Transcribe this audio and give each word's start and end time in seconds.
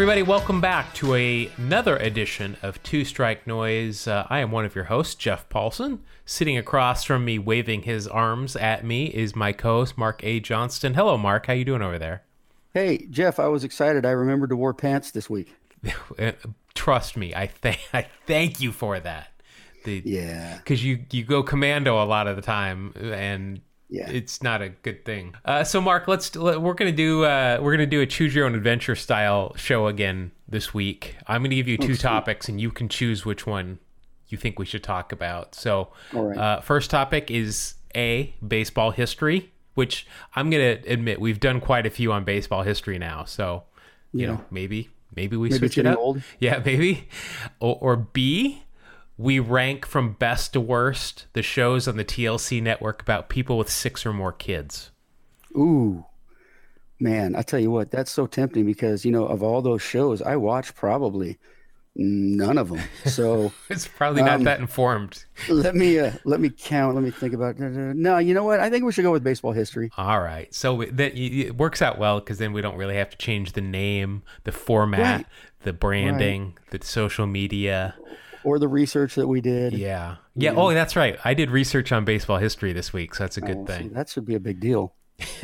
everybody. 0.00 0.22
Welcome 0.22 0.62
back 0.62 0.94
to 0.94 1.14
a, 1.14 1.50
another 1.58 1.98
edition 1.98 2.56
of 2.62 2.82
Two 2.82 3.04
Strike 3.04 3.46
Noise. 3.46 4.08
Uh, 4.08 4.26
I 4.30 4.38
am 4.38 4.50
one 4.50 4.64
of 4.64 4.74
your 4.74 4.84
hosts, 4.84 5.14
Jeff 5.14 5.46
Paulson. 5.50 6.00
Sitting 6.24 6.56
across 6.56 7.04
from 7.04 7.22
me, 7.22 7.38
waving 7.38 7.82
his 7.82 8.08
arms 8.08 8.56
at 8.56 8.82
me, 8.82 9.08
is 9.08 9.36
my 9.36 9.52
co-host 9.52 9.98
Mark 9.98 10.24
A. 10.24 10.40
Johnston. 10.40 10.94
Hello, 10.94 11.18
Mark. 11.18 11.44
How 11.48 11.52
you 11.52 11.66
doing 11.66 11.82
over 11.82 11.98
there? 11.98 12.22
Hey, 12.72 13.08
Jeff. 13.10 13.38
I 13.38 13.48
was 13.48 13.62
excited. 13.62 14.06
I 14.06 14.12
remembered 14.12 14.48
to 14.48 14.56
wear 14.56 14.72
pants 14.72 15.10
this 15.10 15.28
week. 15.28 15.54
Uh, 16.18 16.32
Trust 16.72 17.18
me, 17.18 17.34
I 17.34 17.46
thank 17.48 17.80
I 17.92 18.06
thank 18.26 18.58
you 18.58 18.72
for 18.72 18.98
that. 19.00 19.28
The, 19.84 20.00
Yeah. 20.02 20.56
because 20.56 20.82
you 20.82 21.04
you 21.10 21.24
go 21.24 21.42
commando 21.42 22.02
a 22.02 22.06
lot 22.06 22.26
of 22.26 22.36
the 22.36 22.42
time, 22.42 22.94
and 22.96 23.60
Yeah. 23.90 24.08
it's 24.10 24.42
not 24.42 24.62
a 24.62 24.68
good 24.70 25.04
thing. 25.04 25.34
Uh, 25.44 25.64
so, 25.64 25.80
Mark, 25.80 26.06
let's 26.08 26.34
let, 26.36 26.62
we're 26.62 26.74
gonna 26.74 26.92
do 26.92 27.24
uh, 27.24 27.58
we're 27.60 27.72
gonna 27.72 27.86
do 27.86 28.00
a 28.00 28.06
choose 28.06 28.34
your 28.34 28.46
own 28.46 28.54
adventure 28.54 28.94
style 28.94 29.52
show 29.56 29.86
again 29.88 30.30
this 30.48 30.72
week. 30.72 31.16
I'm 31.26 31.42
gonna 31.42 31.54
give 31.56 31.68
you 31.68 31.76
two 31.76 31.96
topics, 31.96 32.48
and 32.48 32.60
you 32.60 32.70
can 32.70 32.88
choose 32.88 33.24
which 33.26 33.46
one 33.46 33.78
you 34.28 34.38
think 34.38 34.58
we 34.58 34.64
should 34.66 34.84
talk 34.84 35.10
about. 35.12 35.54
So, 35.56 35.88
right. 36.12 36.38
uh, 36.38 36.60
first 36.60 36.88
topic 36.90 37.30
is 37.32 37.74
a 37.96 38.32
baseball 38.46 38.92
history, 38.92 39.50
which 39.74 40.06
I'm 40.36 40.50
gonna 40.50 40.78
admit 40.86 41.20
we've 41.20 41.40
done 41.40 41.60
quite 41.60 41.84
a 41.84 41.90
few 41.90 42.12
on 42.12 42.22
baseball 42.24 42.62
history 42.62 42.98
now. 42.98 43.24
So, 43.24 43.64
you 44.12 44.20
Yeah. 44.20 44.26
know, 44.34 44.44
maybe 44.52 44.88
maybe 45.16 45.36
we 45.36 45.48
Maybe 45.48 45.58
switch 45.58 45.78
it 45.78 45.86
up. 45.86 45.98
old. 45.98 46.22
Yeah, 46.38 46.62
maybe. 46.64 47.08
Or, 47.58 47.76
or 47.80 47.96
B, 47.96 48.62
we 49.20 49.38
rank 49.38 49.84
from 49.84 50.12
best 50.14 50.54
to 50.54 50.60
worst 50.60 51.26
the 51.34 51.42
shows 51.42 51.86
on 51.86 51.96
the 51.96 52.04
TLC 52.04 52.62
network 52.62 53.02
about 53.02 53.28
people 53.28 53.58
with 53.58 53.68
six 53.70 54.06
or 54.06 54.12
more 54.12 54.32
kids. 54.32 54.90
Ooh, 55.54 56.04
man. 56.98 57.36
I 57.36 57.42
tell 57.42 57.60
you 57.60 57.70
what, 57.70 57.90
that's 57.90 58.10
so 58.10 58.26
tempting 58.26 58.64
because 58.64 59.04
you 59.04 59.12
know 59.12 59.26
of 59.26 59.42
all 59.42 59.60
those 59.62 59.82
shows, 59.82 60.22
I 60.22 60.36
watch 60.36 60.74
probably 60.74 61.38
none 61.96 62.56
of 62.56 62.68
them. 62.70 62.80
So 63.04 63.52
It's 63.68 63.86
probably 63.86 64.22
not 64.22 64.36
Um, 64.36 64.44
that 64.44 64.60
informed. 64.60 65.24
let 65.48 65.74
me 65.74 65.98
uh, 65.98 66.12
let 66.24 66.40
me 66.40 66.48
count. 66.48 66.94
Let 66.94 67.04
me 67.04 67.10
think 67.10 67.34
about. 67.34 67.58
No, 67.58 68.16
you 68.18 68.32
know 68.32 68.44
what? 68.44 68.60
I 68.60 68.70
think 68.70 68.84
we 68.84 68.92
should 68.92 69.02
go 69.04 69.12
with 69.12 69.24
baseball 69.24 69.52
history. 69.52 69.90
All 69.98 70.20
right. 70.20 70.52
So 70.54 70.84
that 70.92 71.14
it 71.14 71.56
works 71.58 71.82
out 71.82 71.98
well 71.98 72.20
because 72.20 72.38
then 72.38 72.52
we 72.54 72.62
don't 72.62 72.76
really 72.76 72.96
have 72.96 73.10
to 73.10 73.18
change 73.18 73.52
the 73.52 73.60
name, 73.60 74.22
the 74.44 74.52
format, 74.52 75.16
Right. 75.18 75.26
the 75.64 75.72
branding, 75.74 76.56
the 76.70 76.78
social 76.82 77.26
media. 77.26 77.96
Or 78.44 78.58
the 78.58 78.68
research 78.68 79.14
that 79.16 79.26
we 79.28 79.40
did. 79.40 79.72
Yeah. 79.74 80.16
Yeah. 80.34 80.54
Oh, 80.56 80.72
that's 80.72 80.96
right. 80.96 81.18
I 81.24 81.34
did 81.34 81.50
research 81.50 81.92
on 81.92 82.04
baseball 82.04 82.38
history 82.38 82.72
this 82.72 82.92
week, 82.92 83.14
so 83.14 83.24
that's 83.24 83.36
a 83.36 83.40
good 83.42 83.58
Oh, 83.58 83.66
see, 83.66 83.72
thing. 83.72 83.92
that 83.92 84.08
should 84.08 84.24
be 84.24 84.34
a 84.34 84.40
big 84.40 84.60
deal. 84.60 84.94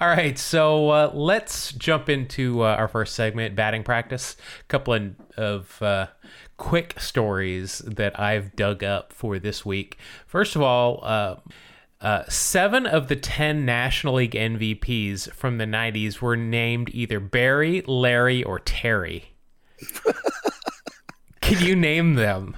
All 0.00 0.08
right, 0.08 0.38
so 0.38 0.90
uh, 0.90 1.10
let's 1.14 1.72
jump 1.72 2.08
into 2.10 2.62
uh, 2.62 2.76
our 2.76 2.88
first 2.88 3.14
segment, 3.14 3.56
batting 3.56 3.82
practice. 3.82 4.36
A 4.60 4.64
couple 4.64 4.92
of, 4.94 5.14
of 5.38 5.82
uh, 5.82 6.06
quick 6.58 6.94
stories 7.00 7.78
that 7.78 8.18
I've 8.20 8.54
dug 8.56 8.84
up 8.84 9.12
for 9.14 9.38
this 9.38 9.64
week. 9.64 9.98
First 10.26 10.56
of 10.56 10.62
all, 10.62 11.00
uh, 11.02 11.36
uh, 12.02 12.24
seven 12.28 12.84
of 12.86 13.08
the 13.08 13.16
10 13.16 13.64
National 13.64 14.14
League 14.14 14.32
MVPs 14.32 15.32
from 15.32 15.56
the 15.56 15.64
90s 15.64 16.20
were 16.20 16.36
named 16.36 16.90
either 16.92 17.18
Barry, 17.20 17.82
Larry, 17.86 18.44
or 18.44 18.58
Terry. 18.58 19.30
Can 21.46 21.64
you 21.64 21.76
name 21.76 22.14
them? 22.14 22.56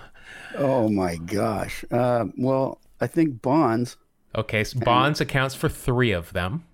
Oh 0.57 0.89
my 0.89 1.17
gosh. 1.17 1.85
Uh, 1.91 2.27
well, 2.37 2.81
I 3.01 3.07
think 3.07 3.43
Bonds. 3.43 3.97
Okay, 4.35 4.65
so 4.65 4.81
Bonds 4.81 5.21
accounts 5.21 5.55
for 5.55 5.69
three 5.69 6.13
of 6.13 6.33
them. 6.33 6.65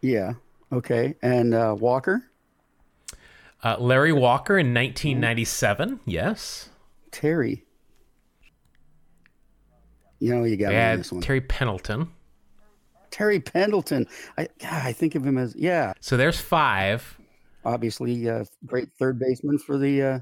Yeah. 0.00 0.34
Okay. 0.72 1.16
And 1.22 1.52
uh, 1.54 1.76
Walker, 1.78 2.22
Uh, 3.62 3.76
Larry 3.78 4.12
Walker 4.12 4.56
in 4.58 4.72
1997, 4.72 6.00
yes. 6.06 6.70
Terry. 7.10 7.64
You 10.18 10.34
know, 10.34 10.44
you 10.44 10.56
got 10.56 10.72
on 10.74 10.96
this 10.98 11.12
one. 11.12 11.20
Terry 11.20 11.40
Pendleton. 11.42 12.10
Terry 13.10 13.40
Pendleton. 13.40 14.06
I 14.38 14.48
God, 14.60 14.82
I 14.86 14.92
think 14.92 15.14
of 15.14 15.26
him 15.26 15.36
as 15.36 15.54
yeah, 15.56 15.92
So 16.00 16.16
there's 16.16 16.40
five. 16.40 17.18
obviously 17.64 18.28
uh, 18.30 18.44
great 18.66 18.88
third 18.98 19.18
baseman 19.18 19.58
for 19.58 19.76
the 19.78 20.02
uh, 20.02 20.20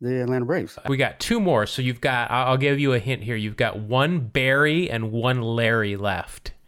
the 0.00 0.22
Atlanta 0.22 0.44
Braves. 0.44 0.78
We 0.88 0.96
got 0.96 1.18
two 1.20 1.40
more. 1.40 1.66
So 1.66 1.82
you've 1.82 2.00
got, 2.00 2.30
I'll 2.30 2.56
give 2.56 2.78
you 2.78 2.92
a 2.92 2.98
hint 2.98 3.22
here. 3.22 3.36
You've 3.36 3.56
got 3.56 3.78
one 3.78 4.20
Barry 4.20 4.90
and 4.90 5.10
one 5.12 5.40
Larry 5.42 5.96
left. 5.96 6.52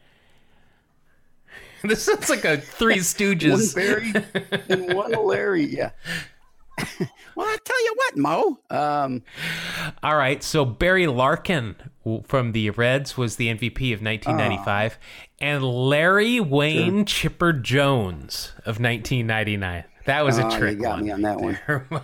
This 1.85 2.09
is 2.09 2.29
like 2.29 2.45
a 2.45 2.57
Three 2.57 2.97
Stooges. 2.99 3.73
One. 3.73 3.85
Barry 3.85 4.13
and 4.69 4.95
one 4.95 5.13
Larry. 5.13 5.65
Yeah. 5.65 5.91
well, 7.37 7.47
I 7.47 7.57
tell 7.65 7.85
you 7.85 7.95
what, 7.97 8.17
Mo. 8.17 8.59
Um, 8.69 9.23
All 10.03 10.17
right. 10.17 10.43
So 10.43 10.65
Barry 10.65 11.07
Larkin 11.07 11.77
from 12.25 12.51
the 12.51 12.71
Reds 12.71 13.17
was 13.17 13.37
the 13.37 13.47
MVP 13.47 13.95
of 13.95 14.03
1995, 14.03 14.99
and 15.41 15.63
Larry 15.63 16.41
Wayne 16.41 17.05
Chipper 17.05 17.53
Jones 17.53 18.53
of 18.59 18.81
1999. 18.81 19.85
That 20.09 20.25
was 20.25 20.39
a 20.39 20.47
oh, 20.47 20.59
trick 20.59 20.79
you 20.79 20.83
got 20.83 21.03
me 21.03 21.11
on 21.11 21.21
that 21.23 21.39
one. 21.39 21.59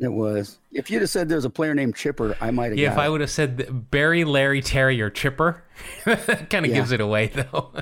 It 0.00 0.12
was. 0.12 0.58
If 0.70 0.90
you'd 0.90 1.00
have 1.00 1.10
said 1.10 1.28
there's 1.28 1.44
a 1.46 1.50
player 1.50 1.74
named 1.74 1.96
Chipper, 1.96 2.36
I 2.40 2.50
might 2.50 2.66
have. 2.66 2.78
Yeah, 2.78 2.90
if 2.90 2.94
got 2.96 3.02
I 3.02 3.06
it. 3.06 3.10
would 3.10 3.20
have 3.22 3.30
said 3.30 3.90
Barry, 3.90 4.24
Larry, 4.24 4.60
Terry, 4.60 5.00
or 5.00 5.08
Chipper, 5.10 5.64
that 6.04 6.50
kind 6.50 6.64
of 6.66 6.70
Yeah. 6.70 6.76
gives 6.76 6.92
it 6.92 7.00
away, 7.00 7.28
though. 7.28 7.72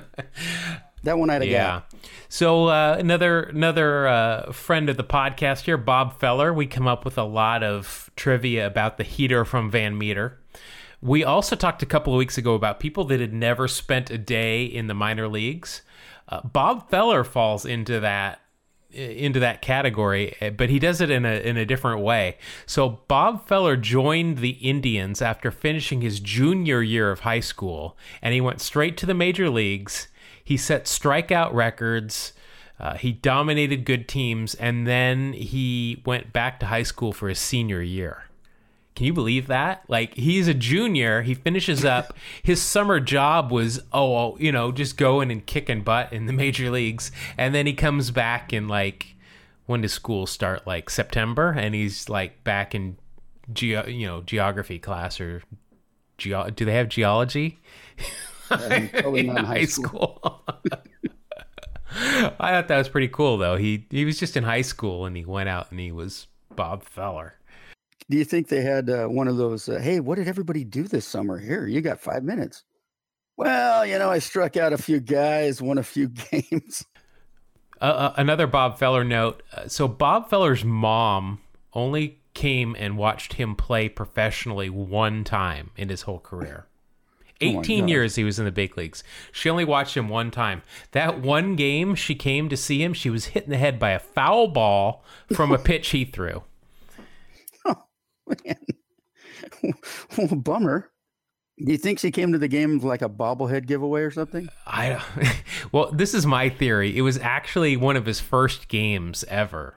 that 1.03 1.19
one 1.19 1.28
I'd 1.31 1.43
have 1.43 1.50
yeah. 1.50 1.81
So 2.28 2.66
uh, 2.69 2.97
another 2.99 3.43
another 3.43 4.06
uh, 4.06 4.53
friend 4.53 4.88
of 4.88 4.97
the 4.97 5.04
podcast 5.04 5.62
here, 5.62 5.77
Bob 5.77 6.19
Feller. 6.19 6.54
We 6.54 6.66
come 6.66 6.87
up 6.87 7.04
with 7.04 7.19
a 7.19 7.25
lot 7.25 7.62
of 7.62 8.10
trivia 8.16 8.66
about 8.66 8.97
the 8.98 9.04
heater 9.04 9.44
from 9.44 9.71
Van 9.71 9.98
Meter. 9.98 10.38
We 11.03 11.22
also 11.25 11.54
talked 11.56 11.83
a 11.83 11.87
couple 11.87 12.15
of 12.15 12.19
weeks 12.19 12.38
ago 12.38 12.54
about 12.54 12.81
people 12.81 13.04
that 13.06 13.21
had 13.21 13.33
never 13.34 13.69
spent 13.69 14.10
a 14.10 14.16
day 14.19 14.65
in 14.65 14.87
the 14.87 14.94
minor 14.94 15.28
leagues. 15.28 15.83
Uh, 16.28 16.41
Bob 16.43 16.88
Feller 16.88 17.25
falls 17.25 17.66
into 17.66 18.00
that 18.00 18.41
into 18.97 19.41
that 19.41 19.62
category, 19.62 20.34
eh, 20.41 20.51
but 20.51 20.71
he 20.71 20.79
does 20.79 21.01
it 21.01 21.11
in 21.11 21.25
a 21.25 21.41
in 21.41 21.57
a 21.57 21.67
different 21.67 22.01
way. 22.01 22.39
So 22.65 23.01
Bob 23.09 23.47
Feller 23.47 23.77
joined 23.77 24.39
the 24.39 24.51
Indians 24.51 25.21
after 25.23 25.51
finishing 25.51 26.01
his 26.01 26.21
junior 26.21 26.83
year 26.83 27.11
of 27.11 27.21
high 27.21 27.41
school, 27.41 27.97
and 28.23 28.34
he 28.34 28.41
went 28.41 28.61
straight 28.61 28.97
to 28.99 29.07
the 29.07 29.15
major 29.15 29.51
leagues. 29.51 30.09
He 30.43 30.57
set 30.57 30.84
strikeout 30.84 31.53
records. 31.53 32.33
Uh, 32.79 32.95
he 32.97 33.11
dominated 33.12 33.84
good 33.87 34.07
teams, 34.07 34.55
and 34.55 34.87
then 34.87 35.33
he 35.33 36.03
went 36.05 36.33
back 36.33 36.61
to 36.61 36.67
high 36.67 36.83
school 36.83 37.13
for 37.13 37.28
his 37.28 37.39
senior 37.39 37.81
year. 37.81 38.25
Can 38.97 39.07
you 39.07 39.12
believe 39.12 39.47
that? 39.47 39.84
Like 39.89 40.15
he's 40.15 40.49
a 40.49 40.55
junior, 40.55 41.23
he 41.23 41.34
finishes 41.34 41.84
up. 41.84 42.17
His 42.43 42.62
summer 42.62 42.99
job 42.99 43.53
was 43.53 43.81
oh, 43.93 44.37
you 44.39 44.51
know, 44.51 44.73
just 44.73 44.97
going 44.97 45.31
and 45.31 45.45
kicking 45.45 45.83
butt 45.83 46.12
in 46.12 46.27
the 46.27 46.33
major 46.33 46.71
leagues, 46.71 47.12
and 47.37 47.55
then 47.55 47.67
he 47.67 47.75
comes 47.75 48.11
back 48.11 48.53
in 48.53 48.67
like 48.67 49.15
when 49.67 49.83
does 49.83 49.93
school 49.93 50.27
start? 50.27 50.67
Like 50.67 50.89
September, 50.89 51.51
and 51.51 51.75
he's 51.75 52.09
like 52.09 52.43
back 52.43 52.75
in 52.75 52.97
geo, 53.53 53.87
you 53.87 54.07
know, 54.07 54.23
geography 54.23 54.79
class 54.79 55.21
or 55.21 55.43
geo. 56.19 56.49
Do 56.49 56.65
they 56.65 56.75
have 56.75 56.89
geology 56.89 57.59
Um, 58.51 58.89
probably 58.89 59.21
in 59.27 59.27
not 59.27 59.39
in 59.41 59.45
high 59.45 59.65
school? 59.67 60.43
I 61.99 62.31
thought 62.39 62.69
that 62.69 62.78
was 62.78 62.89
pretty 62.89 63.09
cool 63.09 63.39
though. 63.39 63.57
He 63.57 63.87
he 63.91 64.05
was 64.05 64.19
just 64.19 64.37
in 64.37 64.45
high 64.45 64.63
school 64.63 65.05
and 65.05 65.17
he 65.17 65.25
went 65.25 65.49
out 65.49 65.71
and 65.71 65.81
he 65.81 65.93
was 65.93 66.27
Bob 66.55 66.83
Feller. 66.83 67.34
Do 68.09 68.17
you 68.17 68.25
think 68.25 68.49
they 68.49 68.62
had 68.62 68.89
uh, 68.89 69.06
one 69.06 69.28
of 69.28 69.37
those? 69.37 69.69
Uh, 69.69 69.78
hey, 69.81 70.00
what 70.00 70.17
did 70.17 70.28
everybody 70.28 70.62
do 70.65 70.84
this 70.84 71.07
summer? 71.07 71.39
Here, 71.39 71.66
you 71.66 71.80
got 71.80 72.01
five 72.01 72.22
minutes. 72.22 72.63
Well, 73.36 73.84
you 73.84 73.98
know, 73.98 74.10
I 74.10 74.21
struck 74.21 74.57
out 74.57 74.72
a 74.72 74.78
few 74.78 75.01
guys, 75.01 75.60
won 75.60 75.78
a 75.78 75.83
few 75.83 76.09
games. 76.30 76.84
Uh, 77.80 77.84
uh, 77.84 78.13
another 78.16 78.47
Bob 78.47 78.78
Feller 78.78 79.04
note. 79.04 79.42
Uh, 79.53 79.69
so 79.69 79.89
Bob 79.89 80.30
Feller's 80.30 80.65
mom 80.65 81.41
only 81.75 82.21
came 82.33 82.77
and 82.78 82.97
watched 82.97 83.34
him 83.34 83.54
play 83.57 83.89
professionally 83.89 84.71
one 84.71 85.25
time 85.25 85.71
in 85.77 85.89
his 85.89 86.03
whole 86.03 86.21
career. 86.21 86.66
Oh 87.42 87.60
18 87.60 87.80
gosh. 87.80 87.91
years 87.91 88.15
he 88.15 88.25
was 88.25 88.39
in 88.39 88.47
the 88.47 88.51
big 88.51 88.78
leagues. 88.78 89.04
She 89.30 89.51
only 89.51 89.66
watched 89.66 89.95
him 89.95 90.09
one 90.09 90.30
time. 90.30 90.63
That 90.92 91.21
one 91.21 91.54
game 91.54 91.95
she 91.95 92.15
came 92.15 92.48
to 92.48 92.57
see 92.57 92.83
him, 92.83 92.95
she 92.95 93.10
was 93.10 93.27
hit 93.27 93.45
in 93.45 93.51
the 93.51 93.59
head 93.59 93.78
by 93.78 93.91
a 93.91 93.98
foul 93.98 94.47
ball 94.47 95.04
from 95.34 95.53
a 95.53 95.59
pitch 95.63 95.89
he 95.89 96.07
threw. 96.07 96.45
well, 100.17 100.28
bummer. 100.37 100.91
Do 101.65 101.73
you 101.73 101.78
think 101.78 101.99
she 101.99 102.11
came 102.11 102.33
to 102.33 102.39
the 102.39 102.49
game 102.49 102.78
like 102.81 103.01
a 103.01 103.09
bobblehead 103.09 103.67
giveaway 103.67 104.03
or 104.03 104.11
something? 104.11 104.49
I 104.67 105.03
well, 105.73 105.91
this 105.91 106.13
is 106.13 106.27
my 106.27 106.51
theory. 106.51 106.97
It 106.97 107.01
was 107.01 107.17
actually 107.19 107.77
one 107.78 107.97
of 107.97 108.05
his 108.05 108.21
first 108.21 108.69
games 108.69 109.25
ever, 109.28 109.75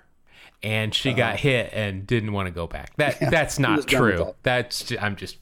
and 0.62 0.94
she 0.94 1.14
got 1.14 1.40
hit 1.40 1.70
and 1.74 2.06
didn't 2.06 2.34
want 2.34 2.48
to 2.48 2.52
go 2.52 2.68
back. 2.68 2.92
That 2.98 3.18
that's 3.32 3.58
Uh-huh. 3.58 3.70
not 3.70 3.78
was 3.78 3.86
done 3.86 4.02
with 4.04 4.16
true. 4.16 4.26
that. 4.26 4.36
That's 4.44 4.92
I'm 5.00 5.16
just 5.16 5.38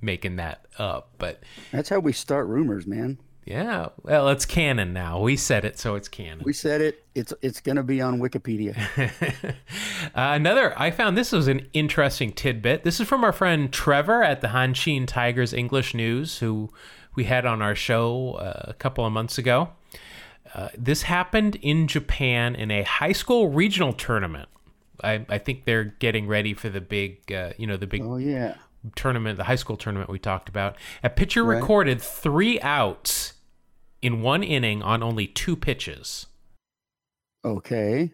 making 0.00 0.36
that 0.36 0.64
up. 0.78 1.10
But 1.18 1.42
That's 1.72 1.88
how 1.88 1.98
we 1.98 2.12
start 2.12 2.46
rumors, 2.46 2.86
man. 2.86 3.18
Yeah, 3.44 3.88
well, 4.02 4.28
it's 4.28 4.44
canon 4.44 4.92
now. 4.92 5.20
We 5.20 5.36
said 5.36 5.64
it, 5.64 5.78
so 5.78 5.94
it's 5.94 6.08
canon. 6.08 6.42
We 6.44 6.52
said 6.52 6.80
it. 6.80 7.04
It's 7.14 7.32
it's 7.42 7.60
going 7.60 7.76
to 7.76 7.82
be 7.82 8.00
on 8.00 8.20
Wikipedia. 8.20 8.76
uh, 9.44 9.54
another, 10.14 10.78
I 10.78 10.90
found 10.90 11.16
this 11.16 11.32
was 11.32 11.48
an 11.48 11.66
interesting 11.72 12.32
tidbit. 12.32 12.84
This 12.84 13.00
is 13.00 13.08
from 13.08 13.24
our 13.24 13.32
friend 13.32 13.72
Trevor 13.72 14.22
at 14.22 14.40
the 14.40 14.48
Hanshin 14.48 15.06
Tigers 15.06 15.52
English 15.52 15.94
News, 15.94 16.38
who 16.38 16.70
we 17.14 17.24
had 17.24 17.46
on 17.46 17.62
our 17.62 17.74
show 17.74 18.34
uh, 18.34 18.66
a 18.68 18.74
couple 18.74 19.06
of 19.06 19.12
months 19.12 19.38
ago. 19.38 19.70
Uh, 20.54 20.68
this 20.76 21.02
happened 21.02 21.56
in 21.56 21.86
Japan 21.86 22.54
in 22.54 22.70
a 22.70 22.82
high 22.82 23.12
school 23.12 23.48
regional 23.48 23.92
tournament. 23.92 24.48
I, 25.02 25.24
I 25.28 25.38
think 25.38 25.64
they're 25.64 25.84
getting 25.84 26.26
ready 26.26 26.54
for 26.54 26.68
the 26.68 26.80
big, 26.80 27.32
uh, 27.32 27.52
you 27.56 27.66
know, 27.66 27.76
the 27.76 27.86
big 27.86 28.02
Oh 28.02 28.16
yeah. 28.16 28.56
Tournament, 28.96 29.36
the 29.38 29.44
high 29.44 29.56
school 29.56 29.76
tournament 29.76 30.10
we 30.10 30.18
talked 30.18 30.48
about. 30.48 30.76
A 31.02 31.10
pitcher 31.10 31.44
Right. 31.44 31.56
recorded 31.56 32.00
three 32.00 32.60
outs 32.60 33.34
in 34.02 34.22
one 34.22 34.42
inning 34.42 34.82
on 34.82 35.02
only 35.02 35.26
two 35.26 35.56
pitches. 35.56 36.26
Okay. 37.44 38.12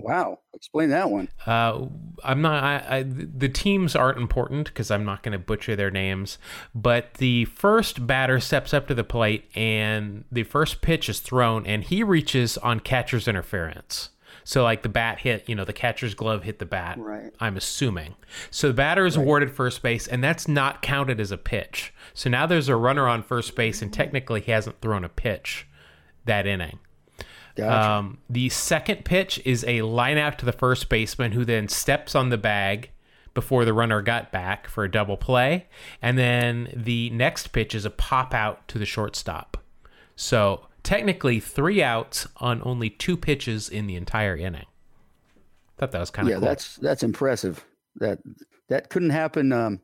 Wow. 0.00 0.38
Explain 0.54 0.90
that 0.90 1.10
one. 1.10 1.28
Uh, 1.44 1.86
I'm 2.22 2.40
not. 2.40 2.62
I, 2.62 2.98
I, 2.98 3.02
the 3.02 3.48
teams 3.48 3.96
aren't 3.96 4.18
important 4.18 4.66
because 4.68 4.90
I'm 4.92 5.04
not 5.04 5.22
going 5.24 5.32
to 5.32 5.38
butcher 5.38 5.74
their 5.74 5.90
names. 5.90 6.38
But 6.74 7.14
the 7.14 7.46
first 7.46 8.06
batter 8.06 8.38
steps 8.38 8.72
up 8.72 8.86
to 8.88 8.94
the 8.94 9.02
plate, 9.02 9.50
and 9.56 10.24
the 10.30 10.44
first 10.44 10.82
pitch 10.82 11.08
is 11.08 11.18
thrown, 11.18 11.66
and 11.66 11.82
he 11.82 12.04
reaches 12.04 12.56
on 12.58 12.78
catcher's 12.80 13.26
interference. 13.26 14.10
So, 14.48 14.62
like 14.62 14.82
the 14.82 14.88
bat 14.88 15.18
hit, 15.18 15.46
you 15.46 15.54
know, 15.54 15.66
the 15.66 15.74
catcher's 15.74 16.14
glove 16.14 16.42
hit 16.42 16.58
the 16.58 16.64
bat. 16.64 16.98
Right. 16.98 17.34
I'm 17.38 17.58
assuming. 17.58 18.14
So 18.50 18.68
the 18.68 18.72
batter 18.72 19.04
is 19.04 19.14
awarded 19.14 19.50
first 19.50 19.82
base, 19.82 20.08
and 20.08 20.24
that's 20.24 20.48
not 20.48 20.80
counted 20.80 21.20
as 21.20 21.30
a 21.30 21.36
pitch. 21.36 21.92
So 22.14 22.30
now 22.30 22.46
there's 22.46 22.70
a 22.70 22.74
runner 22.74 23.06
on 23.06 23.22
first 23.22 23.54
base, 23.54 23.82
and 23.82 23.92
technically 23.92 24.40
he 24.40 24.50
hasn't 24.50 24.80
thrown 24.80 25.04
a 25.04 25.10
pitch 25.10 25.66
that 26.24 26.46
inning. 26.46 26.78
Gotcha. 27.56 27.90
Um, 27.90 28.20
the 28.30 28.48
second 28.48 29.04
pitch 29.04 29.38
is 29.44 29.66
a 29.68 29.82
line 29.82 30.16
out 30.16 30.38
to 30.38 30.46
the 30.46 30.52
first 30.52 30.88
baseman 30.88 31.32
who 31.32 31.44
then 31.44 31.68
steps 31.68 32.14
on 32.14 32.30
the 32.30 32.38
bag 32.38 32.88
before 33.34 33.66
the 33.66 33.74
runner 33.74 34.00
got 34.00 34.32
back 34.32 34.66
for 34.66 34.82
a 34.82 34.90
double 34.90 35.18
play. 35.18 35.66
And 36.00 36.16
then 36.16 36.72
the 36.74 37.10
next 37.10 37.48
pitch 37.48 37.74
is 37.74 37.84
a 37.84 37.90
pop 37.90 38.32
out 38.32 38.66
to 38.68 38.78
the 38.78 38.86
shortstop. 38.86 39.58
So 40.16 40.67
technically, 40.82 41.40
three 41.40 41.82
outs 41.82 42.26
on 42.36 42.62
only 42.64 42.90
two 42.90 43.16
pitches 43.16 43.68
in 43.68 43.86
the 43.86 43.96
entire 43.96 44.36
inning. 44.36 44.66
Thought 45.76 45.92
that 45.92 46.00
was 46.00 46.10
kind 46.10 46.28
of 46.28 46.30
yeah, 46.30 46.38
cool. 46.38 46.48
that's 46.48 46.76
that's 46.76 47.02
impressive. 47.02 47.64
That 47.96 48.18
that 48.68 48.90
couldn't 48.90 49.10
happen 49.10 49.52
um, 49.52 49.80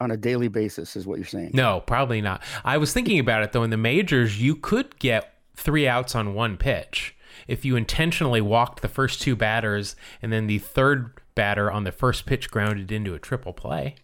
on 0.00 0.10
a 0.10 0.16
daily 0.16 0.48
basis, 0.48 0.96
is 0.96 1.06
what 1.06 1.18
you're 1.18 1.26
saying. 1.26 1.50
No, 1.52 1.80
probably 1.80 2.20
not. 2.20 2.42
I 2.64 2.78
was 2.78 2.92
thinking 2.92 3.18
about 3.18 3.42
it 3.42 3.52
though. 3.52 3.62
In 3.62 3.70
the 3.70 3.76
majors, 3.76 4.40
you 4.40 4.56
could 4.56 4.98
get 4.98 5.34
three 5.54 5.86
outs 5.86 6.14
on 6.14 6.34
one 6.34 6.56
pitch 6.56 7.14
if 7.46 7.64
you 7.64 7.76
intentionally 7.76 8.40
walked 8.40 8.82
the 8.82 8.88
first 8.88 9.20
two 9.20 9.36
batters 9.36 9.96
and 10.22 10.32
then 10.32 10.46
the 10.46 10.58
third 10.58 11.20
batter 11.34 11.70
on 11.70 11.84
the 11.84 11.92
first 11.92 12.26
pitch 12.26 12.50
grounded 12.50 12.92
into 12.92 13.14
a 13.14 13.18
triple 13.18 13.52
play. 13.52 13.96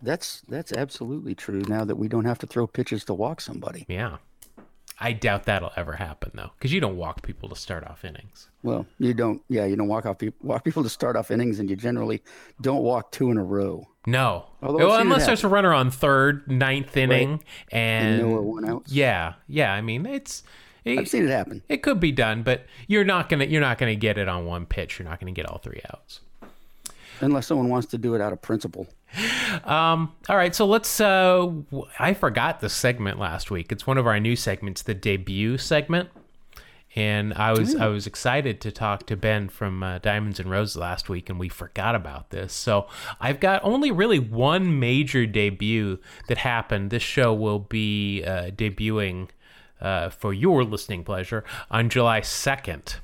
That's 0.00 0.42
that's 0.42 0.72
absolutely 0.72 1.34
true. 1.34 1.62
Now 1.66 1.84
that 1.84 1.96
we 1.96 2.08
don't 2.08 2.24
have 2.24 2.38
to 2.40 2.46
throw 2.46 2.66
pitches 2.66 3.04
to 3.06 3.14
walk 3.14 3.40
somebody. 3.40 3.84
Yeah. 3.88 4.18
I 5.00 5.12
doubt 5.12 5.44
that'll 5.44 5.72
ever 5.76 5.94
happen 5.94 6.30
though, 6.34 6.50
because 6.58 6.72
you 6.72 6.80
don't 6.80 6.96
walk 6.96 7.22
people 7.22 7.48
to 7.48 7.56
start 7.56 7.84
off 7.84 8.04
innings. 8.04 8.48
Well, 8.62 8.86
you 8.98 9.14
don't. 9.14 9.42
Yeah, 9.48 9.64
you 9.64 9.74
don't 9.76 9.88
walk 9.88 10.06
off 10.06 10.18
people 10.18 10.46
walk 10.46 10.64
people 10.64 10.82
to 10.82 10.88
start 10.88 11.16
off 11.16 11.30
innings, 11.30 11.58
and 11.58 11.68
you 11.68 11.76
generally 11.76 12.22
don't 12.60 12.82
walk 12.82 13.10
two 13.10 13.30
in 13.30 13.36
a 13.38 13.44
row. 13.44 13.88
No, 14.06 14.46
Although 14.62 14.78
well, 14.78 14.90
I've 14.92 14.98
seen 14.98 15.00
it 15.00 15.12
unless 15.12 15.26
there's 15.26 15.44
a 15.44 15.48
runner 15.48 15.72
on 15.72 15.90
third, 15.90 16.50
ninth 16.50 16.96
inning, 16.96 17.42
and, 17.70 18.20
And 18.20 18.30
no 18.30 18.40
one 18.40 18.68
outs. 18.68 18.92
yeah, 18.92 19.34
yeah. 19.46 19.72
I 19.72 19.80
mean, 19.80 20.06
it's 20.06 20.42
it, 20.84 20.98
I've 20.98 21.08
seen 21.08 21.24
it 21.24 21.30
happen. 21.30 21.62
it 21.68 21.82
could 21.82 22.00
be 22.00 22.10
done, 22.12 22.42
but 22.42 22.66
you're 22.88 23.04
not 23.04 23.28
gonna 23.28 23.44
you're 23.44 23.60
not 23.60 23.78
gonna 23.78 23.94
get 23.94 24.18
it 24.18 24.28
on 24.28 24.44
one 24.46 24.66
pitch. 24.66 24.98
You're 24.98 25.08
not 25.08 25.20
gonna 25.20 25.32
get 25.32 25.46
all 25.46 25.58
three 25.58 25.80
outs. 25.92 26.20
Unless 27.22 27.46
someone 27.46 27.68
wants 27.68 27.86
to 27.88 27.98
do 27.98 28.14
it 28.14 28.20
out 28.20 28.32
of 28.32 28.42
principle. 28.42 28.88
Um, 29.64 30.12
all 30.28 30.36
right, 30.36 30.54
so 30.54 30.66
let's. 30.66 31.00
Uh, 31.00 31.52
I 31.98 32.14
forgot 32.14 32.60
the 32.60 32.68
segment 32.68 33.18
last 33.18 33.50
week. 33.50 33.70
It's 33.70 33.86
one 33.86 33.96
of 33.96 34.06
our 34.06 34.18
new 34.18 34.34
segments, 34.34 34.82
the 34.82 34.94
debut 34.94 35.56
segment, 35.56 36.08
and 36.96 37.32
I 37.34 37.52
was 37.52 37.74
I 37.76 37.86
was 37.86 38.06
excited 38.06 38.60
to 38.62 38.72
talk 38.72 39.06
to 39.06 39.16
Ben 39.16 39.48
from 39.48 39.82
uh, 39.82 39.98
Diamonds 39.98 40.40
and 40.40 40.50
Roses 40.50 40.76
last 40.76 41.08
week, 41.08 41.30
and 41.30 41.38
we 41.38 41.48
forgot 41.48 41.94
about 41.94 42.30
this. 42.30 42.52
So 42.52 42.88
I've 43.20 43.40
got 43.40 43.62
only 43.64 43.90
really 43.90 44.18
one 44.18 44.80
major 44.80 45.24
debut 45.24 46.00
that 46.28 46.38
happened. 46.38 46.90
This 46.90 47.02
show 47.02 47.32
will 47.32 47.60
be 47.60 48.24
uh, 48.24 48.50
debuting 48.50 49.28
uh, 49.80 50.10
for 50.10 50.32
your 50.32 50.64
listening 50.64 51.04
pleasure 51.04 51.44
on 51.70 51.88
July 51.88 52.20
second. 52.20 52.96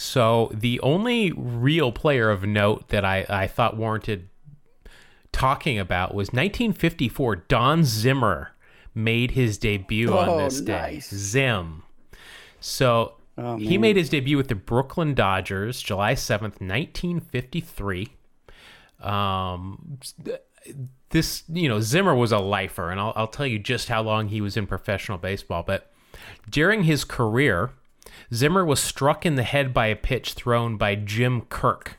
So 0.00 0.50
the 0.54 0.80
only 0.80 1.30
real 1.32 1.92
player 1.92 2.30
of 2.30 2.42
note 2.42 2.88
that 2.88 3.04
I, 3.04 3.26
I 3.28 3.46
thought 3.46 3.76
warranted 3.76 4.30
talking 5.30 5.78
about 5.78 6.14
was 6.14 6.28
1954. 6.28 7.36
Don 7.36 7.84
Zimmer 7.84 8.52
made 8.94 9.32
his 9.32 9.58
debut 9.58 10.10
on 10.16 10.26
Oh, 10.30 10.38
this 10.38 10.62
day. 10.62 10.72
nice. 10.72 11.14
Zim. 11.14 11.82
So 12.60 13.16
Oh, 13.36 13.56
he 13.56 13.76
made 13.76 13.96
his 13.96 14.08
debut 14.08 14.38
with 14.38 14.48
the 14.48 14.54
Brooklyn 14.54 15.12
Dodgers, 15.12 15.82
July 15.82 16.14
7th, 16.14 16.60
1953. 16.62 18.08
Um, 19.00 19.98
this, 21.10 21.42
you 21.48 21.68
know, 21.68 21.80
Zimmer 21.80 22.14
was 22.14 22.32
a 22.32 22.38
lifer, 22.38 22.90
and 22.90 22.98
I'll, 22.98 23.12
I'll 23.16 23.28
tell 23.28 23.46
you 23.46 23.58
just 23.58 23.90
how 23.90 24.00
long 24.02 24.28
he 24.28 24.40
was 24.40 24.56
in 24.56 24.66
professional 24.66 25.18
baseball. 25.18 25.62
But 25.62 25.92
during 26.50 26.84
his 26.84 27.04
career, 27.04 27.70
Zimmer 28.32 28.64
was 28.64 28.80
struck 28.80 29.26
in 29.26 29.34
the 29.34 29.42
head 29.42 29.74
by 29.74 29.86
a 29.86 29.96
pitch 29.96 30.34
thrown 30.34 30.76
by 30.76 30.94
Jim 30.94 31.42
Kirk 31.42 31.98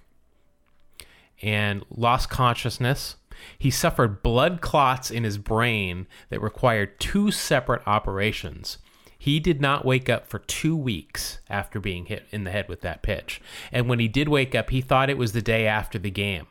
and 1.41 1.83
lost 1.89 2.29
consciousness. 2.29 3.15
He 3.57 3.71
suffered 3.71 4.21
blood 4.23 4.61
clots 4.61 5.09
in 5.11 5.23
his 5.23 5.37
brain 5.37 6.07
that 6.29 6.41
required 6.41 6.99
two 6.99 7.31
separate 7.31 7.81
operations. 7.87 8.77
He 9.17 9.39
did 9.39 9.61
not 9.61 9.85
wake 9.85 10.09
up 10.09 10.25
for 10.25 10.39
two 10.39 10.75
weeks 10.75 11.39
after 11.49 11.79
being 11.79 12.05
hit 12.05 12.25
in 12.31 12.43
the 12.43 12.51
head 12.51 12.67
with 12.67 12.81
that 12.81 13.03
pitch. 13.03 13.41
And 13.71 13.87
when 13.87 13.99
he 13.99 14.07
did 14.07 14.29
wake 14.29 14.55
up, 14.55 14.69
he 14.69 14.81
thought 14.81 15.09
it 15.09 15.17
was 15.17 15.33
the 15.33 15.41
day 15.41 15.67
after 15.67 15.99
the 15.99 16.09
game. 16.09 16.47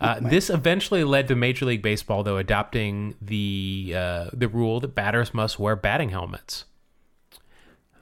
Uh, 0.00 0.20
this 0.20 0.50
eventually 0.50 1.02
led 1.02 1.26
to 1.26 1.34
Major 1.34 1.64
League 1.64 1.82
Baseball, 1.82 2.22
though, 2.22 2.36
adopting 2.36 3.16
the 3.20 3.92
uh, 3.96 4.30
the 4.32 4.46
rule 4.46 4.78
that 4.78 4.94
batters 4.94 5.34
must 5.34 5.58
wear 5.58 5.74
batting 5.74 6.10
helmets. 6.10 6.64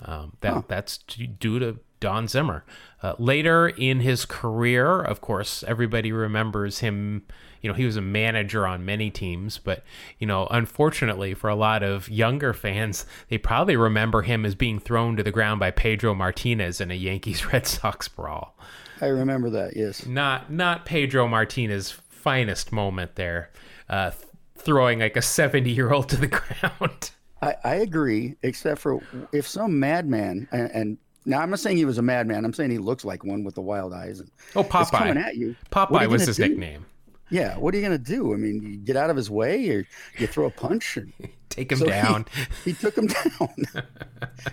Um, 0.04 0.36
that 0.40 0.68
that's 0.68 0.98
d- 0.98 1.26
due 1.26 1.58
to 1.58 1.78
Don 2.00 2.26
Zimmer. 2.26 2.64
Uh, 3.02 3.14
later 3.18 3.68
in 3.68 4.00
his 4.00 4.24
career, 4.24 5.00
of 5.00 5.20
course, 5.20 5.62
everybody 5.62 6.12
remembers 6.12 6.80
him. 6.80 7.24
You 7.60 7.70
know, 7.70 7.74
he 7.76 7.86
was 7.86 7.96
a 7.96 8.00
manager 8.00 8.66
on 8.66 8.84
many 8.84 9.08
teams, 9.08 9.58
but 9.58 9.84
you 10.18 10.26
know, 10.26 10.48
unfortunately 10.50 11.32
for 11.32 11.48
a 11.48 11.54
lot 11.54 11.84
of 11.84 12.08
younger 12.08 12.52
fans, 12.64 13.06
they 13.28 13.38
probably 13.38 13.76
remember 13.76 14.22
him 14.22 14.44
as 14.44 14.56
being 14.56 14.80
thrown 14.80 15.16
to 15.16 15.22
the 15.22 15.30
ground 15.30 15.60
by 15.60 15.70
Pedro 15.70 16.14
Martinez 16.14 16.80
in 16.80 16.90
a 16.90 16.94
Yankees 16.94 17.46
Red 17.52 17.66
Sox 17.66 18.08
brawl. 18.08 18.56
I 19.00 19.06
remember 19.06 19.50
that. 19.50 19.76
Yes. 19.76 20.06
Not 20.06 20.52
not 20.52 20.84
Pedro 20.84 21.28
Martinez's 21.28 21.92
finest 21.92 22.72
moment 22.72 23.16
there, 23.16 23.50
uh, 23.88 24.10
th- 24.10 24.22
throwing 24.56 25.00
like 25.00 25.16
a 25.16 25.22
seventy 25.22 25.70
year 25.70 25.92
old 25.92 26.08
to 26.08 26.16
the 26.16 26.26
ground. 26.80 27.10
I, 27.42 27.56
I 27.64 27.74
agree, 27.76 28.36
except 28.42 28.80
for 28.80 29.00
if 29.32 29.46
some 29.48 29.78
madman, 29.80 30.48
and, 30.52 30.70
and 30.70 30.98
now 31.26 31.40
I'm 31.40 31.50
not 31.50 31.58
saying 31.60 31.76
he 31.76 31.84
was 31.84 31.98
a 31.98 32.02
madman. 32.02 32.44
I'm 32.44 32.52
saying 32.54 32.70
he 32.70 32.78
looks 32.78 33.04
like 33.04 33.24
one 33.24 33.44
with 33.44 33.54
the 33.56 33.60
wild 33.60 33.92
eyes. 33.92 34.20
And 34.20 34.30
Oh, 34.56 34.66
it's 34.72 34.90
coming 34.90 35.16
at 35.18 35.36
you. 35.36 35.56
Popeye 35.70 36.02
you 36.02 36.08
was 36.08 36.26
his 36.26 36.36
do? 36.36 36.48
nickname. 36.48 36.86
Yeah. 37.30 37.56
What 37.58 37.74
are 37.74 37.78
you 37.78 37.82
gonna 37.82 37.98
do? 37.98 38.32
I 38.32 38.36
mean, 38.36 38.62
you 38.62 38.76
get 38.76 38.96
out 38.96 39.10
of 39.10 39.16
his 39.16 39.30
way, 39.30 39.68
or 39.70 39.86
you 40.18 40.26
throw 40.26 40.46
a 40.46 40.50
punch. 40.50 40.96
And 40.96 41.12
Take 41.48 41.70
him 41.72 41.78
So 41.78 41.84
he- 41.86 41.90
down. 41.90 42.26
he 42.64 42.72
took 42.72 42.96
him 42.96 43.06
down. 43.08 43.54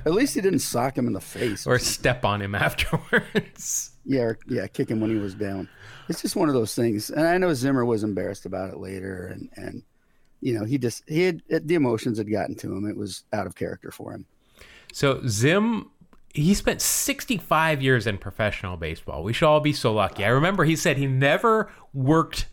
At 0.06 0.12
least 0.14 0.36
he 0.36 0.42
didn't 0.42 0.60
sock 0.60 0.98
him 0.98 1.08
in 1.08 1.14
the 1.14 1.22
face. 1.22 1.66
or 1.68 1.78
step 1.80 2.26
on 2.26 2.42
him 2.42 2.56
afterwards. 2.56 3.92
Yeah, 4.06 4.22
or, 4.22 4.40
yeah, 4.48 4.68
kick 4.68 4.90
him 4.90 5.00
when 5.00 5.10
he 5.12 5.18
was 5.18 5.36
down. 5.36 5.70
It's 6.08 6.22
just 6.22 6.36
one 6.36 6.50
of 6.50 6.56
those 6.56 6.74
things. 6.76 7.10
And 7.10 7.28
I 7.28 7.38
know 7.38 7.54
Zimmer 7.54 7.86
was 7.86 8.04
embarrassed 8.04 8.46
about 8.46 8.72
it 8.72 8.78
later, 8.80 9.28
and 9.28 9.50
and 9.56 9.84
you 10.42 10.58
know 10.58 10.66
he 10.66 10.78
just 10.78 11.04
he 11.08 11.24
had 11.24 11.42
the 11.50 11.76
emotions 11.76 12.18
had 12.18 12.32
gotten 12.32 12.56
to 12.56 12.76
him. 12.76 12.88
It 12.88 12.98
was 12.98 13.24
out 13.34 13.48
of 13.48 13.56
character 13.56 13.92
for 13.92 14.14
him. 14.14 14.26
So 14.94 15.22
Zim, 15.28 15.92
he 16.34 16.54
spent 16.54 16.82
65 16.82 17.82
years 17.82 18.08
in 18.08 18.18
professional 18.18 18.78
baseball. 18.78 19.24
We 19.24 19.34
should 19.34 19.48
all 19.48 19.60
be 19.60 19.74
so 19.74 19.94
lucky. 19.94 20.24
I 20.24 20.30
remember 20.30 20.64
he 20.64 20.76
said 20.76 20.98
he 20.98 21.08
never 21.08 21.72
worked, 21.94 22.48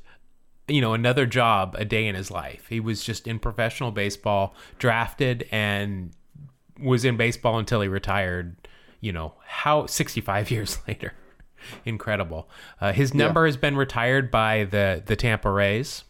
you 0.68 0.80
know, 0.80 0.94
another 0.94 1.26
job 1.26 1.76
a 1.78 1.84
day 1.84 2.06
in 2.06 2.14
his 2.14 2.30
life. 2.30 2.66
He 2.68 2.80
was 2.80 3.02
just 3.02 3.26
in 3.26 3.38
professional 3.38 3.90
baseball, 3.90 4.54
drafted, 4.78 5.48
and 5.50 6.12
was 6.80 7.04
in 7.04 7.16
baseball 7.16 7.58
until 7.58 7.80
he 7.80 7.88
retired. 7.88 8.56
You 9.00 9.12
know 9.12 9.34
how 9.46 9.86
65 9.86 10.50
years 10.50 10.78
later. 10.88 11.12
Incredible. 11.84 12.48
Uh, 12.80 12.92
his 12.92 13.14
number 13.14 13.46
has 13.46 13.56
been 13.56 13.76
retired 13.76 14.30
by 14.30 14.64
the 14.64 15.02
the 15.04 15.16
Tampa 15.16 15.50
Rays, 15.50 16.04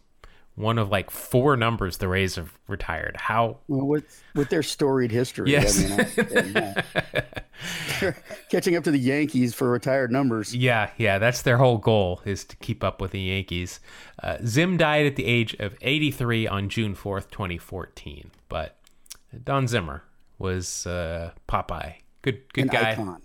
one 0.56 0.78
of 0.78 0.90
like 0.90 1.10
four 1.10 1.56
numbers 1.56 1.98
the 1.98 2.08
Rays 2.08 2.34
have 2.36 2.58
retired. 2.66 3.16
How? 3.16 3.58
Well, 3.68 3.86
with 3.86 4.24
with 4.34 4.48
their 4.48 4.62
storied 4.62 5.12
history, 5.12 5.52
yes. 5.52 5.78
I 5.78 6.42
mean, 6.42 6.56
I, 6.56 6.82
yeah. 8.02 8.12
catching 8.50 8.74
up 8.74 8.84
to 8.84 8.90
the 8.90 8.98
Yankees 8.98 9.54
for 9.54 9.70
retired 9.70 10.10
numbers. 10.10 10.56
Yeah, 10.56 10.90
yeah, 10.96 11.18
that's 11.18 11.42
their 11.42 11.58
whole 11.58 11.78
goal 11.78 12.22
is 12.24 12.44
to 12.46 12.56
keep 12.56 12.82
up 12.82 13.00
with 13.00 13.10
the 13.12 13.20
Yankees. 13.20 13.80
Uh, 14.22 14.38
Zim 14.44 14.76
died 14.76 15.06
at 15.06 15.16
the 15.16 15.26
age 15.26 15.54
of 15.60 15.76
83 15.82 16.48
on 16.48 16.68
June 16.68 16.94
4th, 16.94 17.30
2014. 17.30 18.30
But 18.48 18.78
Don 19.44 19.68
Zimmer 19.68 20.04
was 20.38 20.86
uh, 20.86 21.32
Popeye. 21.48 21.96
Good, 22.22 22.50
good 22.52 22.62
An 22.62 22.68
guy. 22.68 22.92
icon. 22.92 23.22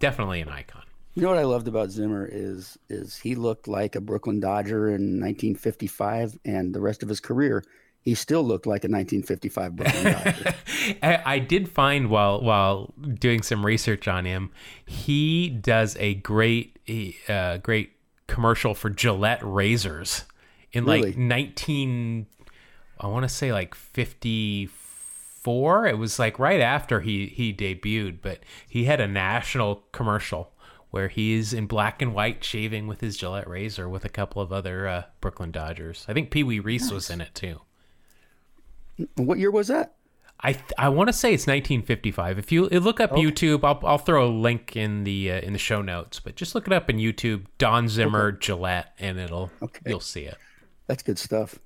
Definitely 0.00 0.40
an 0.40 0.48
icon. 0.48 0.81
You 1.14 1.22
know 1.22 1.28
what 1.28 1.38
I 1.38 1.44
loved 1.44 1.68
about 1.68 1.90
Zimmer 1.90 2.26
is 2.30 2.78
is 2.88 3.18
he 3.18 3.34
looked 3.34 3.68
like 3.68 3.94
a 3.96 4.00
Brooklyn 4.00 4.40
Dodger 4.40 4.88
in 4.88 5.20
1955, 5.20 6.38
and 6.44 6.74
the 6.74 6.80
rest 6.80 7.02
of 7.02 7.10
his 7.10 7.20
career, 7.20 7.62
he 8.00 8.14
still 8.14 8.42
looked 8.42 8.66
like 8.66 8.84
a 8.84 8.88
1955 8.88 9.76
Brooklyn 9.76 10.04
Dodger. 10.14 10.54
I, 11.02 11.22
I 11.24 11.38
did 11.38 11.70
find 11.70 12.08
while 12.08 12.40
while 12.40 12.94
doing 13.18 13.42
some 13.42 13.66
research 13.66 14.08
on 14.08 14.24
him, 14.24 14.50
he 14.86 15.50
does 15.50 15.98
a 15.98 16.14
great 16.14 16.78
uh, 17.28 17.58
great 17.58 17.92
commercial 18.26 18.74
for 18.74 18.88
Gillette 18.88 19.42
razors 19.42 20.24
in 20.72 20.86
like 20.86 21.18
19 21.18 22.26
I 22.98 23.06
want 23.06 23.24
to 23.24 23.28
say 23.28 23.52
like 23.52 23.74
54 23.74 25.86
it 25.86 25.98
was 25.98 26.18
like 26.18 26.38
right 26.38 26.62
after 26.62 27.00
he 27.00 27.26
he 27.26 27.52
debuted 27.52 28.20
but 28.22 28.38
he 28.66 28.84
had 28.84 28.98
a 29.00 29.06
national 29.06 29.84
commercial 29.92 30.51
where 30.92 31.08
he's 31.08 31.52
in 31.52 31.66
black 31.66 32.00
and 32.00 32.14
white 32.14 32.44
shaving 32.44 32.86
with 32.86 33.00
his 33.00 33.16
Gillette 33.16 33.48
razor 33.48 33.88
with 33.88 34.04
a 34.04 34.08
couple 34.08 34.40
of 34.40 34.52
other 34.52 34.86
uh, 34.86 35.02
Brooklyn 35.20 35.50
Dodgers. 35.50 36.04
I 36.08 36.12
think 36.12 36.30
Pee 36.30 36.44
Wee 36.44 36.60
Reese 36.60 36.90
was 36.92 37.10
in 37.10 37.20
it 37.20 37.34
too. 37.34 37.60
what 39.16 39.38
year 39.38 39.50
was 39.50 39.68
that? 39.68 39.94
I 40.44 40.52
th- 40.54 40.72
I 40.76 40.88
want 40.88 41.08
to 41.08 41.12
say 41.12 41.28
it's 41.32 41.46
1955. 41.46 42.38
If 42.38 42.50
you 42.52 42.66
look 42.66 43.00
up 43.00 43.12
YouTube, 43.12 43.62
I'll 43.64 43.80
I'll 43.86 43.98
throw 43.98 44.26
a 44.26 44.28
link 44.28 44.76
in 44.76 45.04
the 45.04 45.32
uh, 45.32 45.40
in 45.40 45.52
the 45.52 45.58
show 45.58 45.82
notes. 45.82 46.18
But 46.20 46.34
just 46.36 46.54
look 46.54 46.66
it 46.66 46.72
up 46.72 46.90
in 46.90 46.96
YouTube, 46.96 47.46
Don 47.58 47.88
Zimmer 47.88 48.32
Gillette, 48.32 48.92
and 48.98 49.18
it'll 49.18 49.50
Okay. 49.62 49.80
you'll 49.86 50.00
see 50.00 50.22
it. 50.22 50.36
That's 50.88 51.02
good 51.02 51.18
stuff. 51.18 51.58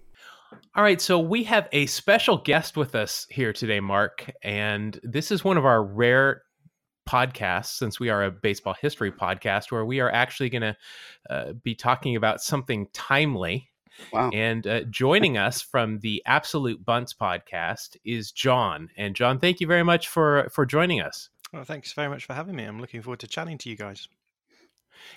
All 0.77 0.83
right, 0.83 1.01
so 1.01 1.19
we 1.19 1.43
have 1.45 1.69
a 1.73 1.87
special 1.87 2.37
guest 2.37 2.77
with 2.77 2.95
us 2.95 3.27
here 3.31 3.53
today, 3.53 3.81
Mark, 3.81 4.31
and 4.43 5.01
this 5.03 5.31
is 5.33 5.43
one 5.43 5.57
of 5.57 5.65
our 5.65 5.83
rare 5.83 6.43
podcasts 7.07 7.79
since 7.79 8.01
we 8.01 8.11
are 8.11 8.25
a 8.25 8.31
baseball 8.31 8.75
history 8.81 9.13
podcast 9.13 9.71
where 9.71 9.85
we 9.85 10.01
are 10.01 10.11
actually 10.11 10.51
going 10.51 10.63
to 10.63 10.77
uh, 11.31 11.53
be 11.53 11.75
talking 11.75 12.17
about 12.17 12.41
something 12.41 12.89
timely. 12.93 13.71
Wow. 14.13 14.31
And 14.31 14.67
uh, 14.67 14.83
joining 14.91 15.39
us 15.39 15.63
from 15.63 16.01
the 16.01 16.23
Absolute 16.27 16.85
Bunts 16.85 17.15
podcast 17.15 17.97
is 18.05 18.31
John. 18.31 18.91
And 18.97 19.17
John, 19.17 19.39
thank 19.39 19.61
you 19.61 19.67
very 19.67 19.85
much 19.85 20.09
for 20.09 20.49
for 20.53 20.67
joining 20.67 21.01
us. 21.01 21.31
Well, 21.53 21.65
thanks 21.65 21.93
very 21.93 22.09
much 22.09 22.27
for 22.27 22.35
having 22.35 22.57
me. 22.57 22.65
I'm 22.65 22.81
looking 22.81 23.01
forward 23.01 23.21
to 23.21 23.27
chatting 23.27 23.57
to 23.59 23.71
you 23.71 23.77
guys. 23.77 24.09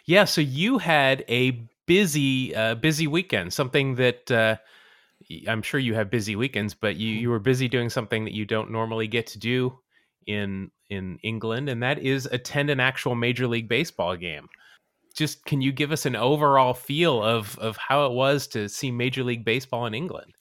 Yeah, 0.06 0.26
so 0.26 0.42
you 0.42 0.78
had 0.78 1.26
a 1.28 1.68
busy 1.86 2.56
uh, 2.56 2.76
busy 2.76 3.08
weekend, 3.08 3.52
something 3.52 3.96
that 3.96 4.32
uh, 4.32 4.56
y- 5.30 5.44
I'm 5.48 5.62
sure 5.62 5.80
you 5.80 5.96
have 5.96 6.10
busy 6.10 6.36
weekends, 6.36 6.74
but 6.74 6.96
you 6.96 7.10
you 7.10 7.30
were 7.30 7.40
busy 7.40 7.68
doing 7.68 7.90
something 7.90 8.26
that 8.26 8.34
you 8.34 8.46
don't 8.46 8.72
normally 8.72 9.08
get 9.08 9.28
to 9.28 9.40
do 9.40 9.80
in 10.26 10.72
in 10.90 11.20
England, 11.24 11.70
and 11.70 11.84
that 11.84 12.00
is 12.00 12.26
attend 12.26 12.70
an 12.70 12.80
actual 12.80 13.16
Major 13.16 13.48
League 13.48 13.70
Baseball 13.70 14.16
game. 14.16 14.50
Just 15.16 15.46
can 15.46 15.62
you 15.62 15.72
give 15.72 15.92
us 15.92 16.06
an 16.06 16.16
overall 16.16 16.74
feel 16.74 17.24
of 17.24 17.58
of 17.60 17.78
how 17.78 18.06
it 18.06 18.14
was 18.14 18.48
to 18.48 18.70
see 18.70 18.92
Major 18.92 19.24
League 19.24 19.46
Baseball 19.46 19.86
in 19.86 19.94
England? 19.94 20.34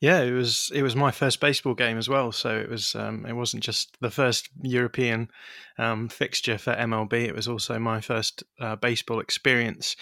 Yeah, 0.00 0.20
it 0.20 0.30
was 0.30 0.70
it 0.72 0.82
was 0.82 0.94
my 0.94 1.10
first 1.10 1.40
baseball 1.40 1.74
game 1.74 1.98
as 1.98 2.08
well. 2.08 2.30
So 2.30 2.56
it 2.56 2.68
was 2.68 2.94
um, 2.94 3.26
it 3.26 3.32
wasn't 3.32 3.64
just 3.64 3.96
the 4.00 4.10
first 4.10 4.48
European 4.62 5.28
um, 5.76 6.08
fixture 6.08 6.56
for 6.56 6.74
MLB. 6.74 7.14
It 7.14 7.34
was 7.34 7.48
also 7.48 7.78
my 7.80 8.00
first 8.00 8.44
uh, 8.60 8.76
baseball 8.76 9.18
experience, 9.18 9.96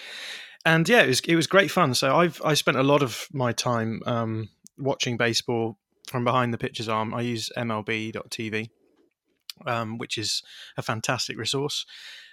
and 0.65 0.87
yeah, 0.87 1.01
it 1.01 1.07
was 1.07 1.19
it 1.21 1.35
was 1.35 1.47
great 1.47 1.71
fun. 1.71 1.95
So 1.95 2.15
I've 2.15 2.39
I 2.45 2.53
spent 2.53 2.77
a 2.77 2.83
lot 2.83 3.01
of 3.01 3.27
my 3.33 3.53
time 3.53 4.01
um, 4.05 4.49
watching 4.77 5.17
baseball 5.17 5.79
from 6.07 6.23
behind 6.23 6.53
the 6.53 6.59
pitcher's 6.59 6.89
arm. 6.89 7.13
I 7.15 7.21
use 7.21 7.51
MLB.tv, 7.57 8.69
um, 9.65 9.97
which 9.97 10.17
is 10.17 10.43
a 10.77 10.81
fantastic 10.81 11.37
resource. 11.37 11.85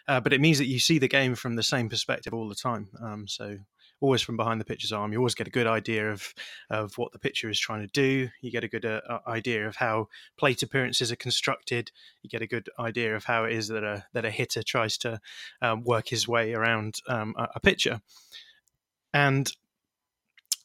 Uh, 0.06 0.20
but 0.20 0.32
it 0.32 0.40
means 0.40 0.58
that 0.58 0.66
you 0.66 0.78
see 0.78 0.98
the 0.98 1.08
game 1.08 1.34
from 1.34 1.56
the 1.56 1.62
same 1.62 1.88
perspective 1.88 2.34
all 2.34 2.48
the 2.48 2.54
time. 2.54 2.88
Um, 3.02 3.26
so 3.26 3.58
always 4.00 4.20
from 4.20 4.36
behind 4.36 4.60
the 4.60 4.64
pitcher's 4.64 4.92
arm, 4.92 5.12
you 5.12 5.18
always 5.18 5.34
get 5.34 5.46
a 5.46 5.50
good 5.50 5.66
idea 5.66 6.10
of 6.12 6.34
of 6.68 6.96
what 6.98 7.12
the 7.12 7.18
pitcher 7.18 7.48
is 7.48 7.58
trying 7.58 7.80
to 7.80 7.92
do. 7.92 8.28
You 8.42 8.50
get 8.50 8.64
a 8.64 8.68
good 8.68 8.84
uh, 8.84 9.00
uh, 9.08 9.18
idea 9.26 9.66
of 9.66 9.76
how 9.76 10.08
plate 10.36 10.62
appearances 10.62 11.10
are 11.10 11.16
constructed. 11.16 11.90
You 12.22 12.28
get 12.28 12.42
a 12.42 12.46
good 12.46 12.68
idea 12.78 13.16
of 13.16 13.24
how 13.24 13.44
it 13.44 13.52
is 13.52 13.68
that 13.68 13.84
a 13.84 14.04
that 14.12 14.26
a 14.26 14.30
hitter 14.30 14.62
tries 14.62 14.98
to 14.98 15.20
um, 15.62 15.84
work 15.84 16.08
his 16.08 16.28
way 16.28 16.52
around 16.52 16.96
um, 17.08 17.34
a, 17.38 17.48
a 17.54 17.60
pitcher. 17.60 18.00
And 19.14 19.50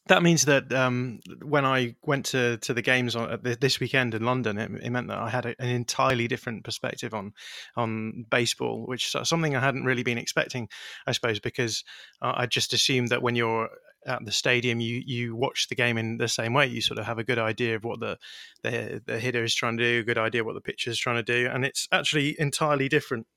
that 0.08 0.24
means 0.24 0.46
that 0.46 0.74
um, 0.74 1.20
when 1.44 1.66
I 1.66 1.96
went 2.04 2.26
to, 2.28 2.58
to 2.58 2.74
the 2.74 2.82
games 2.82 3.16
on, 3.16 3.40
the, 3.44 3.56
this 3.60 3.80
weekend 3.80 4.16
in 4.16 4.26
London, 4.26 4.58
it, 4.58 4.72
it 4.84 4.90
meant 4.90 5.08
that 5.10 5.20
I 5.20 5.30
had 5.30 5.46
a, 5.46 5.56
an 5.62 5.70
entirely 5.70 6.28
different 6.28 6.64
perspective 6.64 7.14
on 7.14 7.34
on 7.76 8.26
baseball, 8.30 8.86
which 8.88 9.14
is 9.14 9.28
something 9.28 9.56
I 9.56 9.60
hadn't 9.60 9.86
really 9.86 10.04
been 10.04 10.18
expecting, 10.18 10.68
I 11.06 11.12
suppose, 11.12 11.40
because 11.40 11.84
uh, 12.22 12.34
I 12.36 12.46
just 12.48 12.74
assumed 12.74 13.10
that 13.10 13.22
when 13.22 13.36
you're 13.36 13.70
at 14.06 14.26
the 14.26 14.32
stadium, 14.32 14.80
you 14.80 15.02
you 15.06 15.36
watch 15.36 15.68
the 15.68 15.76
game 15.76 15.98
in 15.98 16.18
the 16.18 16.28
same 16.28 16.54
way. 16.54 16.68
You 16.68 16.82
sort 16.82 17.00
of 17.00 17.06
have 17.06 17.20
a 17.20 17.24
good 17.24 17.40
idea 17.40 17.76
of 17.76 17.84
what 17.84 18.00
the 18.00 18.18
the, 18.64 19.02
the 19.06 19.20
hitter 19.20 19.44
is 19.44 19.54
trying 19.54 19.78
to 19.78 19.84
do, 19.84 20.00
a 20.00 20.04
good 20.04 20.18
idea 20.18 20.44
what 20.44 20.56
the 20.56 20.62
pitcher 20.62 20.90
is 20.90 21.00
trying 21.00 21.18
to 21.18 21.24
do, 21.24 21.50
and 21.52 21.66
it's 21.66 21.88
actually 21.92 22.36
entirely 22.40 22.90
different. 22.90 23.28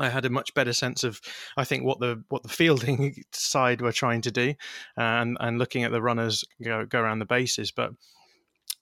I 0.00 0.08
had 0.08 0.24
a 0.24 0.30
much 0.30 0.54
better 0.54 0.72
sense 0.72 1.04
of, 1.04 1.20
I 1.56 1.64
think, 1.64 1.84
what 1.84 2.00
the 2.00 2.24
what 2.28 2.42
the 2.42 2.48
fielding 2.48 3.22
side 3.32 3.80
were 3.80 3.92
trying 3.92 4.22
to 4.22 4.30
do, 4.30 4.54
and 4.96 5.36
and 5.40 5.58
looking 5.58 5.84
at 5.84 5.92
the 5.92 6.02
runners 6.02 6.44
go 6.62 6.86
go 6.86 7.00
around 7.00 7.18
the 7.18 7.26
bases. 7.26 7.70
But 7.70 7.92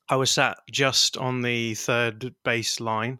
I 0.09 0.17
was 0.17 0.31
sat 0.31 0.59
just 0.71 1.17
on 1.17 1.43
the 1.43 1.75
third 1.75 2.35
base 2.45 2.81
line, 2.81 3.19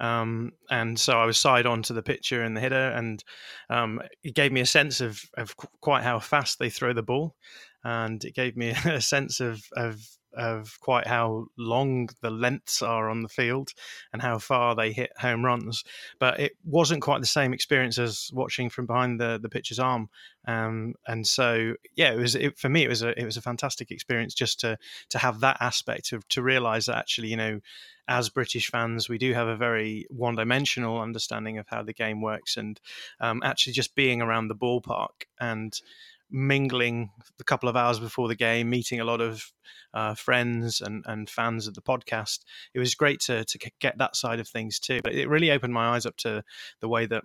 um, 0.00 0.52
and 0.70 0.98
so 0.98 1.18
I 1.18 1.24
was 1.24 1.38
side 1.38 1.64
on 1.64 1.82
to 1.84 1.94
the 1.94 2.02
pitcher 2.02 2.42
and 2.42 2.56
the 2.56 2.60
hitter, 2.60 2.90
and 2.90 3.24
um, 3.70 4.02
it 4.22 4.34
gave 4.34 4.52
me 4.52 4.60
a 4.60 4.66
sense 4.66 5.00
of 5.00 5.22
of 5.38 5.56
quite 5.80 6.02
how 6.02 6.18
fast 6.18 6.58
they 6.58 6.68
throw 6.68 6.92
the 6.92 7.02
ball, 7.02 7.36
and 7.84 8.22
it 8.24 8.34
gave 8.34 8.56
me 8.56 8.70
a 8.84 9.00
sense 9.00 9.40
of 9.40 9.62
of 9.76 10.00
of 10.36 10.78
quite 10.80 11.06
how 11.06 11.46
long 11.56 12.08
the 12.20 12.30
lengths 12.30 12.82
are 12.82 13.08
on 13.08 13.22
the 13.22 13.28
field 13.28 13.70
and 14.12 14.22
how 14.22 14.38
far 14.38 14.74
they 14.74 14.92
hit 14.92 15.10
home 15.18 15.44
runs. 15.44 15.84
But 16.18 16.40
it 16.40 16.52
wasn't 16.64 17.02
quite 17.02 17.20
the 17.20 17.26
same 17.26 17.52
experience 17.52 17.98
as 17.98 18.30
watching 18.32 18.70
from 18.70 18.86
behind 18.86 19.20
the 19.20 19.38
the 19.40 19.48
pitcher's 19.48 19.78
arm. 19.78 20.08
Um, 20.46 20.94
and 21.06 21.26
so, 21.26 21.74
yeah, 21.96 22.12
it 22.12 22.18
was 22.18 22.34
it, 22.34 22.58
for 22.58 22.68
me. 22.68 22.84
It 22.84 22.88
was 22.88 23.02
a 23.02 23.18
it 23.20 23.24
was 23.24 23.36
a 23.36 23.42
fantastic 23.42 23.90
experience 23.90 24.34
just 24.34 24.60
to 24.60 24.78
to 25.10 25.18
have 25.18 25.40
that 25.40 25.56
aspect 25.60 26.12
of 26.12 26.26
to 26.28 26.42
realize 26.42 26.86
that 26.86 26.98
actually, 26.98 27.28
you 27.28 27.36
know, 27.36 27.60
as 28.08 28.28
British 28.28 28.70
fans, 28.70 29.08
we 29.08 29.18
do 29.18 29.34
have 29.34 29.48
a 29.48 29.56
very 29.56 30.06
one 30.10 30.36
dimensional 30.36 31.00
understanding 31.00 31.58
of 31.58 31.66
how 31.68 31.82
the 31.82 31.92
game 31.92 32.20
works, 32.20 32.56
and 32.56 32.80
um, 33.20 33.42
actually 33.44 33.72
just 33.72 33.94
being 33.94 34.22
around 34.22 34.48
the 34.48 34.54
ballpark 34.54 35.24
and 35.40 35.80
mingling 36.30 37.10
a 37.40 37.44
couple 37.44 37.68
of 37.68 37.76
hours 37.76 37.98
before 37.98 38.28
the 38.28 38.34
game, 38.34 38.70
meeting 38.70 39.00
a 39.00 39.04
lot 39.04 39.20
of 39.20 39.52
uh, 39.94 40.14
friends 40.14 40.80
and, 40.80 41.04
and 41.06 41.30
fans 41.30 41.66
of 41.66 41.74
the 41.74 41.82
podcast. 41.82 42.40
It 42.74 42.78
was 42.78 42.94
great 42.94 43.20
to, 43.20 43.44
to 43.44 43.70
get 43.80 43.98
that 43.98 44.16
side 44.16 44.40
of 44.40 44.48
things 44.48 44.78
too. 44.78 45.00
But 45.02 45.14
it 45.14 45.28
really 45.28 45.50
opened 45.50 45.72
my 45.72 45.94
eyes 45.94 46.06
up 46.06 46.16
to 46.18 46.42
the 46.80 46.88
way 46.88 47.06
that 47.06 47.24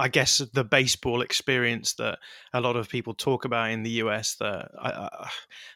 I 0.00 0.08
guess 0.08 0.38
the 0.38 0.64
baseball 0.64 1.20
experience 1.20 1.92
that 1.94 2.18
a 2.54 2.60
lot 2.60 2.76
of 2.76 2.88
people 2.88 3.12
talk 3.12 3.44
about 3.44 3.70
in 3.70 3.82
the 3.82 3.90
US, 4.02 4.34
the 4.34 4.66
uh, 4.78 5.28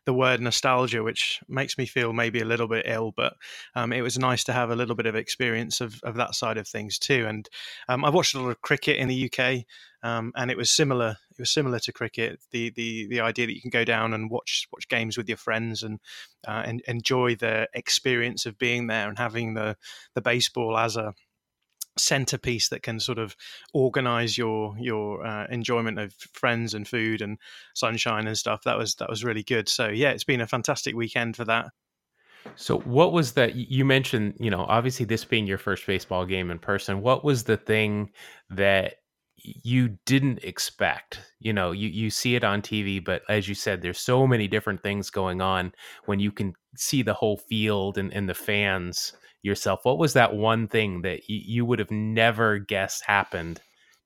the 0.07 0.14
word 0.14 0.40
nostalgia, 0.40 1.02
which 1.02 1.40
makes 1.47 1.76
me 1.76 1.85
feel 1.85 2.14
maybe 2.14 2.40
a 2.40 2.47
little 2.47 2.66
bit 2.66 2.87
ill, 2.88 3.12
but 3.14 3.35
um, 3.75 3.93
it 3.93 4.00
was 4.00 4.19
nice 4.19 4.43
to 4.45 4.54
have 4.54 4.71
a 4.71 4.76
little 4.76 4.95
bit 4.95 5.04
of 5.04 5.14
experience 5.14 5.83
of, 5.83 6.00
of 6.04 6.14
that 6.16 6.35
side 6.35 6.57
of 6.57 6.66
things 6.66 6.99
too. 6.99 7.26
And 7.28 7.47
um, 7.88 8.02
I've 8.02 8.14
watched 8.14 8.35
a 8.35 8.40
lot 8.40 8.49
of 8.49 8.62
cricket 8.62 8.97
in 8.97 9.09
the 9.09 9.31
UK, 9.31 9.64
um, 10.02 10.33
and 10.37 10.50
it 10.50 10.57
was 10.57 10.71
similar. 10.71 11.16
It 11.33 11.40
was 11.40 11.50
similar 11.50 11.78
to 11.81 11.93
cricket. 11.93 12.40
The 12.50 12.71
the 12.71 13.07
the 13.09 13.21
idea 13.21 13.47
that 13.47 13.54
you 13.54 13.61
can 13.61 13.71
go 13.71 13.85
down 13.85 14.14
and 14.14 14.31
watch 14.31 14.66
watch 14.73 14.88
games 14.88 15.19
with 15.19 15.28
your 15.28 15.38
friends 15.38 15.83
and 15.83 16.00
uh, 16.49 16.62
and 16.64 16.81
enjoy 16.88 17.35
the 17.37 17.69
experience 17.75 18.47
of 18.47 18.57
being 18.57 18.87
there 18.87 19.07
and 19.07 19.19
having 19.19 19.52
the 19.52 19.76
the 20.14 20.23
baseball 20.23 20.78
as 20.78 20.97
a 20.97 21.12
centerpiece 21.96 22.68
that 22.68 22.82
can 22.82 22.98
sort 22.98 23.18
of 23.18 23.36
organize 23.72 24.36
your 24.36 24.74
your 24.78 25.24
uh, 25.24 25.46
enjoyment 25.50 25.98
of 25.98 26.12
friends 26.32 26.74
and 26.74 26.88
food 26.88 27.22
and 27.22 27.38
sunshine 27.74 28.26
and 28.26 28.36
stuff 28.36 28.62
that 28.64 28.76
was 28.76 28.96
that 28.96 29.08
was 29.08 29.24
really 29.24 29.42
good 29.42 29.68
so 29.68 29.88
yeah 29.88 30.10
it's 30.10 30.24
been 30.24 30.40
a 30.40 30.46
fantastic 30.46 30.94
weekend 30.94 31.36
for 31.36 31.44
that 31.44 31.66
So, 32.56 32.80
what 32.80 33.12
was 33.12 33.32
that? 33.32 33.54
You 33.54 33.86
mentioned, 33.86 34.34
you 34.38 34.50
know, 34.50 34.66
obviously 34.68 35.06
this 35.06 35.24
being 35.24 35.46
your 35.46 35.56
first 35.56 35.86
baseball 35.86 36.26
game 36.26 36.50
in 36.50 36.58
person. 36.58 37.00
What 37.00 37.24
was 37.24 37.44
the 37.44 37.56
thing 37.56 38.10
that 38.50 38.96
you 39.44 39.98
didn't 40.06 40.42
expect. 40.42 41.20
You 41.40 41.52
know, 41.52 41.72
you 41.72 41.88
you 41.88 42.10
see 42.10 42.34
it 42.34 42.44
on 42.44 42.62
TV, 42.62 43.04
but 43.04 43.22
as 43.28 43.48
you 43.48 43.54
said, 43.54 43.82
there's 43.82 43.98
so 43.98 44.26
many 44.26 44.48
different 44.48 44.82
things 44.82 45.10
going 45.10 45.40
on 45.40 45.72
when 46.06 46.20
you 46.20 46.32
can 46.32 46.54
see 46.76 47.02
the 47.02 47.14
whole 47.14 47.36
field 47.36 47.98
and, 47.98 48.12
and 48.12 48.28
the 48.28 48.34
fans 48.34 49.12
yourself. 49.44 49.80
What 49.84 49.98
was 49.98 50.14
that 50.14 50.34
one 50.34 50.68
thing 50.68 51.02
that 51.02 51.20
y- 51.28 51.42
you 51.44 51.64
would 51.64 51.78
have 51.78 51.90
never 51.90 52.58
guessed 52.58 53.04
happened 53.04 53.60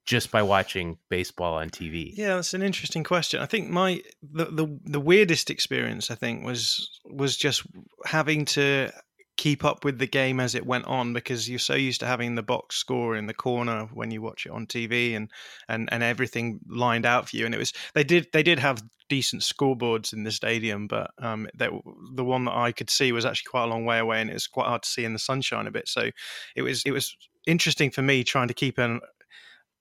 just 0.04 0.30
by 0.30 0.42
watching 0.42 0.99
baseball 1.11 1.54
on 1.54 1.71
TV? 1.71 2.12
Yeah, 2.14 2.37
that's 2.37 2.54
an 2.54 2.62
interesting 2.62 3.04
question. 3.04 3.40
I 3.40 3.47
think 3.47 3.68
my 3.71 4.02
the, 4.23 4.47
the 4.47 4.78
the 4.85 5.00
weirdest 5.00 5.50
experience 5.50 6.11
I 6.11 6.14
think 6.14 6.45
was 6.45 7.00
was 7.04 7.37
just 7.37 7.62
having 8.04 8.45
to 8.47 8.90
keep 9.37 9.64
up 9.64 9.85
with 9.85 9.99
the 9.99 10.07
game 10.07 10.40
as 10.40 10.57
it 10.57 10.66
went 10.66 10.85
on 10.87 11.12
because 11.12 11.49
you're 11.49 11.61
so 11.61 11.75
used 11.75 12.00
to 12.00 12.07
having 12.07 12.35
the 12.35 12.42
box 12.42 12.75
score 12.76 13.14
in 13.14 13.26
the 13.26 13.35
corner 13.35 13.88
when 13.95 14.11
you 14.11 14.21
watch 14.21 14.45
it 14.45 14.52
on 14.52 14.66
TV 14.66 15.14
and 15.14 15.30
and 15.68 15.88
and 15.92 16.02
everything 16.02 16.59
lined 16.68 17.07
out 17.07 17.28
for 17.28 17.37
you 17.37 17.47
and 17.47 17.54
it 17.54 17.59
was 17.59 17.73
they 17.95 18.02
did 18.02 18.26
they 18.33 18.42
did 18.42 18.59
have 18.59 18.83
decent 19.09 19.43
scoreboards 19.43 20.12
in 20.12 20.25
the 20.25 20.31
stadium 20.31 20.87
but 20.87 21.11
um 21.21 21.49
that 21.55 21.71
the 22.15 22.25
one 22.25 22.45
that 22.45 22.55
I 22.55 22.73
could 22.73 22.91
see 22.91 23.12
was 23.12 23.25
actually 23.25 23.49
quite 23.50 23.65
a 23.65 23.69
long 23.69 23.85
way 23.85 23.99
away 23.99 24.21
and 24.21 24.31
it 24.31 24.35
was 24.35 24.47
quite 24.47 24.67
hard 24.67 24.83
to 24.83 24.88
see 24.88 25.05
in 25.05 25.12
the 25.12 25.19
sunshine 25.19 25.67
a 25.67 25.71
bit. 25.71 25.88
So 25.88 26.11
it 26.57 26.62
was 26.62 26.83
it 26.85 26.93
was 26.93 27.17
interesting 27.47 27.91
for 27.91 28.03
me 28.03 28.25
trying 28.25 28.49
to 28.49 28.55
keep 28.55 28.79
an 28.79 29.00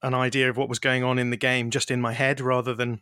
an 0.03 0.13
idea 0.13 0.49
of 0.49 0.57
what 0.57 0.69
was 0.69 0.79
going 0.79 1.03
on 1.03 1.19
in 1.19 1.31
the 1.31 1.37
game 1.37 1.69
just 1.69 1.91
in 1.91 2.01
my 2.01 2.13
head 2.13 2.39
rather 2.39 2.73
than 2.73 3.01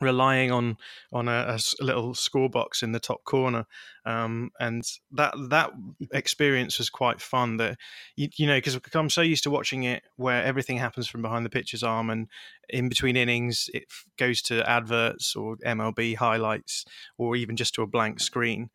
relying 0.00 0.50
on 0.50 0.76
on 1.12 1.28
a, 1.28 1.56
a 1.80 1.84
little 1.84 2.14
score 2.14 2.48
box 2.48 2.82
in 2.82 2.92
the 2.92 3.00
top 3.00 3.24
corner 3.24 3.66
um, 4.04 4.50
and 4.60 4.84
that 5.12 5.34
that 5.50 5.70
experience 6.12 6.78
was 6.78 6.88
quite 6.88 7.20
fun 7.20 7.56
that 7.56 7.76
you, 8.16 8.28
you 8.36 8.46
know 8.46 8.56
because 8.56 8.78
i'm 8.94 9.10
so 9.10 9.22
used 9.22 9.42
to 9.42 9.50
watching 9.50 9.84
it 9.84 10.02
where 10.16 10.42
everything 10.44 10.78
happens 10.78 11.08
from 11.08 11.22
behind 11.22 11.44
the 11.44 11.50
pitcher's 11.50 11.82
arm 11.82 12.10
and 12.10 12.28
in 12.68 12.88
between 12.88 13.16
innings 13.16 13.68
it 13.74 13.84
goes 14.16 14.40
to 14.40 14.68
adverts 14.68 15.34
or 15.34 15.56
mlb 15.58 16.16
highlights 16.16 16.84
or 17.16 17.36
even 17.36 17.56
just 17.56 17.74
to 17.74 17.82
a 17.82 17.86
blank 17.86 18.20
screen. 18.20 18.70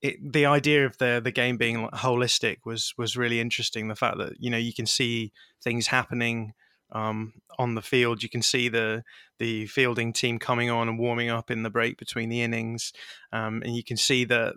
It, 0.00 0.32
the 0.32 0.46
idea 0.46 0.84
of 0.84 0.98
the 0.98 1.20
the 1.22 1.30
game 1.30 1.56
being 1.56 1.88
holistic 1.94 2.58
was 2.64 2.92
was 2.98 3.16
really 3.16 3.40
interesting 3.40 3.86
the 3.86 3.94
fact 3.94 4.18
that 4.18 4.32
you 4.40 4.50
know 4.50 4.58
you 4.58 4.72
can 4.72 4.86
see 4.86 5.32
things 5.62 5.86
happening 5.86 6.54
um, 6.92 7.34
on 7.58 7.74
the 7.74 7.82
field. 7.82 8.22
You 8.22 8.28
can 8.28 8.42
see 8.42 8.68
the 8.68 9.02
the 9.38 9.66
fielding 9.66 10.12
team 10.12 10.38
coming 10.38 10.70
on 10.70 10.88
and 10.88 10.98
warming 10.98 11.30
up 11.30 11.50
in 11.50 11.62
the 11.62 11.70
break 11.70 11.98
between 11.98 12.28
the 12.28 12.42
innings, 12.42 12.92
um, 13.32 13.62
and 13.64 13.74
you 13.74 13.82
can 13.82 13.96
see 13.96 14.24
the 14.24 14.54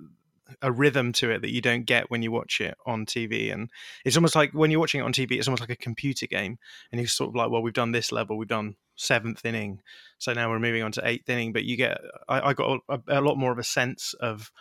a 0.61 0.71
rhythm 0.71 1.11
to 1.11 1.31
it 1.31 1.41
that 1.41 1.51
you 1.51 1.61
don't 1.61 1.85
get 1.85 2.11
when 2.11 2.21
you 2.21 2.31
watch 2.31 2.61
it 2.61 2.75
on 2.85 3.05
TV. 3.05 3.51
And 3.51 3.69
it's 4.03 4.15
almost 4.15 4.35
like 4.35 4.51
when 4.51 4.69
you're 4.69 4.79
watching 4.79 5.01
it 5.01 5.03
on 5.03 5.13
TV, 5.13 5.31
it's 5.31 5.47
almost 5.47 5.61
like 5.61 5.71
a 5.71 5.75
computer 5.75 6.27
game, 6.27 6.57
and 6.91 7.01
you're 7.01 7.07
sort 7.07 7.29
of 7.29 7.35
like, 7.35 7.49
well, 7.49 7.61
we've 7.61 7.73
done 7.73 7.91
this 7.91 8.11
level, 8.11 8.37
we've 8.37 8.47
done 8.47 8.75
seventh 8.95 9.43
inning, 9.45 9.81
so 10.19 10.33
now 10.33 10.49
we're 10.49 10.59
moving 10.59 10.83
on 10.83 10.91
to 10.93 11.07
eighth 11.07 11.29
inning. 11.29 11.53
But 11.53 11.65
you 11.65 11.77
get, 11.77 11.99
I, 12.27 12.49
I 12.49 12.53
got 12.53 12.79
a, 12.89 12.99
a 13.07 13.21
lot 13.21 13.37
more 13.37 13.51
of 13.51 13.59
a 13.59 13.63
sense 13.63 14.13
of 14.19 14.51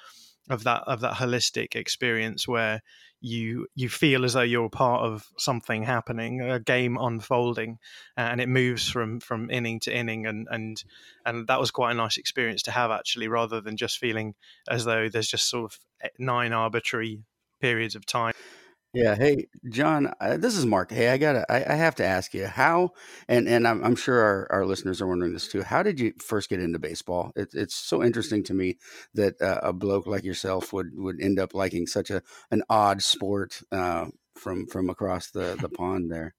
of 0.50 0.64
that 0.64 0.82
of 0.86 1.00
that 1.00 1.14
holistic 1.14 1.74
experience 1.74 2.46
where 2.46 2.82
you 3.20 3.66
you 3.74 3.88
feel 3.88 4.24
as 4.24 4.34
though 4.34 4.42
you're 4.42 4.68
part 4.68 5.02
of 5.02 5.26
something 5.38 5.82
happening, 5.82 6.42
a 6.42 6.60
game 6.60 6.98
unfolding, 7.00 7.78
and 8.16 8.40
it 8.40 8.48
moves 8.48 8.88
from 8.88 9.18
from 9.20 9.50
inning 9.50 9.80
to 9.80 9.96
inning, 9.96 10.26
and 10.26 10.46
and 10.50 10.84
and 11.24 11.46
that 11.46 11.58
was 11.58 11.70
quite 11.70 11.92
a 11.92 11.94
nice 11.94 12.18
experience 12.18 12.62
to 12.62 12.70
have 12.70 12.90
actually, 12.90 13.28
rather 13.28 13.62
than 13.62 13.78
just 13.78 13.98
feeling 13.98 14.34
as 14.68 14.84
though 14.84 15.08
there's 15.08 15.28
just 15.28 15.48
sort 15.48 15.72
of 15.72 15.78
eh, 16.02 16.08
nine 16.18 16.52
arbitrary 16.52 17.22
periods 17.60 17.94
of 17.94 18.04
time. 18.04 18.34
Yeah. 18.94 19.16
Hey, 19.16 19.48
John, 19.68 20.14
uh, 20.20 20.36
this 20.36 20.56
is 20.56 20.64
Mark. 20.64 20.92
Hey, 20.92 21.08
I 21.08 21.18
gotta, 21.18 21.44
I, 21.52 21.72
I 21.72 21.74
have 21.74 21.96
to 21.96 22.04
ask 22.04 22.32
you 22.32 22.46
how, 22.46 22.92
and 23.28 23.48
and 23.48 23.66
I'm, 23.66 23.82
I'm 23.84 23.96
sure 23.96 24.20
our, 24.20 24.46
our 24.50 24.64
listeners 24.64 25.02
are 25.02 25.08
wondering 25.08 25.32
this 25.32 25.48
too. 25.48 25.62
How 25.62 25.82
did 25.82 25.98
you 25.98 26.12
first 26.20 26.48
get 26.48 26.60
into 26.60 26.78
baseball? 26.78 27.32
It, 27.34 27.48
it's 27.54 27.74
so 27.74 28.04
interesting 28.04 28.44
to 28.44 28.54
me 28.54 28.78
that 29.14 29.42
uh, 29.42 29.58
a 29.64 29.72
bloke 29.72 30.06
like 30.06 30.22
yourself 30.22 30.72
would 30.72 30.96
would 30.96 31.20
end 31.20 31.40
up 31.40 31.54
liking 31.54 31.88
such 31.88 32.08
a 32.10 32.22
an 32.52 32.62
odd 32.70 33.02
sport 33.02 33.62
uh, 33.72 34.06
from 34.36 34.68
from 34.68 34.88
across 34.88 35.28
the 35.28 35.58
the 35.60 35.68
pond 35.68 36.12
there. 36.12 36.36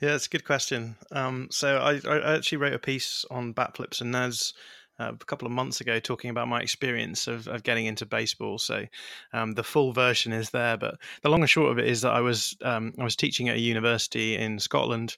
Yeah, 0.00 0.16
it's 0.16 0.26
a 0.26 0.30
good 0.30 0.44
question. 0.44 0.96
Um, 1.12 1.46
so 1.52 1.78
I, 1.78 2.00
I 2.08 2.34
actually 2.34 2.58
wrote 2.58 2.72
a 2.72 2.80
piece 2.80 3.24
on 3.30 3.52
bat 3.52 3.76
flips 3.76 4.00
and 4.00 4.12
Nerds 4.12 4.52
uh, 4.98 5.12
a 5.12 5.24
couple 5.24 5.46
of 5.46 5.52
months 5.52 5.80
ago 5.80 6.00
talking 6.00 6.30
about 6.30 6.48
my 6.48 6.60
experience 6.60 7.26
of, 7.26 7.48
of 7.48 7.62
getting 7.62 7.86
into 7.86 8.06
baseball. 8.06 8.58
So 8.58 8.84
um, 9.32 9.52
the 9.52 9.62
full 9.62 9.92
version 9.92 10.32
is 10.32 10.50
there, 10.50 10.76
but 10.76 10.96
the 11.22 11.28
long 11.28 11.40
and 11.40 11.50
short 11.50 11.70
of 11.72 11.78
it 11.78 11.86
is 11.86 12.02
that 12.02 12.12
I 12.12 12.20
was 12.20 12.56
um, 12.62 12.92
I 12.98 13.04
was 13.04 13.16
teaching 13.16 13.48
at 13.48 13.56
a 13.56 13.60
university 13.60 14.36
in 14.36 14.58
Scotland. 14.58 15.16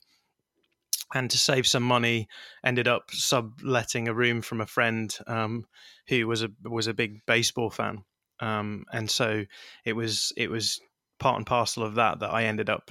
And 1.13 1.29
to 1.31 1.39
save 1.39 1.67
some 1.67 1.83
money, 1.83 2.29
ended 2.65 2.87
up 2.87 3.11
subletting 3.11 4.07
a 4.07 4.15
room 4.15 4.43
from 4.43 4.61
a 4.61 4.67
friend 4.67 5.13
um, 5.27 5.67
who 6.07 6.29
was 6.29 6.45
a 6.45 6.51
was 6.63 6.87
a 6.87 6.95
big 6.95 7.27
baseball 7.27 7.69
fan, 7.69 8.05
um, 8.39 8.85
and 8.93 9.11
so 9.11 9.45
it 9.85 9.95
was 9.95 10.33
it 10.37 10.49
was 10.49 10.81
part 11.21 11.37
and 11.37 11.47
parcel 11.47 11.85
of 11.85 11.95
that 11.95 12.19
that 12.19 12.33
I 12.33 12.45
ended 12.45 12.69
up 12.69 12.91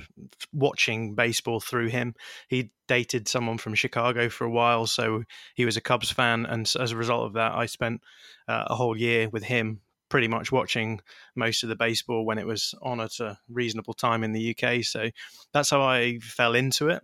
watching 0.54 1.16
baseball 1.16 1.60
through 1.60 1.88
him. 1.88 2.16
He 2.48 2.72
dated 2.88 3.28
someone 3.28 3.58
from 3.58 3.76
Chicago 3.76 4.30
for 4.30 4.46
a 4.46 4.52
while, 4.52 4.88
so 4.88 5.24
he 5.56 5.66
was 5.66 5.76
a 5.76 5.82
Cubs 5.82 6.12
fan, 6.12 6.46
and 6.46 6.72
as 6.80 6.92
a 6.92 6.98
result 6.98 7.26
of 7.26 7.34
that, 7.34 7.54
I 7.54 7.66
spent 7.66 8.02
uh, 8.48 8.66
a 8.68 8.76
whole 8.76 8.96
year 8.96 9.28
with 9.30 9.44
him, 9.44 9.82
pretty 10.08 10.28
much 10.28 10.52
watching 10.52 11.02
most 11.36 11.64
of 11.64 11.70
the 11.70 11.76
baseball 11.76 12.26
when 12.26 12.38
it 12.38 12.48
was 12.48 12.74
on 12.82 13.02
at 13.02 13.20
a 13.20 13.38
reasonable 13.50 13.94
time 13.94 14.24
in 14.24 14.32
the 14.32 14.56
UK. 14.56 14.84
So 14.84 15.10
that's 15.52 15.72
how 15.72 15.82
I 15.82 16.20
fell 16.20 16.56
into 16.56 16.90
it. 16.90 17.04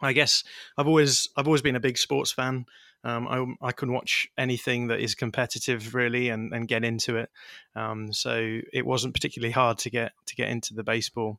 I 0.00 0.12
guess 0.12 0.44
I've 0.76 0.86
always 0.86 1.28
I've 1.36 1.46
always 1.46 1.62
been 1.62 1.76
a 1.76 1.80
big 1.80 1.98
sports 1.98 2.30
fan. 2.30 2.66
Um, 3.06 3.56
I, 3.62 3.68
I, 3.68 3.70
can 3.70 3.92
watch 3.92 4.26
anything 4.36 4.88
that 4.88 4.98
is 4.98 5.14
competitive 5.14 5.94
really 5.94 6.28
and, 6.30 6.52
and 6.52 6.66
get 6.66 6.82
into 6.82 7.18
it. 7.18 7.30
Um, 7.76 8.12
so 8.12 8.58
it 8.72 8.84
wasn't 8.84 9.14
particularly 9.14 9.52
hard 9.52 9.78
to 9.78 9.90
get 9.90 10.10
to 10.26 10.34
get 10.34 10.48
into 10.48 10.74
the 10.74 10.82
baseball 10.82 11.38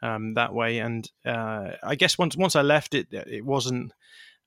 um, 0.00 0.34
that 0.34 0.54
way. 0.54 0.78
And 0.78 1.10
uh, 1.26 1.70
I 1.82 1.96
guess 1.96 2.18
once 2.18 2.36
once 2.36 2.54
I 2.54 2.62
left 2.62 2.94
it, 2.94 3.08
it 3.10 3.44
wasn't 3.44 3.92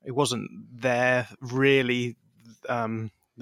it 0.05 0.11
wasn't 0.11 0.49
there 0.73 1.27
really. 1.41 2.15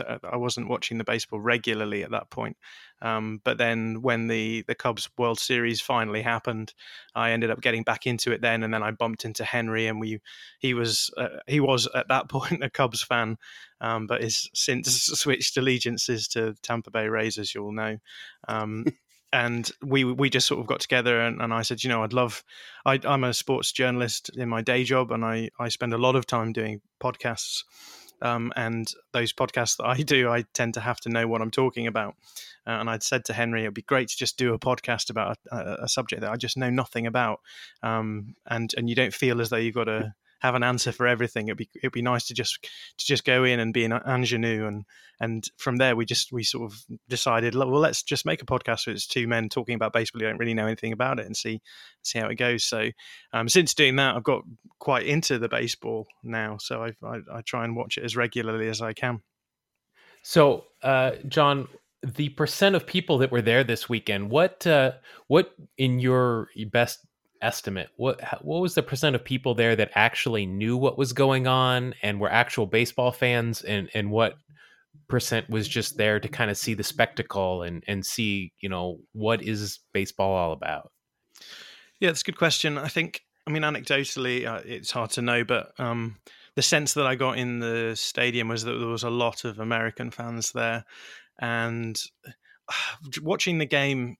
Um, 0.07 0.19
I 0.23 0.38
wasn't 0.38 0.69
watching 0.69 0.97
the 0.97 1.03
baseball 1.03 1.39
regularly 1.39 2.03
at 2.03 2.12
that 2.12 2.29
point. 2.29 2.57
Um, 3.01 3.41
but 3.43 3.57
then 3.57 4.01
when 4.01 4.27
the 4.27 4.63
the 4.67 4.75
Cubs 4.75 5.09
World 5.17 5.39
Series 5.39 5.81
finally 5.81 6.21
happened, 6.21 6.73
I 7.15 7.31
ended 7.31 7.51
up 7.51 7.62
getting 7.62 7.83
back 7.83 8.05
into 8.05 8.31
it 8.31 8.41
then, 8.41 8.63
and 8.63 8.73
then 8.73 8.83
I 8.83 8.91
bumped 8.91 9.25
into 9.25 9.43
Henry, 9.43 9.88
and 9.88 9.99
we 9.99 10.19
he 10.59 10.73
was 10.73 11.12
uh, 11.17 11.39
he 11.47 11.59
was 11.59 11.88
at 11.95 12.07
that 12.09 12.29
point 12.29 12.63
a 12.63 12.69
Cubs 12.69 13.01
fan, 13.01 13.38
um, 13.81 14.07
but 14.07 14.21
has 14.21 14.49
since 14.53 14.89
switched 15.19 15.57
allegiances 15.57 16.27
to 16.29 16.55
Tampa 16.62 16.91
Bay 16.91 17.07
Rays, 17.07 17.38
as 17.38 17.53
you 17.53 17.63
all 17.63 17.71
know. 17.71 17.97
Um, 18.47 18.85
and 19.31 19.71
we 19.83 20.03
we 20.03 20.29
just 20.29 20.47
sort 20.47 20.59
of 20.59 20.67
got 20.67 20.79
together 20.79 21.21
and, 21.21 21.41
and 21.41 21.53
I 21.53 21.62
said, 21.62 21.83
you 21.83 21.89
know, 21.89 22.03
I'd 22.03 22.13
love. 22.13 22.43
I, 22.85 22.99
I'm 23.03 23.23
a 23.23 23.33
sports 23.33 23.71
journalist 23.71 24.31
in 24.35 24.49
my 24.49 24.62
day 24.62 24.83
job, 24.83 25.12
and 25.12 25.23
I 25.23 25.49
I 25.59 25.69
spend 25.69 25.93
a 25.93 25.97
lot 25.97 26.15
of 26.15 26.25
time 26.25 26.51
doing 26.53 26.81
podcasts 27.01 27.63
um, 28.21 28.51
and 28.55 28.91
those 29.12 29.34
podcasts 29.34 29.77
that 29.77 29.86
I 29.86 29.95
do, 30.01 30.29
I 30.29 30.43
tend 30.53 30.75
to 30.75 30.79
have 30.79 30.99
to 31.01 31.10
know 31.10 31.27
what 31.27 31.41
I'm 31.41 31.51
talking 31.51 31.88
about. 31.88 32.15
Uh, 32.67 32.71
and 32.71 32.89
I'd 32.89 33.03
said 33.03 33.25
to 33.25 33.34
Henry, 33.34 33.62
it'd 33.62 33.73
be 33.73 33.82
great 33.82 34.10
to 34.10 34.17
just 34.17 34.38
do 34.38 34.53
a 34.53 34.60
podcast 34.60 35.10
about 35.10 35.38
a, 35.51 35.84
a 35.84 35.89
subject 35.89 36.21
that 36.21 36.32
I 36.32 36.36
just 36.36 36.58
know 36.58 36.69
nothing 36.69 37.08
about, 37.08 37.39
um, 37.82 38.36
and 38.45 38.71
and 38.77 38.89
you 38.89 38.95
don't 38.95 39.13
feel 39.13 39.41
as 39.41 39.49
though 39.49 39.58
you've 39.58 39.75
got 39.75 39.86
to 39.86 40.13
have 40.39 40.56
an 40.56 40.63
answer 40.63 40.91
for 40.91 41.08
everything. 41.08 41.47
It'd 41.47 41.58
be 41.58 41.69
it'd 41.75 41.91
be 41.91 42.02
nice 42.02 42.28
to 42.28 42.34
just 42.34 42.63
to 42.63 43.06
just 43.06 43.25
go 43.25 43.43
in 43.43 43.60
and 43.60 43.73
be 43.73 43.86
an 43.86 43.93
ingenue, 43.93 44.65
and 44.67 44.86
and 45.19 45.45
from 45.58 45.78
there 45.78 45.95
we 45.95 46.06
just 46.06 46.32
we 46.32 46.43
sort 46.43 46.71
of 46.71 46.80
decided, 47.08 47.56
well, 47.56 47.69
let's 47.69 48.04
just 48.04 48.25
make 48.25 48.41
a 48.41 48.45
podcast 48.45 48.88
where 48.88 48.93
it's 48.93 49.08
two 49.08 49.28
men 49.28 49.49
talking 49.49 49.75
about 49.75 49.93
baseball 49.93 50.21
who 50.21 50.28
don't 50.28 50.38
really 50.38 50.54
know 50.54 50.65
anything 50.65 50.93
about 50.93 51.19
it, 51.19 51.25
and 51.25 51.36
see 51.36 51.62
see 52.04 52.19
how 52.19 52.28
it 52.28 52.36
goes. 52.36 52.63
So 52.63 52.89
um, 53.34 53.49
since 53.49 53.73
doing 53.73 53.97
that, 53.97 54.15
I've 54.15 54.23
got 54.23 54.43
quite 54.80 55.06
into 55.06 55.39
the 55.39 55.49
baseball 55.49 56.08
now, 56.23 56.58
so 56.58 56.84
I, 56.84 56.93
I, 57.06 57.19
I 57.34 57.41
try 57.41 57.65
and 57.65 57.75
watch 57.75 57.97
it 57.97 58.04
as 58.04 58.15
regularly 58.15 58.69
as 58.69 58.82
I 58.82 58.93
can. 58.93 59.21
So, 60.21 60.65
uh, 60.84 61.12
John, 61.28 61.67
the 62.04 62.30
percent 62.30 62.75
of 62.75 62.86
people 62.86 63.17
that 63.19 63.32
were 63.32 63.41
there 63.41 63.63
this 63.63 63.89
weekend, 63.89 64.30
what 64.30 64.65
uh, 64.65 64.93
what 65.28 65.54
in 65.78 65.99
your 65.99 66.49
best 66.71 67.06
estimate 67.41 67.89
what 67.95 68.21
what 68.43 68.62
was 68.62 68.75
the 68.75 68.84
percent 68.84 69.15
of 69.15 69.23
people 69.23 69.56
there 69.56 69.75
that 69.75 69.91
actually 69.95 70.45
knew 70.45 70.75
what 70.75 70.97
was 70.97 71.13
going 71.13 71.47
on 71.47 71.93
and 72.02 72.19
were 72.19 72.32
actual 72.32 72.65
baseball 72.65 73.12
fans 73.12 73.62
and 73.62 73.89
and 73.93 74.12
what 74.12 74.36
percent 75.08 75.49
was 75.49 75.67
just 75.67 75.97
there 75.97 76.19
to 76.19 76.28
kind 76.28 76.52
of 76.52 76.58
see 76.58 76.73
the 76.73 76.84
spectacle 76.84 77.63
and 77.63 77.84
and 77.88 78.06
see 78.06 78.52
you 78.60 78.69
know 78.69 78.99
what 79.13 79.41
is 79.41 79.80
baseball 79.93 80.34
all 80.34 80.52
about? 80.52 80.91
Yeah 81.99 82.10
that's 82.10 82.21
a 82.21 82.25
good 82.25 82.38
question. 82.38 82.78
I 82.78 82.88
think 82.88 83.21
i 83.47 83.52
mean 83.52 83.63
anecdotally 83.63 84.45
uh, 84.45 84.62
it's 84.65 84.91
hard 84.91 85.10
to 85.10 85.21
know 85.21 85.43
but 85.43 85.71
um 85.80 86.17
the 86.56 86.62
sense 86.62 86.93
that 86.93 87.08
i 87.08 87.15
got 87.15 87.38
in 87.38 87.60
the 87.60 87.93
stadium 87.95 88.47
was 88.47 88.63
that 88.63 88.73
there 88.73 88.88
was 88.88 89.04
a 89.04 89.10
lot 89.10 89.43
of 89.43 89.60
american 89.60 90.12
fans 90.12 90.52
there 90.52 90.84
and 91.39 91.99
watching 93.21 93.58
the 93.58 93.65
game 93.65 94.17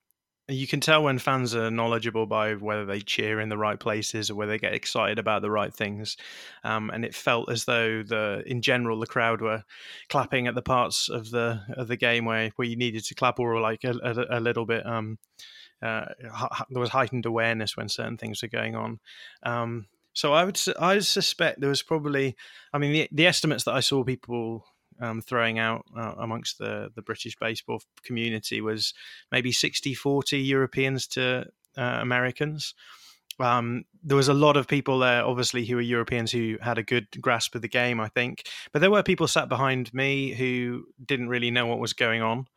you 0.50 0.68
can 0.68 0.80
tell 0.80 1.04
when 1.04 1.20
fans 1.20 1.56
are 1.56 1.72
knowledgeable 1.72 2.26
by 2.26 2.54
whether 2.54 2.86
they 2.86 3.00
cheer 3.00 3.40
in 3.40 3.50
the 3.50 3.58
right 3.58 3.80
places 3.80 4.30
or 4.30 4.36
whether 4.36 4.52
they 4.52 4.58
get 4.58 4.74
excited 4.74 5.20
about 5.20 5.42
the 5.42 5.52
right 5.52 5.74
things. 5.74 6.18
Um, 6.64 6.90
and 6.90 7.06
it 7.06 7.16
felt 7.16 7.52
as 7.52 7.66
though 7.66 8.04
the, 8.04 8.44
in 8.46 8.62
general, 8.62 9.00
the 9.00 9.08
crowd 9.08 9.42
were 9.42 9.64
clapping 10.10 10.48
at 10.48 10.56
the 10.56 10.62
parts 10.62 11.10
of 11.10 11.32
the 11.32 11.62
of 11.78 11.88
the 11.88 11.98
game 11.98 12.26
where, 12.26 12.52
where 12.56 12.68
you 12.68 12.76
needed 12.76 13.06
to 13.06 13.16
clap, 13.16 13.40
or 13.40 13.60
like 13.62 13.84
a, 13.84 13.94
a, 14.04 14.40
a 14.40 14.40
little 14.40 14.66
bit. 14.66 14.86
Um, 14.86 15.18
uh, 15.82 16.06
there 16.70 16.82
was 16.82 16.90
heightened 16.90 17.26
awareness 17.26 17.78
when 17.78 17.88
certain 17.88 18.18
things 18.18 18.42
were 18.42 18.50
going 18.50 18.76
on. 18.76 19.00
Um, 19.44 19.88
so 20.14 20.34
I 20.34 20.44
would 20.44 20.60
I 20.80 21.00
suspect 21.00 21.62
there 21.62 21.70
was 21.70 21.84
probably, 21.84 22.36
I 22.74 22.78
mean, 22.78 22.92
the, 22.92 23.08
the 23.12 23.28
estimates 23.28 23.64
that 23.64 23.76
I 23.76 23.80
saw 23.80 24.04
people 24.04 24.66
um, 25.00 25.22
throwing 25.22 25.60
out 25.60 25.86
uh, 25.98 26.14
amongst 26.18 26.58
the, 26.58 26.92
the 26.96 27.02
British 27.02 27.36
baseball 27.40 27.82
community 28.04 28.62
was 28.62 28.94
maybe 29.32 29.52
60 29.52 29.94
40 29.94 30.40
Europeans 30.40 31.08
to 31.08 31.46
uh, 31.78 32.00
Americans. 32.02 32.74
Um, 33.40 33.86
there 34.04 34.18
was 34.18 34.28
a 34.28 34.34
lot 34.34 34.58
of 34.58 34.68
people 34.68 35.00
there, 35.00 35.24
obviously, 35.24 35.66
who 35.66 35.76
were 35.76 35.82
Europeans 35.82 36.32
who 36.32 36.58
had 36.62 36.78
a 36.78 36.84
good 36.84 37.08
grasp 37.22 37.56
of 37.56 37.62
the 37.62 37.70
game, 37.70 38.00
I 38.00 38.10
think. 38.10 38.44
But 38.74 38.80
there 38.80 38.92
were 38.92 39.04
people 39.04 39.28
sat 39.28 39.48
behind 39.48 39.94
me 39.94 40.34
who 40.34 40.86
didn't 41.04 41.30
really 41.30 41.52
know 41.52 41.66
what 41.66 41.80
was 41.80 41.94
going 41.94 42.22
on. 42.22 42.48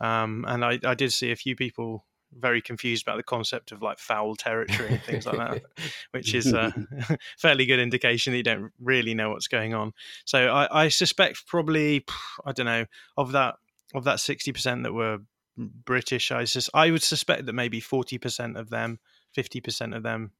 Um, 0.00 0.46
and 0.48 0.64
I, 0.64 0.78
I, 0.82 0.94
did 0.94 1.12
see 1.12 1.30
a 1.30 1.36
few 1.36 1.54
people 1.54 2.06
very 2.38 2.62
confused 2.62 3.06
about 3.06 3.16
the 3.16 3.22
concept 3.22 3.72
of 3.72 3.82
like 3.82 3.98
foul 3.98 4.36
territory 4.36 4.90
and 4.90 5.02
things 5.02 5.26
like 5.26 5.36
that, 5.36 5.62
which 6.12 6.34
is 6.34 6.52
a 6.52 6.72
fairly 7.38 7.66
good 7.66 7.80
indication 7.80 8.32
that 8.32 8.36
you 8.36 8.42
don't 8.42 8.72
really 8.80 9.14
know 9.14 9.30
what's 9.30 9.48
going 9.48 9.74
on. 9.74 9.92
So 10.24 10.48
I, 10.48 10.84
I 10.84 10.88
suspect 10.88 11.46
probably 11.46 12.04
I 12.44 12.52
don't 12.52 12.66
know 12.66 12.86
of 13.16 13.32
that 13.32 13.56
of 13.94 14.04
that 14.04 14.20
sixty 14.20 14.52
percent 14.52 14.84
that 14.84 14.92
were 14.92 15.18
British. 15.56 16.30
I 16.30 16.44
sus- 16.44 16.70
I 16.74 16.90
would 16.90 17.02
suspect 17.02 17.46
that 17.46 17.52
maybe 17.52 17.80
forty 17.80 18.18
percent 18.18 18.56
of 18.56 18.70
them, 18.70 19.00
fifty 19.32 19.60
percent 19.60 19.94
of 19.94 20.02
them, 20.02 20.32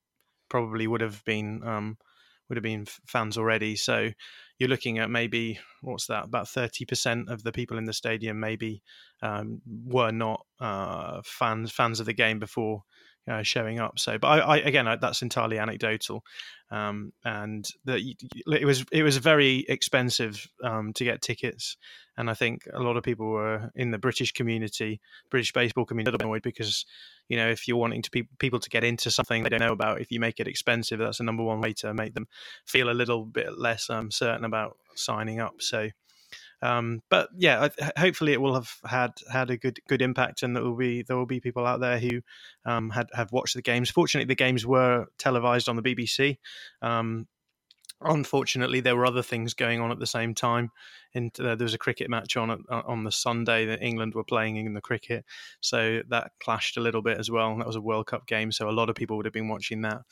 probably 0.48 0.86
would 0.86 1.00
have 1.00 1.24
been 1.24 1.62
um, 1.64 1.98
would 2.50 2.56
have 2.56 2.62
been 2.62 2.84
fans 3.06 3.38
already. 3.38 3.76
So 3.76 4.10
you're 4.58 4.68
looking 4.68 4.98
at 4.98 5.08
maybe 5.08 5.58
what's 5.80 6.06
that? 6.08 6.26
About 6.26 6.48
thirty 6.48 6.84
percent 6.84 7.30
of 7.30 7.42
the 7.42 7.52
people 7.52 7.78
in 7.78 7.86
the 7.86 7.94
stadium 7.94 8.38
maybe 8.38 8.82
um, 9.22 9.62
were 9.86 10.12
not 10.12 10.44
uh, 10.60 11.22
fans 11.24 11.72
fans 11.72 12.00
of 12.00 12.06
the 12.06 12.12
game 12.12 12.38
before 12.38 12.82
uh, 13.28 13.42
showing 13.42 13.78
up. 13.78 13.98
So, 13.98 14.18
but 14.18 14.28
I, 14.28 14.38
I 14.38 14.56
again, 14.58 14.88
I, 14.88 14.96
that's 14.96 15.22
entirely 15.22 15.58
anecdotal, 15.58 16.24
um, 16.70 17.12
and 17.24 17.66
the, 17.84 18.14
it 18.46 18.64
was 18.64 18.84
it 18.92 19.02
was 19.02 19.16
very 19.18 19.64
expensive 19.68 20.48
um, 20.64 20.92
to 20.94 21.04
get 21.04 21.22
tickets, 21.22 21.76
and 22.16 22.30
I 22.30 22.34
think 22.34 22.66
a 22.72 22.80
lot 22.80 22.96
of 22.96 23.02
people 23.02 23.30
were 23.30 23.70
in 23.74 23.90
the 23.90 23.98
British 23.98 24.32
community, 24.32 25.00
British 25.30 25.52
baseball 25.52 25.84
community, 25.84 26.16
annoyed 26.20 26.42
because 26.42 26.86
you 27.28 27.36
know 27.36 27.48
if 27.48 27.68
you're 27.68 27.76
wanting 27.76 28.02
to 28.02 28.10
pe- 28.10 28.28
people 28.38 28.60
to 28.60 28.70
get 28.70 28.84
into 28.84 29.10
something 29.10 29.42
they 29.42 29.50
don't 29.50 29.60
know 29.60 29.72
about, 29.72 30.00
if 30.00 30.10
you 30.10 30.20
make 30.20 30.40
it 30.40 30.48
expensive, 30.48 30.98
that's 30.98 31.18
the 31.18 31.24
number 31.24 31.42
one 31.42 31.60
way 31.60 31.72
to 31.74 31.94
make 31.94 32.14
them 32.14 32.26
feel 32.66 32.90
a 32.90 32.92
little 32.92 33.24
bit 33.24 33.58
less 33.58 33.90
um, 33.90 34.10
certain 34.10 34.44
about 34.44 34.76
signing 34.94 35.40
up. 35.40 35.54
So. 35.60 35.90
Um, 36.62 37.02
but 37.08 37.28
yeah, 37.36 37.68
hopefully 37.96 38.32
it 38.32 38.40
will 38.40 38.54
have 38.54 38.70
had 38.84 39.12
had 39.30 39.50
a 39.50 39.56
good 39.56 39.80
good 39.88 40.02
impact, 40.02 40.42
and 40.42 40.54
there 40.54 40.62
will 40.62 40.76
be 40.76 41.02
there 41.02 41.16
will 41.16 41.26
be 41.26 41.40
people 41.40 41.66
out 41.66 41.80
there 41.80 41.98
who 41.98 42.20
um, 42.64 42.90
had 42.90 43.08
have 43.14 43.32
watched 43.32 43.54
the 43.54 43.62
games. 43.62 43.90
Fortunately, 43.90 44.26
the 44.26 44.34
games 44.34 44.66
were 44.66 45.06
televised 45.18 45.68
on 45.68 45.76
the 45.76 45.82
BBC. 45.82 46.38
Um, 46.82 47.26
unfortunately, 48.02 48.80
there 48.80 48.96
were 48.96 49.06
other 49.06 49.22
things 49.22 49.54
going 49.54 49.80
on 49.80 49.90
at 49.90 49.98
the 49.98 50.06
same 50.06 50.34
time. 50.34 50.70
And 51.14 51.38
uh, 51.40 51.54
there 51.56 51.64
was 51.64 51.74
a 51.74 51.78
cricket 51.78 52.08
match 52.08 52.36
on 52.36 52.50
uh, 52.50 52.82
on 52.86 53.02
the 53.04 53.10
Sunday 53.10 53.66
that 53.66 53.82
England 53.82 54.14
were 54.14 54.24
playing 54.24 54.56
in 54.56 54.74
the 54.74 54.80
cricket, 54.80 55.24
so 55.60 56.02
that 56.08 56.30
clashed 56.40 56.76
a 56.76 56.80
little 56.80 57.02
bit 57.02 57.18
as 57.18 57.30
well. 57.30 57.56
That 57.58 57.66
was 57.66 57.74
a 57.74 57.80
World 57.80 58.06
Cup 58.06 58.28
game, 58.28 58.52
so 58.52 58.68
a 58.68 58.70
lot 58.70 58.88
of 58.88 58.94
people 58.94 59.16
would 59.16 59.26
have 59.26 59.32
been 59.32 59.48
watching 59.48 59.82
that. 59.82 60.02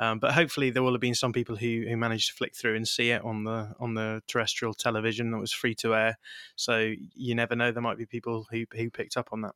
Um, 0.00 0.18
but 0.18 0.32
hopefully, 0.32 0.70
there 0.70 0.82
will 0.82 0.92
have 0.92 1.00
been 1.00 1.14
some 1.14 1.32
people 1.32 1.54
who, 1.54 1.84
who 1.86 1.96
managed 1.96 2.30
to 2.30 2.34
flick 2.34 2.56
through 2.56 2.74
and 2.74 2.88
see 2.88 3.10
it 3.10 3.22
on 3.22 3.44
the 3.44 3.72
on 3.78 3.94
the 3.94 4.22
terrestrial 4.26 4.74
television 4.74 5.30
that 5.30 5.38
was 5.38 5.52
free 5.52 5.74
to 5.76 5.94
air. 5.94 6.18
So 6.56 6.94
you 7.14 7.34
never 7.36 7.54
know; 7.54 7.70
there 7.70 7.82
might 7.82 7.98
be 7.98 8.06
people 8.06 8.46
who 8.50 8.64
who 8.74 8.90
picked 8.90 9.16
up 9.16 9.28
on 9.30 9.42
that. 9.42 9.54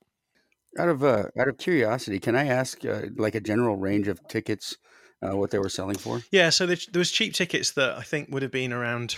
Out 0.78 0.88
of 0.88 1.02
uh, 1.02 1.24
out 1.38 1.48
of 1.48 1.56
curiosity, 1.56 2.20
can 2.20 2.36
I 2.36 2.46
ask 2.46 2.84
uh, 2.84 3.02
like 3.16 3.34
a 3.34 3.40
general 3.40 3.76
range 3.76 4.06
of 4.06 4.20
tickets, 4.28 4.76
uh, 5.24 5.36
what 5.36 5.50
they 5.50 5.58
were 5.58 5.68
selling 5.68 5.96
for? 5.96 6.22
Yeah, 6.30 6.50
so 6.50 6.66
there, 6.66 6.76
was 6.94 7.10
cheap 7.10 7.34
tickets 7.34 7.72
that 7.72 7.96
I 7.96 8.02
think 8.02 8.28
would 8.30 8.42
have 8.42 8.52
been 8.52 8.72
around 8.72 9.16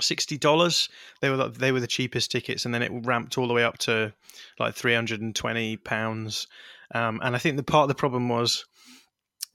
sixty 0.00 0.36
dollars. 0.36 0.88
They 1.20 1.30
were 1.30 1.48
they 1.48 1.72
were 1.72 1.80
the 1.80 1.86
cheapest 1.86 2.30
tickets, 2.30 2.64
and 2.64 2.74
then 2.74 2.82
it 2.82 2.92
ramped 2.92 3.38
all 3.38 3.48
the 3.48 3.54
way 3.54 3.64
up 3.64 3.78
to 3.78 4.12
like 4.58 4.74
three 4.74 4.94
hundred 4.94 5.20
and 5.20 5.34
twenty 5.34 5.76
pounds. 5.76 6.46
Um, 6.94 7.20
and 7.22 7.34
I 7.34 7.38
think 7.38 7.56
the 7.56 7.62
part 7.62 7.84
of 7.84 7.88
the 7.88 7.94
problem 7.94 8.28
was 8.28 8.64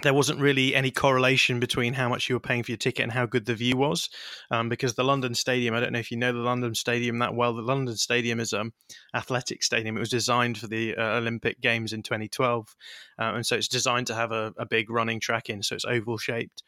there 0.02 0.14
wasn't 0.14 0.40
really 0.40 0.76
any 0.76 0.92
correlation 0.92 1.60
between 1.60 1.94
how 1.94 2.10
much 2.10 2.30
you 2.30 2.36
were 2.36 2.40
paying 2.40 2.64
for 2.64 2.72
your 2.72 2.78
ticket 2.78 3.04
and 3.04 3.12
how 3.12 3.26
good 3.26 3.46
the 3.46 3.56
view 3.56 3.78
was, 3.78 4.10
um, 4.50 4.70
because 4.70 4.94
the 4.94 5.04
London 5.04 5.36
Stadium. 5.36 5.76
I 5.76 5.80
don't 5.80 5.94
know 5.94 6.00
if 6.00 6.12
you 6.12 6.18
know 6.18 6.34
the 6.34 6.40
London 6.40 6.76
Stadium 6.76 7.20
that 7.20 7.36
well. 7.36 7.54
The 7.54 7.62
London 7.62 7.96
Stadium 7.96 8.40
is 8.40 8.54
an 8.54 8.72
athletic 9.14 9.64
stadium. 9.64 9.98
It 9.98 10.02
was 10.02 10.10
designed 10.10 10.58
for 10.58 10.68
the 10.68 10.96
uh, 10.96 11.18
Olympic 11.18 11.62
Games 11.62 11.94
in 11.94 12.04
2012, 12.04 12.76
uh, 13.20 13.24
and 13.36 13.46
so 13.46 13.56
it's 13.56 13.68
designed 13.68 14.08
to 14.08 14.16
have 14.16 14.32
a, 14.32 14.54
a 14.58 14.66
big 14.66 14.90
running 14.90 15.20
track 15.20 15.50
in. 15.50 15.64
So 15.64 15.76
it's 15.76 15.86
oval 15.86 16.18
shaped. 16.18 16.64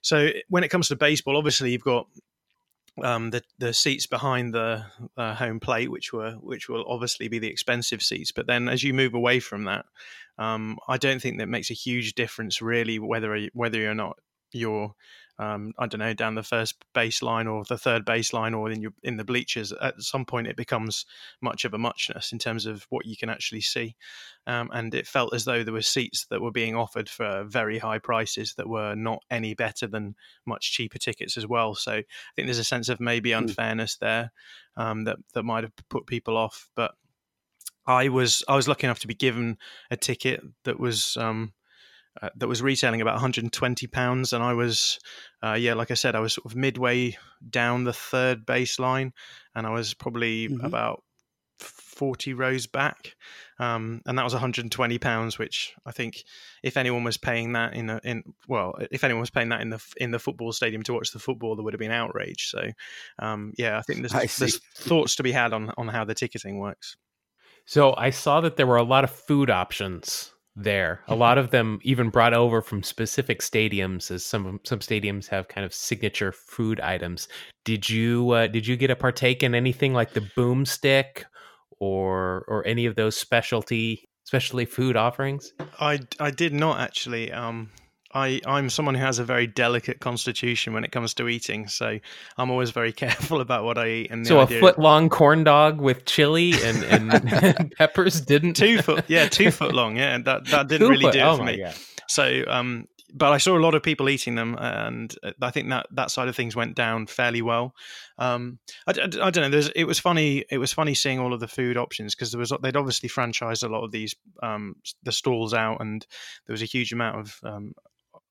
So 0.00 0.30
when 0.48 0.64
it 0.64 0.68
comes 0.68 0.88
to 0.88 0.96
baseball, 0.96 1.36
obviously 1.36 1.72
you've 1.72 1.82
got 1.82 2.06
um, 3.02 3.30
the 3.30 3.42
the 3.58 3.72
seats 3.72 4.06
behind 4.06 4.54
the 4.54 4.84
uh, 5.16 5.34
home 5.34 5.60
plate, 5.60 5.90
which 5.90 6.12
were 6.12 6.32
which 6.32 6.68
will 6.68 6.84
obviously 6.86 7.28
be 7.28 7.38
the 7.38 7.48
expensive 7.48 8.02
seats. 8.02 8.32
But 8.32 8.46
then 8.46 8.68
as 8.68 8.82
you 8.82 8.92
move 8.92 9.14
away 9.14 9.40
from 9.40 9.64
that, 9.64 9.86
um, 10.38 10.78
I 10.88 10.98
don't 10.98 11.20
think 11.20 11.38
that 11.38 11.48
makes 11.48 11.70
a 11.70 11.74
huge 11.74 12.14
difference 12.14 12.60
really 12.60 12.98
whether 12.98 13.48
whether 13.54 13.90
or 13.90 13.94
not 13.94 14.18
you're 14.52 14.94
um, 15.42 15.72
I 15.78 15.86
don't 15.86 15.98
know, 15.98 16.14
down 16.14 16.34
the 16.34 16.42
first 16.42 16.84
baseline 16.94 17.52
or 17.52 17.64
the 17.64 17.78
third 17.78 18.04
baseline 18.04 18.56
or 18.56 18.70
in 18.70 18.80
your 18.80 18.92
in 19.02 19.16
the 19.16 19.24
bleachers. 19.24 19.72
At 19.72 20.00
some 20.00 20.24
point, 20.24 20.46
it 20.46 20.56
becomes 20.56 21.04
much 21.40 21.64
of 21.64 21.74
a 21.74 21.78
muchness 21.78 22.32
in 22.32 22.38
terms 22.38 22.66
of 22.66 22.86
what 22.90 23.06
you 23.06 23.16
can 23.16 23.28
actually 23.28 23.60
see. 23.60 23.96
Um, 24.46 24.70
and 24.72 24.94
it 24.94 25.06
felt 25.06 25.34
as 25.34 25.44
though 25.44 25.64
there 25.64 25.74
were 25.74 25.82
seats 25.82 26.26
that 26.30 26.40
were 26.40 26.52
being 26.52 26.76
offered 26.76 27.08
for 27.08 27.44
very 27.44 27.78
high 27.78 27.98
prices 27.98 28.54
that 28.54 28.68
were 28.68 28.94
not 28.94 29.22
any 29.30 29.54
better 29.54 29.86
than 29.86 30.14
much 30.46 30.72
cheaper 30.72 30.98
tickets 30.98 31.36
as 31.36 31.46
well. 31.46 31.74
So 31.74 31.92
I 31.92 32.04
think 32.36 32.46
there's 32.46 32.58
a 32.58 32.64
sense 32.64 32.88
of 32.88 33.00
maybe 33.00 33.32
hmm. 33.32 33.38
unfairness 33.38 33.96
there 33.96 34.32
um, 34.76 35.04
that 35.04 35.16
that 35.34 35.44
might 35.44 35.64
have 35.64 35.72
put 35.88 36.06
people 36.06 36.36
off, 36.36 36.68
but. 36.74 36.92
I 37.84 38.10
was 38.10 38.44
I 38.46 38.54
was 38.54 38.68
lucky 38.68 38.86
enough 38.86 39.00
to 39.00 39.08
be 39.08 39.14
given 39.14 39.58
a 39.90 39.96
ticket 39.96 40.40
that 40.62 40.78
was 40.78 41.16
um, 41.16 41.52
uh, 42.22 42.30
that 42.36 42.48
was 42.48 42.62
retailing 42.62 43.00
about 43.00 43.14
120 43.14 43.86
pounds, 43.88 44.32
and 44.32 44.44
I 44.44 44.54
was, 44.54 45.00
uh, 45.42 45.54
yeah, 45.54 45.74
like 45.74 45.90
I 45.90 45.94
said, 45.94 46.14
I 46.14 46.20
was 46.20 46.34
sort 46.34 46.46
of 46.46 46.56
midway 46.56 47.18
down 47.48 47.84
the 47.84 47.92
third 47.92 48.46
baseline, 48.46 49.10
and 49.54 49.66
I 49.66 49.70
was 49.70 49.92
probably 49.92 50.48
mm-hmm. 50.48 50.64
about 50.64 51.02
40 51.58 52.34
rows 52.34 52.68
back, 52.68 53.16
um, 53.58 54.02
and 54.06 54.16
that 54.18 54.24
was 54.24 54.34
120 54.34 54.98
pounds, 54.98 55.36
which 55.36 55.74
I 55.84 55.90
think 55.90 56.22
if 56.62 56.76
anyone 56.76 57.02
was 57.02 57.16
paying 57.16 57.54
that 57.54 57.74
in 57.74 57.90
a, 57.90 58.00
in 58.04 58.22
well, 58.46 58.74
if 58.92 59.02
anyone 59.02 59.20
was 59.20 59.30
paying 59.30 59.48
that 59.48 59.60
in 59.60 59.70
the 59.70 59.82
in 59.96 60.12
the 60.12 60.18
football 60.20 60.52
stadium 60.52 60.84
to 60.84 60.94
watch 60.94 61.10
the 61.10 61.18
football, 61.18 61.56
there 61.56 61.64
would 61.64 61.74
have 61.74 61.80
been 61.80 61.90
outrage. 61.90 62.48
So, 62.48 62.70
um, 63.18 63.52
yeah, 63.58 63.78
I 63.78 63.82
think 63.82 64.00
there's, 64.00 64.36
there's 64.36 64.58
thoughts 64.74 65.16
to 65.16 65.22
be 65.22 65.32
had 65.32 65.52
on 65.52 65.72
on 65.76 65.88
how 65.88 66.04
the 66.04 66.14
ticketing 66.14 66.58
works. 66.58 66.96
So 67.64 67.94
I 67.96 68.10
saw 68.10 68.40
that 68.40 68.56
there 68.56 68.66
were 68.66 68.76
a 68.76 68.82
lot 68.82 69.04
of 69.04 69.10
food 69.10 69.50
options 69.50 70.32
there. 70.54 71.00
A 71.08 71.14
lot 71.14 71.38
of 71.38 71.50
them 71.50 71.78
even 71.82 72.10
brought 72.10 72.34
over 72.34 72.60
from 72.60 72.82
specific 72.82 73.40
stadiums, 73.40 74.10
as 74.10 74.24
some 74.24 74.60
some 74.64 74.80
stadiums 74.80 75.28
have 75.28 75.48
kind 75.48 75.64
of 75.64 75.72
signature 75.72 76.32
food 76.32 76.80
items. 76.80 77.28
Did 77.64 77.88
you 77.88 78.30
uh, 78.30 78.46
did 78.48 78.66
you 78.66 78.76
get 78.76 78.90
a 78.90 78.96
partake 78.96 79.42
in 79.42 79.54
anything 79.54 79.94
like 79.94 80.12
the 80.12 80.28
boomstick 80.36 81.24
or 81.78 82.44
or 82.48 82.66
any 82.66 82.86
of 82.86 82.96
those 82.96 83.16
specialty 83.16 84.08
specialty 84.24 84.64
food 84.64 84.96
offerings? 84.96 85.52
I 85.80 86.00
I 86.20 86.30
did 86.30 86.52
not 86.52 86.80
actually. 86.80 87.32
Um, 87.32 87.70
I, 88.14 88.40
I'm 88.46 88.68
someone 88.68 88.94
who 88.94 89.04
has 89.04 89.18
a 89.18 89.24
very 89.24 89.46
delicate 89.46 90.00
constitution 90.00 90.72
when 90.72 90.84
it 90.84 90.92
comes 90.92 91.14
to 91.14 91.28
eating, 91.28 91.68
so 91.68 91.98
I'm 92.36 92.50
always 92.50 92.70
very 92.70 92.92
careful 93.04 93.40
about 93.40 93.64
what 93.64 93.78
I 93.78 93.88
eat. 93.88 94.10
And 94.10 94.26
so, 94.26 94.40
a 94.40 94.46
foot 94.46 94.78
long 94.78 95.08
corn 95.08 95.44
dog 95.44 95.80
with 95.80 96.04
chili 96.04 96.52
and, 96.62 96.84
and 97.42 97.72
peppers 97.76 98.20
didn't 98.20 98.54
two 98.54 98.82
foot, 98.82 99.04
yeah, 99.08 99.28
two 99.28 99.50
foot 99.50 99.74
long, 99.74 99.96
yeah, 99.96 100.18
that 100.18 100.46
that 100.46 100.68
didn't 100.68 100.86
two 100.86 100.90
really 100.90 101.04
foot. 101.04 101.12
do 101.12 101.18
it 101.18 101.22
oh 101.22 101.36
for 101.36 101.44
me. 101.44 101.58
God. 101.58 101.74
So, 102.08 102.44
um, 102.48 102.86
but 103.14 103.32
I 103.32 103.38
saw 103.38 103.56
a 103.56 103.60
lot 103.60 103.74
of 103.74 103.82
people 103.82 104.08
eating 104.08 104.34
them, 104.34 104.56
and 104.58 105.14
I 105.40 105.50
think 105.50 105.68
that 105.68 105.86
that 105.92 106.10
side 106.10 106.28
of 106.28 106.36
things 106.36 106.56
went 106.56 106.74
down 106.74 107.06
fairly 107.06 107.42
well. 107.42 107.74
Um, 108.18 108.58
I, 108.86 108.92
I, 108.92 109.04
I, 109.04 109.30
don't 109.30 109.36
know. 109.36 109.50
There's, 109.50 109.68
it 109.68 109.84
was 109.84 109.98
funny. 109.98 110.44
It 110.50 110.58
was 110.58 110.72
funny 110.72 110.94
seeing 110.94 111.18
all 111.18 111.34
of 111.34 111.40
the 111.40 111.48
food 111.48 111.76
options 111.76 112.14
because 112.14 112.32
there 112.32 112.38
was 112.38 112.52
they'd 112.62 112.76
obviously 112.76 113.08
franchised 113.08 113.64
a 113.64 113.72
lot 113.72 113.84
of 113.84 113.92
these 113.92 114.14
um, 114.42 114.76
the 115.02 115.12
stalls 115.12 115.52
out, 115.52 115.80
and 115.80 116.06
there 116.46 116.54
was 116.54 116.62
a 116.62 116.66
huge 116.66 116.92
amount 116.92 117.18
of 117.18 117.40
um, 117.44 117.72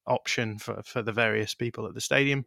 option 0.08 0.58
for 0.58 0.82
for 0.84 1.02
the 1.02 1.12
various 1.12 1.54
people 1.54 1.88
at 1.88 1.94
the 1.94 2.02
stadium. 2.02 2.46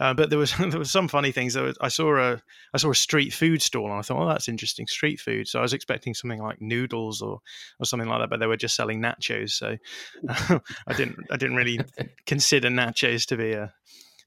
Uh, 0.00 0.14
but 0.14 0.30
there 0.30 0.38
was 0.38 0.54
there 0.58 0.78
was 0.78 0.90
some 0.90 1.08
funny 1.08 1.30
things. 1.30 1.56
Was, 1.56 1.76
I 1.80 1.88
saw 1.88 2.16
a 2.16 2.42
I 2.74 2.78
saw 2.78 2.90
a 2.90 2.94
street 2.94 3.32
food 3.32 3.62
stall, 3.62 3.86
and 3.86 3.94
I 3.94 4.02
thought, 4.02 4.22
oh, 4.22 4.28
that's 4.28 4.48
interesting, 4.48 4.86
street 4.86 5.20
food. 5.20 5.46
So 5.46 5.58
I 5.58 5.62
was 5.62 5.74
expecting 5.74 6.14
something 6.14 6.42
like 6.42 6.60
noodles 6.60 7.20
or 7.20 7.40
or 7.78 7.86
something 7.86 8.08
like 8.08 8.20
that, 8.20 8.30
but 8.30 8.40
they 8.40 8.46
were 8.46 8.56
just 8.56 8.76
selling 8.76 9.00
nachos. 9.00 9.50
So 9.50 9.76
uh, 10.28 10.58
I 10.86 10.94
didn't 10.94 11.18
I 11.30 11.36
didn't 11.36 11.56
really 11.56 11.80
consider 12.26 12.68
nachos 12.68 13.26
to 13.26 13.36
be 13.36 13.52
a 13.52 13.72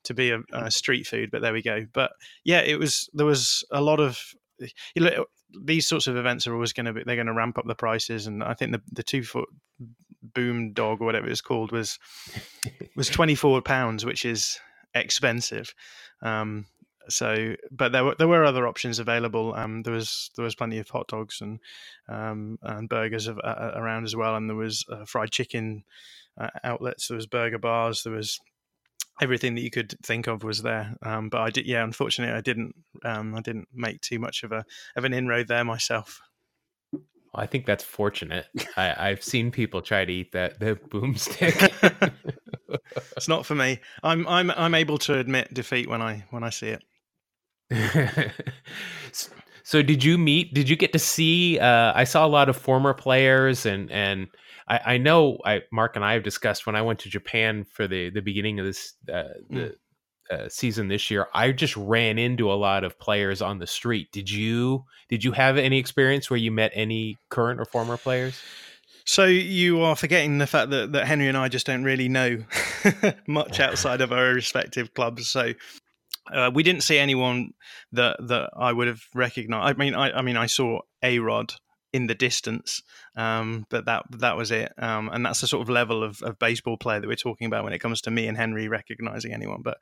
to 0.04 0.13
be 0.13 0.32
a, 0.32 0.39
a, 0.52 0.69
street 0.69 1.08
food. 1.08 1.32
But 1.32 1.41
there 1.41 1.54
we 1.54 1.62
go. 1.62 1.86
But 1.93 2.12
yeah, 2.43 2.60
it 2.60 2.78
was 2.78 3.10
there 3.13 3.26
was 3.26 3.63
a 3.71 3.82
lot 3.82 3.99
of 3.99 4.19
you 4.60 5.04
know, 5.04 5.26
these 5.63 5.88
sorts 5.88 6.08
of 6.08 6.17
events 6.17 6.47
are 6.47 6.54
always 6.54 6.73
going 6.73 6.86
to 6.86 6.93
be 6.93 7.04
they're 7.04 7.15
going 7.15 7.28
to 7.28 7.34
ramp 7.34 7.58
up 7.58 7.65
the 7.67 7.76
prices, 7.76 8.28
and 8.28 8.43
I 8.43 8.54
think 8.54 8.71
the 8.71 8.82
the 8.91 9.04
two 9.04 9.23
foot 9.23 9.49
boom 10.33 10.73
dog 10.73 11.01
or 11.01 11.05
whatever 11.05 11.27
it's 11.27 11.41
called 11.41 11.71
was 11.71 11.99
was 12.95 13.09
24 13.09 13.62
pounds 13.62 14.05
which 14.05 14.25
is 14.25 14.59
expensive. 14.93 15.73
Um, 16.21 16.65
so, 17.09 17.55
but 17.69 17.91
there 17.91 18.05
were 18.05 18.15
there 18.17 18.27
were 18.27 18.45
other 18.45 18.67
options 18.67 18.99
available. 18.99 19.53
Um, 19.55 19.83
there 19.83 19.93
was 19.93 20.31
there 20.36 20.45
was 20.45 20.55
plenty 20.55 20.79
of 20.79 20.89
hot 20.89 21.07
dogs 21.07 21.41
and 21.41 21.59
um, 22.07 22.57
and 22.62 22.88
burgers 22.88 23.27
of, 23.27 23.39
uh, 23.43 23.71
around 23.75 24.05
as 24.05 24.15
well, 24.15 24.36
and 24.36 24.49
there 24.49 24.55
was 24.55 24.86
uh, 24.89 25.05
fried 25.05 25.31
chicken 25.31 25.83
uh, 26.38 26.49
outlets. 26.63 27.07
There 27.07 27.15
was 27.15 27.27
burger 27.27 27.59
bars. 27.59 28.03
There 28.03 28.13
was 28.13 28.39
everything 29.21 29.55
that 29.55 29.62
you 29.62 29.71
could 29.71 29.95
think 30.03 30.27
of 30.27 30.43
was 30.43 30.62
there. 30.62 30.95
Um, 31.03 31.29
but 31.29 31.41
I 31.41 31.49
did, 31.49 31.65
yeah, 31.65 31.83
unfortunately, 31.83 32.36
I 32.36 32.41
didn't 32.41 32.75
um, 33.03 33.36
I 33.36 33.41
didn't 33.41 33.67
make 33.73 34.01
too 34.01 34.19
much 34.19 34.43
of 34.43 34.51
a 34.51 34.65
of 34.95 35.03
an 35.03 35.13
inroad 35.13 35.47
there 35.47 35.65
myself. 35.65 36.21
I 37.36 37.46
think 37.46 37.65
that's 37.65 37.84
fortunate. 37.84 38.46
I, 38.78 39.10
have 39.10 39.24
seen 39.24 39.52
people 39.52 39.82
try 39.82 40.06
to 40.06 40.12
eat 40.12 40.32
that 40.34 40.60
the 40.60 40.76
boomstick. 40.89 42.13
it's 43.17 43.28
not 43.28 43.46
for 43.46 43.56
me. 43.56 43.80
I'm 44.04 44.28
I'm 44.28 44.52
I'm 44.52 44.76
able 44.76 44.98
to 45.00 45.17
admit 45.17 45.54
defeat 45.54 45.89
when 45.89 46.02
I 46.02 46.26
when 46.30 46.43
I 46.43 46.50
see 46.50 46.76
it. 46.78 46.84
so 49.63 49.82
did 49.82 50.04
you 50.04 50.17
meet? 50.17 50.54
Did 50.54 50.69
you 50.69 50.76
get 50.76 50.93
to 50.93 51.00
see? 51.00 51.60
Uh, 51.60 51.91
I 51.96 52.04
saw 52.04 52.26
a 52.26 52.28
lot 52.28 52.50
of 52.50 52.58
former 52.58 52.93
players, 52.93 53.65
and 53.65 53.91
and 53.91 54.28
I, 54.67 54.80
I 54.86 54.98
know 54.98 55.39
I 55.43 55.62
Mark 55.72 55.96
and 55.96 56.06
I 56.06 56.13
have 56.13 56.24
discussed 56.24 56.65
when 56.65 56.76
I 56.76 56.82
went 56.82 57.00
to 57.00 57.10
Japan 57.10 57.65
for 57.65 57.88
the 57.88 58.10
the 58.12 58.22
beginning 58.22 58.60
of 58.60 58.65
this 58.65 58.93
uh, 59.12 59.24
the 59.50 59.60
mm. 59.60 59.74
Uh, 60.31 60.47
season 60.47 60.88
this 60.88 61.12
year. 61.12 61.27
I 61.33 61.51
just 61.51 61.75
ran 61.75 62.17
into 62.17 62.49
a 62.49 62.55
lot 62.55 62.86
of 62.86 62.97
players 62.97 63.41
on 63.41 63.59
the 63.59 63.67
street. 63.67 64.09
Did 64.13 64.31
you 64.31 64.86
did 65.09 65.21
you 65.21 65.33
have 65.33 65.57
any 65.57 65.77
experience 65.77 66.29
where 66.29 66.38
you 66.38 66.49
met 66.49 66.71
any 66.73 67.17
current 67.29 67.59
or 67.59 67.65
former 67.65 67.97
players? 67.97 68.41
So 69.05 69.25
you 69.25 69.81
are 69.81 69.97
forgetting 69.97 70.38
the 70.38 70.47
fact 70.47 70.69
that, 70.69 70.93
that 70.93 71.07
Henry 71.07 71.27
and 71.27 71.38
I 71.38 71.49
just 71.49 71.65
don't 71.65 71.83
really 71.83 72.07
know 72.07 72.45
much 73.27 73.59
outside 73.67 73.99
of 73.99 74.13
our 74.13 74.27
respective 74.27 74.93
clubs. 74.93 75.27
So 75.27 75.53
uh, 76.31 76.51
we 76.53 76.63
didn't 76.63 76.83
see 76.83 76.97
anyone 76.97 77.51
that 77.91 78.15
that 78.27 78.51
I 78.55 78.71
would 78.71 78.88
have 78.88 79.01
recognised. 79.13 79.75
I 79.75 79.77
mean, 79.77 79.93
I, 79.93 80.19
I 80.19 80.21
mean, 80.21 80.38
I 80.38 80.45
saw 80.45 80.79
A-Rod 81.03 81.55
in 81.93 82.08
the 82.08 82.15
distance, 82.15 82.82
um, 83.15 83.65
but 83.69 83.86
that 83.86 84.03
that 84.10 84.36
was 84.36 84.51
it. 84.51 84.73
Um, 84.77 85.10
and 85.13 85.25
that's 85.25 85.41
the 85.41 85.47
sort 85.47 85.62
of 85.62 85.69
level 85.69 86.03
of, 86.03 86.21
of, 86.23 86.39
baseball 86.39 86.75
player 86.75 86.99
that 86.99 87.08
we're 87.08 87.15
talking 87.15 87.45
about 87.47 87.63
when 87.63 87.71
it 87.71 87.79
comes 87.79 88.01
to 88.01 88.12
me 88.12 88.27
and 88.27 88.36
Henry 88.36 88.67
recognizing 88.67 89.32
anyone. 89.32 89.62
But 89.62 89.77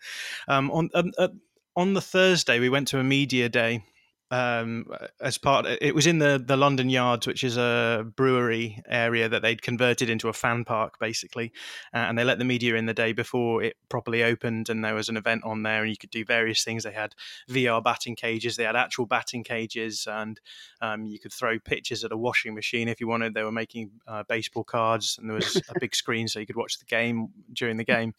um, 0.48 0.70
on 0.72 0.90
um, 0.94 1.12
uh, 1.18 1.30
on 1.76 1.94
the 1.94 2.02
Thursday, 2.02 2.60
we 2.60 2.70
went 2.70 2.90
to 2.90 3.00
a 3.00 3.04
media 3.04 3.48
day 3.48 3.84
um, 4.32 4.86
as 5.20 5.38
part. 5.38 5.66
It 5.82 5.94
was 5.94 6.08
in 6.08 6.20
the 6.20 6.42
the 6.44 6.58
London 6.58 6.90
Yards, 6.90 7.28
which 7.28 7.44
is 7.44 7.58
a 7.58 8.06
brewery 8.16 8.82
area 8.88 9.30
that 9.30 9.42
they'd 9.42 9.62
converted 9.62 10.10
into 10.10 10.30
a 10.30 10.34
fan 10.34 10.64
park, 10.64 10.98
basically, 11.00 11.52
uh, 11.94 11.98
and 11.98 12.18
they 12.18 12.24
let 12.24 12.40
the 12.40 12.46
media 12.46 12.76
in 12.76 12.86
the 12.86 12.94
day 12.94 13.12
before 13.12 13.62
it 13.62 13.76
properly 13.90 14.24
opened, 14.24 14.70
and 14.70 14.84
there 14.84 14.96
was 14.96 15.10
an 15.10 15.18
event 15.18 15.44
on 15.44 15.64
there, 15.64 15.82
and 15.82 15.92
you 15.92 15.98
could 15.98 16.10
do 16.10 16.24
various 16.26 16.64
things. 16.64 16.84
They 16.84 16.94
had 16.94 17.14
VR 17.50 17.84
batting 17.84 18.16
cages, 18.16 18.56
they 18.56 18.64
had 18.64 18.76
actual 18.76 19.06
batting 19.06 19.44
cages, 19.44 20.08
and 20.10 20.40
um, 20.82 21.06
you 21.06 21.20
could 21.20 21.34
throw 21.34 21.60
pitches 21.60 22.04
at 22.04 22.14
a 22.14 22.18
washing 22.18 22.56
machine 22.56 22.88
if 22.88 23.02
you 23.02 23.08
wanted. 23.08 23.34
They 23.34 23.44
were 23.44 23.52
making 23.52 23.92
uh, 24.08 24.24
baseball 24.28 24.64
cards, 24.64 25.18
and 25.20 25.30
there 25.30 25.36
was 25.36 25.62
a 25.76 25.80
big 25.80 25.94
screen 26.02 26.30
so 26.30 26.40
you 26.40 26.46
could 26.46 26.56
watch 26.56 26.80
the 26.80 26.86
game 26.86 27.30
during 27.54 27.78
the 27.78 27.84
game. 27.84 28.14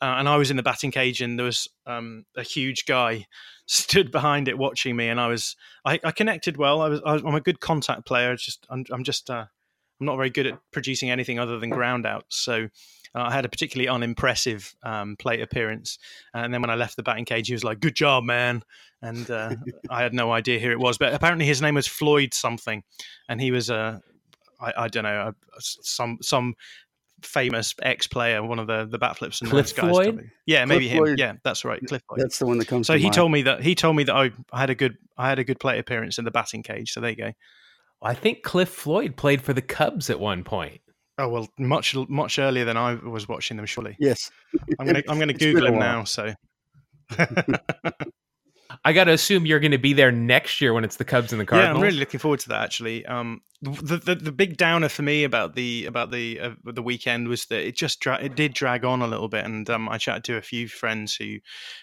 Uh, 0.00 0.16
and 0.18 0.28
I 0.28 0.36
was 0.36 0.50
in 0.50 0.56
the 0.56 0.62
batting 0.62 0.90
cage, 0.90 1.22
and 1.22 1.38
there 1.38 1.46
was 1.46 1.68
um, 1.86 2.24
a 2.36 2.42
huge 2.42 2.86
guy 2.86 3.26
stood 3.66 4.10
behind 4.10 4.48
it 4.48 4.58
watching 4.58 4.96
me, 4.96 5.08
and 5.08 5.20
I 5.20 5.28
was 5.28 5.56
I, 5.84 5.98
I 6.04 6.10
connected 6.12 6.56
well. 6.56 6.82
I 6.82 6.88
was, 6.88 7.00
I 7.04 7.14
am 7.16 7.34
a 7.34 7.40
good 7.40 7.60
contact 7.60 8.06
player. 8.06 8.32
It's 8.32 8.44
just 8.44 8.66
I'm, 8.68 8.84
I'm 8.90 9.04
just 9.04 9.30
uh, 9.30 9.46
I'm 10.00 10.06
not 10.06 10.16
very 10.16 10.30
good 10.30 10.46
at 10.46 10.58
producing 10.72 11.10
anything 11.10 11.38
other 11.38 11.58
than 11.58 11.70
ground 11.70 12.06
outs. 12.06 12.36
So 12.36 12.68
uh, 13.14 13.22
I 13.22 13.32
had 13.32 13.46
a 13.46 13.48
particularly 13.48 13.88
unimpressive 13.88 14.74
um, 14.82 15.16
plate 15.16 15.40
appearance. 15.40 15.98
And 16.34 16.52
then 16.52 16.60
when 16.60 16.70
I 16.70 16.74
left 16.74 16.96
the 16.96 17.02
batting 17.02 17.24
cage, 17.24 17.46
he 17.46 17.54
was 17.54 17.64
like, 17.64 17.80
"Good 17.80 17.96
job, 17.96 18.24
man!" 18.24 18.62
And 19.00 19.30
uh, 19.30 19.54
I 19.90 20.02
had 20.02 20.12
no 20.12 20.30
idea 20.32 20.60
who 20.60 20.70
it 20.70 20.78
was, 20.78 20.98
but 20.98 21.14
apparently 21.14 21.46
his 21.46 21.62
name 21.62 21.74
was 21.74 21.86
Floyd 21.86 22.34
something, 22.34 22.82
and 23.28 23.40
he 23.40 23.50
was 23.50 23.70
a 23.70 23.76
uh, 23.76 23.98
I, 24.60 24.72
I 24.84 24.88
don't 24.88 25.04
know, 25.04 25.32
some 25.58 26.18
some 26.22 26.54
famous 27.22 27.74
ex 27.82 28.06
player, 28.06 28.42
one 28.42 28.58
of 28.58 28.66
the 28.66 28.86
the 28.86 28.98
bat 28.98 29.16
flips 29.16 29.40
and 29.40 29.50
Cliff 29.50 29.74
guys. 29.74 29.90
Floyd? 29.90 30.30
Yeah, 30.46 30.64
maybe 30.64 30.86
Cliff 30.86 30.92
him. 30.92 31.04
Floyd. 31.04 31.18
Yeah, 31.18 31.32
that's 31.42 31.64
right, 31.64 31.80
Cliff 31.86 32.02
Floyd. 32.08 32.20
That's 32.20 32.38
the 32.38 32.46
one 32.46 32.58
that 32.58 32.68
comes. 32.68 32.86
So 32.86 32.96
he 32.96 33.04
mind. 33.04 33.14
told 33.14 33.32
me 33.32 33.42
that 33.42 33.62
he 33.62 33.74
told 33.74 33.96
me 33.96 34.04
that 34.04 34.14
I, 34.14 34.30
I 34.52 34.60
had 34.60 34.70
a 34.70 34.74
good 34.74 34.96
I 35.16 35.28
had 35.28 35.38
a 35.38 35.44
good 35.44 35.58
play 35.58 35.78
appearance 35.78 36.18
in 36.18 36.24
the 36.24 36.30
batting 36.30 36.62
cage. 36.62 36.92
So 36.92 37.00
there 37.00 37.10
you 37.10 37.16
go. 37.16 37.32
I 38.02 38.14
think 38.14 38.42
Cliff 38.42 38.68
Floyd 38.68 39.16
played 39.16 39.42
for 39.42 39.52
the 39.52 39.62
Cubs 39.62 40.10
at 40.10 40.20
one 40.20 40.44
point. 40.44 40.80
Oh 41.18 41.28
well, 41.28 41.48
much 41.58 41.96
much 42.08 42.38
earlier 42.38 42.64
than 42.64 42.76
I 42.76 42.94
was 42.94 43.28
watching 43.28 43.56
them. 43.56 43.66
Surely. 43.66 43.96
Yes. 43.98 44.30
I'm 44.78 44.86
gonna 44.86 45.02
I'm 45.08 45.18
gonna 45.18 45.32
Google 45.34 45.66
him 45.66 45.78
now. 45.78 46.04
So. 46.04 46.34
I 48.84 48.92
got 48.92 49.04
to 49.04 49.12
assume 49.12 49.46
you're 49.46 49.60
going 49.60 49.72
to 49.72 49.78
be 49.78 49.92
there 49.92 50.12
next 50.12 50.60
year 50.60 50.72
when 50.72 50.84
it's 50.84 50.96
the 50.96 51.04
Cubs 51.04 51.32
and 51.32 51.40
the 51.40 51.46
Cardinals. 51.46 51.74
Yeah, 51.74 51.76
I'm 51.76 51.82
really 51.82 51.98
looking 51.98 52.20
forward 52.20 52.40
to 52.40 52.48
that. 52.50 52.62
Actually, 52.62 53.04
um, 53.06 53.40
the, 53.62 53.96
the, 53.96 54.14
the 54.14 54.32
big 54.32 54.56
downer 54.56 54.88
for 54.88 55.02
me 55.02 55.24
about 55.24 55.54
the 55.54 55.86
about 55.86 56.10
the 56.10 56.40
uh, 56.40 56.50
the 56.64 56.82
weekend 56.82 57.28
was 57.28 57.46
that 57.46 57.66
it 57.66 57.76
just 57.76 58.00
dra- 58.00 58.22
it 58.22 58.34
did 58.34 58.54
drag 58.54 58.84
on 58.84 59.02
a 59.02 59.06
little 59.06 59.28
bit, 59.28 59.44
and 59.44 59.68
um, 59.70 59.88
I 59.88 59.98
chatted 59.98 60.24
to 60.24 60.36
a 60.36 60.42
few 60.42 60.68
friends 60.68 61.14
who 61.14 61.36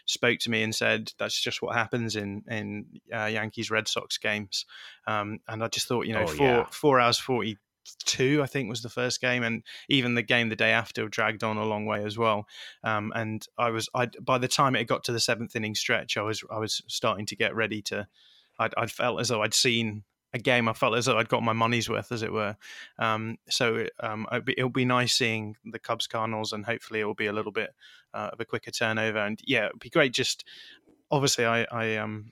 spoke 0.05 0.39
to 0.39 0.49
me 0.49 0.63
and 0.63 0.73
said 0.73 1.11
that's 1.17 1.39
just 1.39 1.61
what 1.61 1.75
happens 1.75 2.15
in 2.15 2.43
in 2.47 2.85
uh, 3.13 3.25
Yankees 3.25 3.71
Red 3.71 3.87
Sox 3.87 4.17
games, 4.17 4.65
um, 5.07 5.39
and 5.47 5.63
I 5.63 5.67
just 5.67 5.87
thought 5.87 6.05
you 6.05 6.13
know 6.13 6.23
oh, 6.23 6.27
four 6.27 6.47
yeah. 6.47 6.65
four 6.71 6.99
hours 6.99 7.17
forty 7.17 7.57
two, 8.05 8.41
I 8.43 8.47
think 8.47 8.69
was 8.69 8.81
the 8.81 8.89
first 8.89 9.21
game, 9.21 9.43
and 9.43 9.63
even 9.89 10.15
the 10.15 10.21
game 10.21 10.49
the 10.49 10.55
day 10.55 10.71
after 10.71 11.07
dragged 11.07 11.43
on 11.43 11.57
a 11.57 11.65
long 11.65 11.85
way 11.85 12.03
as 12.03 12.17
well. 12.17 12.47
Um, 12.83 13.11
and 13.15 13.45
I 13.57 13.69
was, 13.69 13.89
I 13.93 14.09
by 14.21 14.37
the 14.37 14.47
time 14.47 14.75
it 14.75 14.85
got 14.85 15.03
to 15.05 15.11
the 15.11 15.19
seventh 15.19 15.55
inning 15.55 15.75
stretch, 15.75 16.17
I 16.17 16.21
was, 16.21 16.43
I 16.51 16.59
was 16.59 16.81
starting 16.87 17.25
to 17.27 17.35
get 17.35 17.55
ready 17.55 17.81
to. 17.83 18.07
I'd, 18.59 18.73
I'd 18.77 18.91
felt 18.91 19.19
as 19.19 19.29
though 19.29 19.41
I'd 19.41 19.53
seen 19.53 20.03
a 20.33 20.39
game. 20.39 20.67
I 20.67 20.73
felt 20.73 20.95
as 20.95 21.05
though 21.05 21.17
I'd 21.17 21.29
got 21.29 21.43
my 21.43 21.53
money's 21.53 21.89
worth, 21.89 22.11
as 22.11 22.23
it 22.23 22.31
were. 22.31 22.55
Um, 22.99 23.37
so 23.49 23.85
um, 23.99 24.27
it'll, 24.31 24.41
be, 24.41 24.55
it'll, 24.57 24.69
be, 24.69 24.85
nice 24.85 25.13
seeing 25.13 25.55
the 25.63 25.79
Cubs 25.79 26.07
Cardinals, 26.07 26.53
and 26.53 26.65
hopefully 26.65 26.99
it 26.99 27.05
will 27.05 27.13
be 27.13 27.27
a 27.27 27.33
little 27.33 27.51
bit 27.51 27.71
uh, 28.13 28.31
of 28.33 28.39
a 28.39 28.45
quicker 28.45 28.71
turnover. 28.71 29.19
And 29.19 29.39
yeah, 29.45 29.67
it'd 29.67 29.79
be 29.79 29.89
great. 29.89 30.13
Just 30.13 30.43
obviously, 31.11 31.45
I, 31.45 31.65
I 31.71 31.97
um, 31.97 32.31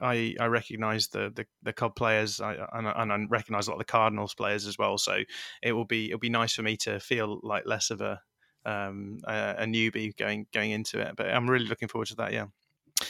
I, 0.00 0.34
I 0.38 0.46
recognize 0.46 1.08
the, 1.08 1.32
the, 1.34 1.46
the 1.62 1.72
Cub 1.72 1.96
players 1.96 2.40
I, 2.40 2.54
and, 2.72 2.86
and, 2.86 3.12
I 3.12 3.26
recognize 3.28 3.66
a 3.66 3.70
lot 3.70 3.76
of 3.76 3.80
the 3.80 3.92
Cardinals 3.92 4.34
players 4.34 4.66
as 4.66 4.78
well. 4.78 4.98
So 4.98 5.18
it 5.62 5.72
will 5.72 5.86
be 5.86 6.06
it'll 6.06 6.18
be 6.18 6.28
nice 6.28 6.54
for 6.54 6.62
me 6.62 6.76
to 6.78 7.00
feel 7.00 7.40
like 7.42 7.64
less 7.66 7.90
of 7.90 8.00
a 8.00 8.20
um, 8.64 9.18
a, 9.24 9.56
a, 9.58 9.64
newbie 9.64 10.16
going 10.16 10.46
going 10.52 10.70
into 10.70 11.00
it. 11.00 11.14
But 11.16 11.30
I'm 11.30 11.48
really 11.48 11.66
looking 11.66 11.88
forward 11.88 12.08
to 12.08 12.16
that. 12.16 12.32
Yeah. 12.32 12.46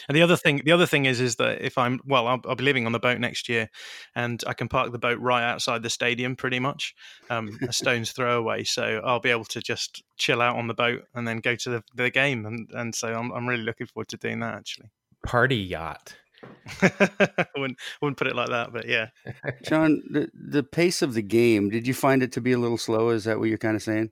And 0.09 0.16
the 0.16 0.22
other 0.22 0.37
thing, 0.37 0.62
the 0.64 0.72
other 0.72 0.87
thing 0.87 1.05
is, 1.05 1.20
is 1.20 1.37
that 1.37 1.61
if 1.61 1.77
I'm 1.77 2.01
well, 2.07 2.27
I'll, 2.27 2.40
I'll, 2.46 2.55
be 2.55 2.64
living 2.64 2.87
on 2.87 2.92
the 2.92 2.98
boat 2.98 3.18
next 3.18 3.48
year, 3.48 3.68
and 4.14 4.42
I 4.46 4.55
can 4.55 4.68
park 4.68 4.90
the 4.92 4.98
boat 4.98 5.18
right 5.20 5.42
outside 5.42 5.83
the 5.83 5.90
stadium, 5.90 6.35
pretty 6.35 6.59
much, 6.59 6.94
um, 7.29 7.59
a 7.68 7.72
stone's 7.72 8.12
throw 8.12 8.38
away. 8.38 8.64
So 8.64 9.03
I'll 9.05 9.20
be 9.20 9.31
able 9.31 9.44
to 9.46 9.61
just 9.61 10.03
chill 10.16 10.40
out 10.40 10.57
on 10.57 10.66
the 10.66 10.75
boat 10.75 11.03
and 11.14 11.27
then 11.29 11.38
go 11.38 11.57
to 11.57 11.70
the, 11.70 11.83
the 11.94 12.11
game, 12.11 12.46
and 12.46 12.70
and 12.72 12.94
so 12.94 13.12
I'm 13.12 13.31
I'm 13.33 13.48
really 13.48 13.64
looking 13.64 13.87
forward 13.87 14.09
to 14.09 14.16
doing 14.16 14.40
that 14.40 14.55
actually. 14.55 14.90
Party 15.27 15.57
yacht. 15.57 16.16
I 16.81 17.46
wouldn't, 17.57 17.78
wouldn't 18.00 18.18
put 18.18 18.26
it 18.26 18.37
like 18.37 18.48
that, 18.48 18.72
but 18.72 18.87
yeah. 18.88 19.09
John, 19.64 20.02
the, 20.11 20.31
the 20.35 20.62
pace 20.62 21.02
of 21.02 21.14
the 21.14 21.22
game, 21.22 21.70
did 21.70 21.87
you 21.87 21.94
find 21.94 22.22
it 22.22 22.33
to 22.33 22.40
be 22.40 22.52
a 22.52 22.59
little 22.59 22.78
slow? 22.78 23.11
Is 23.11 23.24
that 23.24 23.38
what 23.38 23.48
you're 23.48 23.59
kind 23.59 23.76
of 23.76 23.83
saying? 23.83 24.11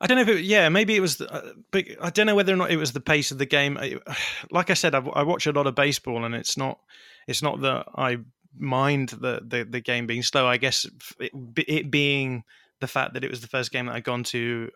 I 0.00 0.06
don't 0.06 0.16
know 0.16 0.22
if 0.22 0.28
it, 0.28 0.44
yeah, 0.44 0.68
maybe 0.68 0.96
it 0.96 1.00
was, 1.00 1.20
uh, 1.20 1.52
but 1.70 1.84
I 2.00 2.10
don't 2.10 2.26
know 2.26 2.34
whether 2.34 2.52
or 2.52 2.56
not 2.56 2.70
it 2.70 2.76
was 2.76 2.92
the 2.92 3.00
pace 3.00 3.30
of 3.30 3.38
the 3.38 3.46
game. 3.46 3.78
like 4.50 4.70
I 4.70 4.74
said, 4.74 4.94
I, 4.94 4.98
I 4.98 5.22
watch 5.22 5.46
a 5.46 5.52
lot 5.52 5.66
of 5.66 5.74
baseball, 5.74 6.24
and 6.24 6.34
it's 6.34 6.56
not, 6.56 6.78
it's 7.26 7.42
not 7.42 7.60
that 7.62 7.86
I 7.94 8.18
mind 8.56 9.10
the 9.10 9.40
the, 9.46 9.64
the 9.64 9.80
game 9.80 10.06
being 10.06 10.22
slow. 10.22 10.46
I 10.46 10.56
guess 10.56 10.86
it, 11.18 11.32
it 11.56 11.90
being 11.90 12.44
the 12.80 12.86
fact 12.86 13.14
that 13.14 13.24
it 13.24 13.30
was 13.30 13.40
the 13.40 13.48
first 13.48 13.72
game 13.72 13.86
that 13.86 13.94
I'd 13.94 14.04
gone 14.04 14.24
to 14.24 14.70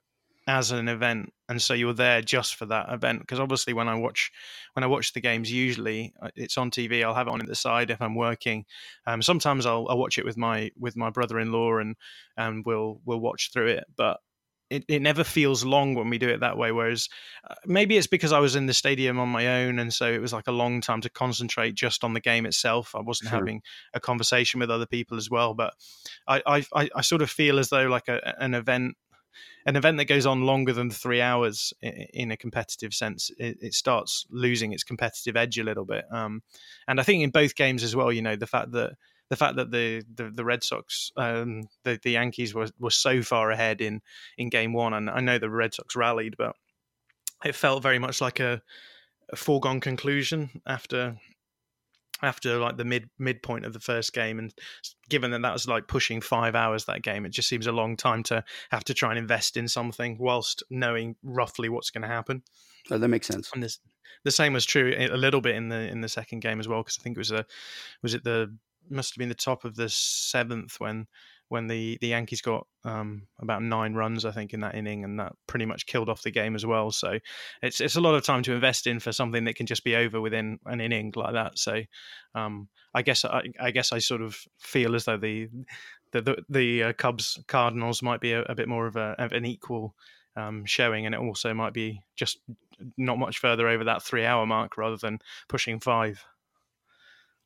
as 0.48 0.72
an 0.72 0.88
event 0.88 1.30
and 1.50 1.60
so 1.60 1.74
you're 1.74 1.92
there 1.92 2.22
just 2.22 2.56
for 2.56 2.64
that 2.64 2.90
event 2.90 3.20
because 3.20 3.38
obviously 3.38 3.74
when 3.74 3.86
i 3.86 3.94
watch 3.94 4.32
when 4.72 4.82
i 4.82 4.86
watch 4.86 5.12
the 5.12 5.20
games 5.20 5.52
usually 5.52 6.14
uh, 6.22 6.30
it's 6.34 6.56
on 6.56 6.70
tv 6.70 7.04
i'll 7.04 7.14
have 7.14 7.26
it 7.26 7.32
on 7.32 7.40
at 7.40 7.46
the 7.46 7.54
side 7.54 7.90
if 7.90 8.00
i'm 8.00 8.14
working 8.14 8.64
um, 9.06 9.20
sometimes 9.20 9.66
I'll, 9.66 9.86
I'll 9.90 9.98
watch 9.98 10.16
it 10.16 10.24
with 10.24 10.38
my 10.38 10.70
with 10.78 10.96
my 10.96 11.10
brother-in-law 11.10 11.78
and 11.78 11.96
and 12.38 12.64
we'll 12.64 13.00
we'll 13.04 13.20
watch 13.20 13.50
through 13.52 13.68
it 13.68 13.84
but 13.94 14.20
it, 14.70 14.84
it 14.88 15.02
never 15.02 15.24
feels 15.24 15.64
long 15.64 15.94
when 15.94 16.10
we 16.10 16.18
do 16.18 16.28
it 16.28 16.40
that 16.40 16.58
way. 16.58 16.72
Whereas 16.72 17.08
uh, 17.48 17.54
maybe 17.64 17.96
it's 17.96 18.06
because 18.06 18.32
I 18.32 18.38
was 18.38 18.54
in 18.54 18.66
the 18.66 18.74
stadium 18.74 19.18
on 19.18 19.28
my 19.28 19.62
own, 19.62 19.78
and 19.78 19.92
so 19.92 20.10
it 20.10 20.20
was 20.20 20.32
like 20.32 20.46
a 20.46 20.52
long 20.52 20.80
time 20.80 21.00
to 21.02 21.10
concentrate 21.10 21.74
just 21.74 22.04
on 22.04 22.12
the 22.12 22.20
game 22.20 22.44
itself. 22.44 22.94
I 22.94 23.00
wasn't 23.00 23.30
sure. 23.30 23.38
having 23.38 23.62
a 23.94 24.00
conversation 24.00 24.60
with 24.60 24.70
other 24.70 24.86
people 24.86 25.16
as 25.16 25.30
well. 25.30 25.54
But 25.54 25.74
I 26.26 26.42
I, 26.74 26.88
I 26.94 27.00
sort 27.00 27.22
of 27.22 27.30
feel 27.30 27.58
as 27.58 27.70
though 27.70 27.86
like 27.86 28.08
a, 28.08 28.42
an 28.42 28.54
event. 28.54 28.96
An 29.66 29.76
event 29.76 29.98
that 29.98 30.06
goes 30.06 30.24
on 30.26 30.42
longer 30.42 30.72
than 30.72 30.90
three 30.90 31.20
hours 31.20 31.74
in 31.82 32.30
a 32.30 32.36
competitive 32.36 32.94
sense, 32.94 33.30
it, 33.38 33.74
starts 33.74 34.26
losing 34.30 34.72
its 34.72 34.82
competitive 34.82 35.36
edge 35.36 35.58
a 35.58 35.64
little 35.64 35.84
bit. 35.84 36.04
Um, 36.10 36.42
and 36.86 36.98
I 36.98 37.02
think 37.02 37.22
in 37.22 37.30
both 37.30 37.54
games 37.54 37.82
as 37.82 37.94
well, 37.94 38.10
you 38.10 38.22
know, 38.22 38.36
the 38.36 38.46
fact 38.46 38.72
that 38.72 38.92
the 39.28 39.36
fact 39.36 39.56
that 39.56 39.70
the 39.70 40.02
the, 40.14 40.30
the 40.30 40.44
Red 40.44 40.64
Sox, 40.64 41.12
um, 41.16 41.68
the 41.84 41.98
the 42.02 42.12
Yankees 42.12 42.54
were 42.54 42.68
were 42.78 42.90
so 42.90 43.22
far 43.22 43.50
ahead 43.50 43.80
in 43.80 44.00
in 44.38 44.48
Game 44.48 44.72
One, 44.72 44.94
and 44.94 45.10
I 45.10 45.20
know 45.20 45.38
the 45.38 45.50
Red 45.50 45.74
Sox 45.74 45.94
rallied, 45.94 46.36
but 46.38 46.56
it 47.44 47.54
felt 47.54 47.82
very 47.82 47.98
much 47.98 48.20
like 48.20 48.40
a, 48.40 48.62
a 49.30 49.36
foregone 49.36 49.80
conclusion 49.80 50.62
after 50.66 51.16
after 52.22 52.58
like 52.58 52.76
the 52.76 52.84
mid 52.84 53.08
midpoint 53.18 53.64
of 53.64 53.72
the 53.72 53.80
first 53.80 54.12
game 54.12 54.38
and 54.38 54.52
given 55.08 55.30
that 55.30 55.42
that 55.42 55.52
was 55.52 55.68
like 55.68 55.86
pushing 55.86 56.20
five 56.20 56.54
hours 56.54 56.84
that 56.84 57.02
game 57.02 57.24
it 57.24 57.30
just 57.30 57.48
seems 57.48 57.66
a 57.66 57.72
long 57.72 57.96
time 57.96 58.22
to 58.22 58.42
have 58.70 58.84
to 58.84 58.94
try 58.94 59.10
and 59.10 59.18
invest 59.18 59.56
in 59.56 59.68
something 59.68 60.16
whilst 60.18 60.62
knowing 60.70 61.16
roughly 61.22 61.68
what's 61.68 61.90
going 61.90 62.02
to 62.02 62.08
happen. 62.08 62.42
Oh, 62.90 62.98
that 62.98 63.08
makes 63.08 63.26
sense. 63.26 63.50
And 63.52 63.62
this 63.62 63.78
the 64.24 64.30
same 64.30 64.52
was 64.52 64.64
true 64.64 64.94
a 64.98 65.16
little 65.16 65.40
bit 65.40 65.54
in 65.54 65.68
the 65.68 65.88
in 65.88 66.00
the 66.00 66.08
second 66.08 66.40
game 66.40 66.60
as 66.60 66.66
well 66.66 66.80
because 66.80 66.98
i 66.98 67.02
think 67.02 67.16
it 67.16 67.20
was 67.20 67.30
a 67.30 67.44
was 68.02 68.14
it 68.14 68.24
the 68.24 68.52
must 68.90 69.14
have 69.14 69.18
been 69.18 69.28
the 69.28 69.34
top 69.34 69.64
of 69.64 69.76
the 69.76 69.88
seventh 69.88 70.80
when 70.80 71.06
when 71.48 71.66
the 71.66 71.98
the 72.00 72.08
Yankees 72.08 72.40
got 72.40 72.66
um, 72.84 73.26
about 73.40 73.62
nine 73.62 73.94
runs, 73.94 74.24
I 74.24 74.30
think, 74.30 74.52
in 74.52 74.60
that 74.60 74.74
inning, 74.74 75.04
and 75.04 75.18
that 75.18 75.32
pretty 75.46 75.64
much 75.64 75.86
killed 75.86 76.08
off 76.08 76.22
the 76.22 76.30
game 76.30 76.54
as 76.54 76.66
well. 76.66 76.90
So 76.90 77.18
it's 77.62 77.80
it's 77.80 77.96
a 77.96 78.00
lot 78.00 78.14
of 78.14 78.24
time 78.24 78.42
to 78.44 78.52
invest 78.52 78.86
in 78.86 79.00
for 79.00 79.12
something 79.12 79.44
that 79.44 79.56
can 79.56 79.66
just 79.66 79.84
be 79.84 79.96
over 79.96 80.20
within 80.20 80.58
an 80.66 80.80
inning 80.80 81.12
like 81.16 81.34
that. 81.34 81.58
So 81.58 81.82
um, 82.34 82.68
I 82.94 83.02
guess 83.02 83.24
I, 83.24 83.42
I, 83.60 83.70
guess 83.70 83.92
I 83.92 83.98
sort 83.98 84.22
of 84.22 84.38
feel 84.58 84.94
as 84.94 85.04
though 85.04 85.16
the 85.16 85.48
the 86.12 86.22
the, 86.22 86.36
the 86.48 86.82
uh, 86.84 86.92
Cubs 86.92 87.38
Cardinals 87.48 88.02
might 88.02 88.20
be 88.20 88.32
a, 88.32 88.42
a, 88.42 88.54
bit 88.54 88.68
more 88.68 88.86
of, 88.86 88.96
a, 88.96 89.14
of 89.18 89.32
an 89.32 89.44
equal 89.44 89.94
um, 90.36 90.64
showing, 90.64 91.06
and 91.06 91.14
it 91.14 91.20
also 91.20 91.54
might 91.54 91.72
be 91.72 92.00
just 92.16 92.40
not 92.96 93.18
much 93.18 93.38
further 93.38 93.68
over 93.68 93.84
that 93.84 94.02
three 94.02 94.24
hour 94.24 94.46
mark 94.46 94.76
rather 94.76 94.96
than 94.96 95.18
pushing 95.48 95.80
five. 95.80 96.22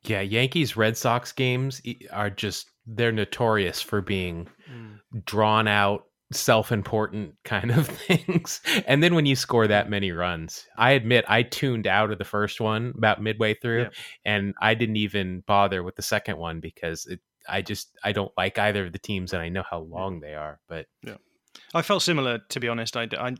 Yeah, 0.05 0.21
Yankees 0.21 0.75
Red 0.75 0.97
Sox 0.97 1.31
games 1.31 1.81
are 2.11 2.29
just 2.29 2.69
they're 2.85 3.11
notorious 3.11 3.81
for 3.81 4.01
being 4.01 4.47
mm. 4.69 4.99
drawn 5.25 5.67
out, 5.67 6.05
self-important 6.31 7.35
kind 7.43 7.71
of 7.71 7.87
things. 8.07 8.61
And 8.87 9.01
then 9.03 9.15
when 9.15 9.25
you 9.25 9.35
score 9.35 9.67
that 9.67 9.89
many 9.89 10.11
runs, 10.11 10.67
I 10.77 10.91
admit 10.91 11.25
I 11.27 11.43
tuned 11.43 11.87
out 11.87 12.11
of 12.11 12.17
the 12.17 12.25
first 12.25 12.59
one 12.59 12.93
about 12.97 13.21
midway 13.21 13.53
through 13.53 13.83
yeah. 13.83 13.89
and 14.25 14.53
I 14.61 14.73
didn't 14.73 14.97
even 14.97 15.43
bother 15.45 15.83
with 15.83 15.95
the 15.95 16.01
second 16.01 16.37
one 16.37 16.59
because 16.59 17.05
it 17.05 17.19
I 17.47 17.61
just 17.61 17.91
I 18.03 18.13
don't 18.13 18.31
like 18.37 18.57
either 18.57 18.85
of 18.85 18.93
the 18.93 18.99
teams 18.99 19.33
and 19.33 19.41
I 19.41 19.49
know 19.49 19.63
how 19.69 19.79
long 19.79 20.19
they 20.19 20.33
are, 20.33 20.59
but 20.67 20.87
Yeah. 21.03 21.17
I 21.73 21.81
felt 21.83 22.01
similar, 22.01 22.39
to 22.49 22.59
be 22.59 22.67
honest. 22.67 22.97
I, 22.97 23.07
I, 23.17 23.35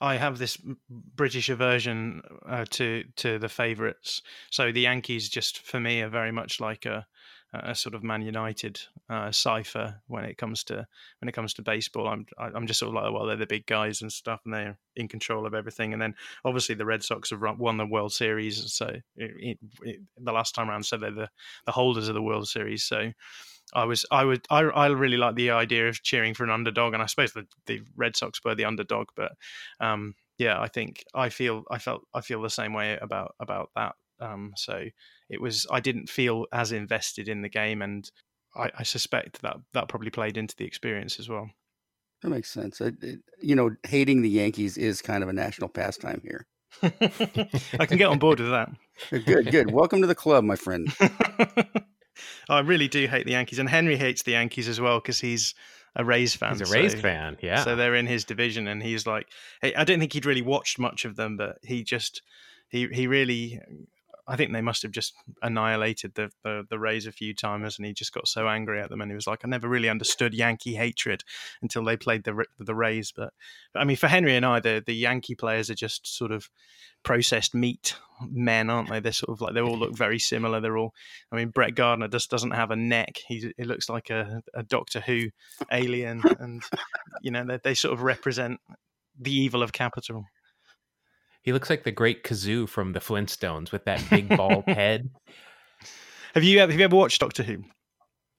I 0.00 0.16
have 0.16 0.38
this 0.38 0.56
British 0.88 1.48
aversion 1.48 2.22
uh, 2.48 2.64
to 2.70 3.04
to 3.16 3.38
the 3.38 3.48
favourites. 3.48 4.22
So 4.50 4.70
the 4.70 4.82
Yankees, 4.82 5.28
just 5.28 5.58
for 5.58 5.80
me, 5.80 6.00
are 6.02 6.08
very 6.08 6.30
much 6.30 6.60
like 6.60 6.86
a, 6.86 7.06
a 7.52 7.74
sort 7.74 7.94
of 7.94 8.02
Man 8.02 8.22
United 8.22 8.80
uh, 9.08 9.30
cipher 9.30 10.00
when 10.08 10.24
it 10.24 10.36
comes 10.36 10.64
to 10.64 10.86
when 11.20 11.28
it 11.28 11.32
comes 11.32 11.54
to 11.54 11.62
baseball. 11.62 12.08
I'm 12.08 12.26
I'm 12.38 12.66
just 12.66 12.80
sort 12.80 12.94
of 12.94 13.02
like, 13.02 13.12
well, 13.12 13.26
they're 13.26 13.36
the 13.36 13.46
big 13.46 13.66
guys 13.66 14.02
and 14.02 14.12
stuff, 14.12 14.40
and 14.44 14.52
they're 14.52 14.78
in 14.96 15.08
control 15.08 15.46
of 15.46 15.54
everything. 15.54 15.92
And 15.92 16.02
then 16.02 16.14
obviously 16.44 16.74
the 16.74 16.86
Red 16.86 17.02
Sox 17.02 17.30
have 17.30 17.40
won 17.58 17.76
the 17.76 17.86
World 17.86 18.12
Series, 18.12 18.72
so 18.72 18.86
it, 18.86 19.02
it, 19.16 19.58
it, 19.82 20.00
the 20.18 20.32
last 20.32 20.54
time 20.54 20.68
around, 20.68 20.84
so 20.84 20.96
they're 20.96 21.10
the 21.10 21.30
the 21.66 21.72
holders 21.72 22.08
of 22.08 22.14
the 22.14 22.22
World 22.22 22.48
Series. 22.48 22.84
So 22.84 23.12
I 23.74 23.84
was 23.84 24.04
I 24.10 24.24
would 24.24 24.46
I, 24.50 24.60
I 24.60 24.86
really 24.88 25.16
like 25.16 25.34
the 25.34 25.50
idea 25.50 25.88
of 25.88 26.02
cheering 26.02 26.34
for 26.34 26.44
an 26.44 26.50
underdog, 26.50 26.94
and 26.94 27.02
I 27.02 27.06
suppose 27.06 27.32
the, 27.32 27.46
the 27.66 27.82
Red 27.96 28.16
Sox 28.16 28.40
were 28.44 28.54
the 28.54 28.64
underdog, 28.64 29.08
but 29.16 29.32
um, 29.80 30.14
yeah, 30.38 30.60
I 30.60 30.68
think 30.68 31.04
I 31.14 31.28
feel 31.28 31.64
I 31.70 31.78
felt 31.78 32.02
I 32.14 32.20
feel 32.20 32.42
the 32.42 32.50
same 32.50 32.72
way 32.72 32.98
about 33.00 33.34
about 33.40 33.70
that. 33.74 33.94
Um, 34.20 34.52
so 34.56 34.84
it 35.28 35.40
was 35.40 35.66
I 35.70 35.80
didn't 35.80 36.08
feel 36.08 36.46
as 36.52 36.72
invested 36.72 37.28
in 37.28 37.42
the 37.42 37.48
game, 37.48 37.82
and 37.82 38.10
I, 38.54 38.70
I 38.78 38.82
suspect 38.82 39.42
that 39.42 39.56
that 39.72 39.88
probably 39.88 40.10
played 40.10 40.36
into 40.36 40.56
the 40.56 40.64
experience 40.64 41.18
as 41.18 41.28
well. 41.28 41.50
That 42.22 42.30
makes 42.30 42.50
sense. 42.50 42.80
It, 42.80 42.94
it, 43.02 43.20
you 43.40 43.54
know, 43.54 43.70
hating 43.86 44.22
the 44.22 44.30
Yankees 44.30 44.78
is 44.78 45.02
kind 45.02 45.22
of 45.22 45.28
a 45.28 45.34
national 45.34 45.68
pastime 45.68 46.22
here. 46.24 46.46
I 46.82 47.86
can 47.86 47.98
get 47.98 48.08
on 48.08 48.18
board 48.18 48.40
with 48.40 48.50
that. 48.50 48.70
good, 49.24 49.50
good. 49.50 49.70
Welcome 49.70 50.00
to 50.00 50.06
the 50.06 50.14
club, 50.14 50.44
my 50.44 50.56
friend. 50.56 50.92
I 52.48 52.60
really 52.60 52.88
do 52.88 53.06
hate 53.06 53.26
the 53.26 53.32
Yankees, 53.32 53.58
and 53.58 53.68
Henry 53.68 53.96
hates 53.96 54.22
the 54.22 54.32
Yankees 54.32 54.68
as 54.68 54.80
well 54.80 54.98
because 54.98 55.20
he's 55.20 55.54
a 55.94 56.04
Rays 56.04 56.34
fan. 56.34 56.58
He's 56.58 56.70
a 56.70 56.72
Rays 56.72 56.92
so, 56.92 56.98
fan, 56.98 57.36
yeah. 57.42 57.64
So 57.64 57.76
they're 57.76 57.94
in 57.94 58.06
his 58.06 58.24
division, 58.24 58.66
and 58.66 58.82
he's 58.82 59.06
like, 59.06 59.26
hey, 59.60 59.74
I 59.74 59.84
don't 59.84 59.98
think 59.98 60.12
he'd 60.12 60.26
really 60.26 60.42
watched 60.42 60.78
much 60.78 61.04
of 61.04 61.16
them, 61.16 61.36
but 61.36 61.58
he 61.62 61.84
just 61.84 62.22
he 62.68 62.88
he 62.88 63.06
really 63.06 63.60
I 64.28 64.36
think 64.36 64.52
they 64.52 64.60
must 64.60 64.82
have 64.82 64.90
just 64.90 65.14
annihilated 65.42 66.14
the, 66.14 66.30
the, 66.42 66.64
the 66.68 66.78
Rays 66.78 67.06
a 67.06 67.12
few 67.12 67.32
times, 67.32 67.78
and 67.78 67.86
he 67.86 67.92
just 67.92 68.12
got 68.12 68.26
so 68.26 68.48
angry 68.48 68.80
at 68.80 68.90
them, 68.90 69.00
and 69.00 69.10
he 69.10 69.14
was 69.14 69.26
like, 69.26 69.40
"I 69.44 69.48
never 69.48 69.68
really 69.68 69.88
understood 69.88 70.34
Yankee 70.34 70.74
hatred 70.74 71.22
until 71.62 71.84
they 71.84 71.96
played 71.96 72.24
the 72.24 72.44
the 72.58 72.74
Rays." 72.74 73.12
But, 73.14 73.32
but 73.72 73.80
I 73.80 73.84
mean, 73.84 73.96
for 73.96 74.08
Henry 74.08 74.34
and 74.34 74.44
I, 74.44 74.60
the 74.60 74.82
the 74.84 74.94
Yankee 74.94 75.36
players 75.36 75.70
are 75.70 75.74
just 75.74 76.06
sort 76.06 76.32
of 76.32 76.48
processed 77.04 77.54
meat 77.54 77.96
men, 78.28 78.68
aren't 78.68 78.90
they? 78.90 78.98
They're 78.98 79.12
sort 79.12 79.30
of 79.30 79.40
like 79.40 79.54
they 79.54 79.60
all 79.60 79.78
look 79.78 79.96
very 79.96 80.18
similar. 80.18 80.60
They're 80.60 80.78
all. 80.78 80.92
I 81.30 81.36
mean, 81.36 81.50
Brett 81.50 81.74
Gardner 81.74 82.08
just 82.08 82.30
doesn't 82.30 82.50
have 82.50 82.70
a 82.70 82.76
neck. 82.76 83.18
He 83.28 83.52
it 83.56 83.66
looks 83.66 83.88
like 83.88 84.10
a, 84.10 84.42
a 84.54 84.62
Doctor 84.64 85.00
Who 85.00 85.28
alien, 85.70 86.22
and 86.40 86.62
you 87.22 87.30
know 87.30 87.44
they, 87.44 87.58
they 87.62 87.74
sort 87.74 87.94
of 87.94 88.02
represent 88.02 88.60
the 89.18 89.32
evil 89.32 89.62
of 89.62 89.72
capital. 89.72 90.24
He 91.46 91.52
looks 91.52 91.70
like 91.70 91.84
the 91.84 91.92
great 91.92 92.24
Gazoo 92.24 92.68
from 92.68 92.92
the 92.92 92.98
Flintstones 92.98 93.70
with 93.70 93.84
that 93.84 94.02
big 94.10 94.36
bald 94.36 94.64
head. 94.66 95.10
Have 96.34 96.42
you 96.42 96.58
ever, 96.58 96.72
have 96.72 96.78
you 96.80 96.84
ever 96.84 96.96
watched 96.96 97.20
Doctor 97.20 97.44
Who? 97.44 97.62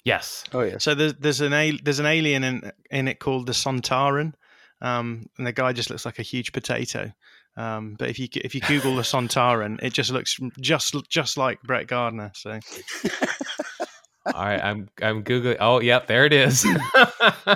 Yes. 0.03 0.43
Oh 0.53 0.59
yeah. 0.59 0.77
So 0.77 0.93
there's 0.93 1.13
there's 1.15 1.39
an 1.39 1.79
there's 1.83 1.99
an 1.99 2.05
alien 2.05 2.43
in 2.43 2.71
in 2.91 3.07
it 3.07 3.19
called 3.19 3.45
the 3.47 3.53
Sontaran, 3.53 4.33
um, 4.81 5.25
and 5.37 5.47
the 5.47 5.53
guy 5.53 5.71
just 5.71 5.89
looks 5.89 6.05
like 6.05 6.19
a 6.19 6.23
huge 6.23 6.51
potato. 6.51 7.13
Um, 7.55 7.95
but 7.97 8.09
if 8.09 8.19
you 8.19 8.27
if 8.35 8.53
you 8.53 8.59
Google 8.61 8.97
the 8.97 9.03
Sontaran, 9.03 9.81
it 9.81 9.93
just 9.93 10.11
looks 10.11 10.37
just 10.59 10.93
just 11.07 11.37
like 11.37 11.61
Brett 11.63 11.87
Gardner. 11.87 12.31
So. 12.35 12.59
All 14.33 14.43
right, 14.43 14.61
I'm 14.61 14.89
I'm 15.01 15.23
googling. 15.23 15.57
Oh, 15.61 15.79
yep, 15.79 16.07
there 16.07 16.25
it 16.25 16.33
is. 16.33 16.65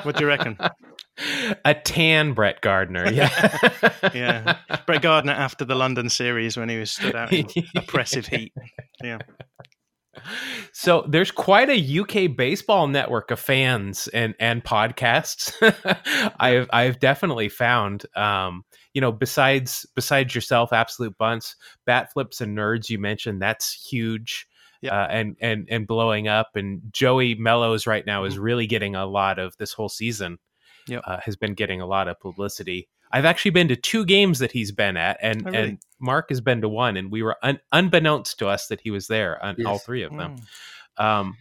what 0.03 0.15
do 0.15 0.23
you 0.23 0.27
reckon? 0.27 0.57
a 1.65 1.73
tan 1.73 2.33
Brett 2.33 2.61
Gardner. 2.61 3.11
Yeah. 3.11 3.57
yeah. 4.13 4.57
Brett 4.85 5.01
Gardner 5.01 5.33
after 5.33 5.65
the 5.65 5.75
London 5.75 6.09
series 6.09 6.57
when 6.57 6.69
he 6.69 6.77
was 6.77 6.91
stood 6.91 7.15
out 7.15 7.31
in 7.33 7.47
oppressive 7.75 8.27
heat. 8.27 8.53
Yeah. 9.03 9.19
So 10.73 11.05
there's 11.07 11.31
quite 11.31 11.69
a 11.69 11.99
UK 11.99 12.35
baseball 12.35 12.87
network 12.87 13.31
of 13.31 13.39
fans 13.39 14.07
and 14.09 14.35
and 14.39 14.63
podcasts. 14.63 15.53
I've 16.39 16.69
I've 16.71 16.99
definitely 16.99 17.49
found 17.49 18.05
um, 18.15 18.63
you 18.93 19.01
know 19.01 19.11
besides 19.11 19.85
besides 19.95 20.35
yourself 20.35 20.73
absolute 20.73 21.17
bunts 21.17 21.55
bat 21.85 22.11
flips 22.11 22.41
and 22.41 22.57
nerds 22.57 22.89
you 22.89 22.99
mentioned 22.99 23.41
that's 23.41 23.71
huge 23.71 24.47
yeah. 24.81 25.03
Uh, 25.03 25.07
and 25.09 25.37
and 25.39 25.67
and 25.69 25.87
blowing 25.87 26.27
up 26.27 26.55
and 26.55 26.81
Joey 26.91 27.35
Mellows 27.35 27.85
right 27.85 28.05
now 28.05 28.23
is 28.23 28.33
mm-hmm. 28.33 28.43
really 28.43 28.67
getting 28.67 28.95
a 28.95 29.05
lot 29.05 29.37
of 29.37 29.55
this 29.57 29.73
whole 29.73 29.89
season 29.89 30.39
yep. 30.87 31.01
uh, 31.05 31.17
has 31.23 31.35
been 31.35 31.53
getting 31.53 31.81
a 31.81 31.85
lot 31.85 32.07
of 32.07 32.19
publicity. 32.19 32.87
I've 33.11 33.25
actually 33.25 33.51
been 33.51 33.67
to 33.67 33.75
two 33.75 34.05
games 34.05 34.39
that 34.39 34.51
he's 34.51 34.71
been 34.71 34.95
at, 34.97 35.17
and 35.21 35.45
oh, 35.45 35.51
really? 35.51 35.63
and 35.69 35.79
Mark 35.99 36.29
has 36.29 36.39
been 36.41 36.61
to 36.61 36.69
one, 36.69 36.97
and 36.97 37.11
we 37.11 37.23
were 37.23 37.35
un- 37.43 37.59
unbeknownst 37.71 38.39
to 38.39 38.47
us 38.47 38.67
that 38.67 38.81
he 38.81 38.91
was 38.91 39.07
there 39.07 39.43
on 39.43 39.55
yes. 39.57 39.67
all 39.67 39.77
three 39.77 40.03
of 40.03 40.15
them. 40.15 40.37
Mm. 40.97 41.03
Um, 41.03 41.37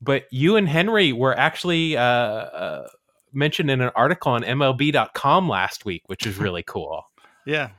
but 0.00 0.24
you 0.30 0.56
and 0.56 0.68
Henry 0.68 1.12
were 1.12 1.36
actually 1.38 1.96
uh, 1.96 2.02
uh, 2.02 2.88
mentioned 3.32 3.70
in 3.70 3.80
an 3.80 3.90
article 3.94 4.32
on 4.32 4.42
MLB.com 4.42 5.48
last 5.48 5.84
week, 5.84 6.02
which 6.06 6.26
is 6.26 6.38
really 6.38 6.62
cool. 6.62 7.02
yeah, 7.46 7.70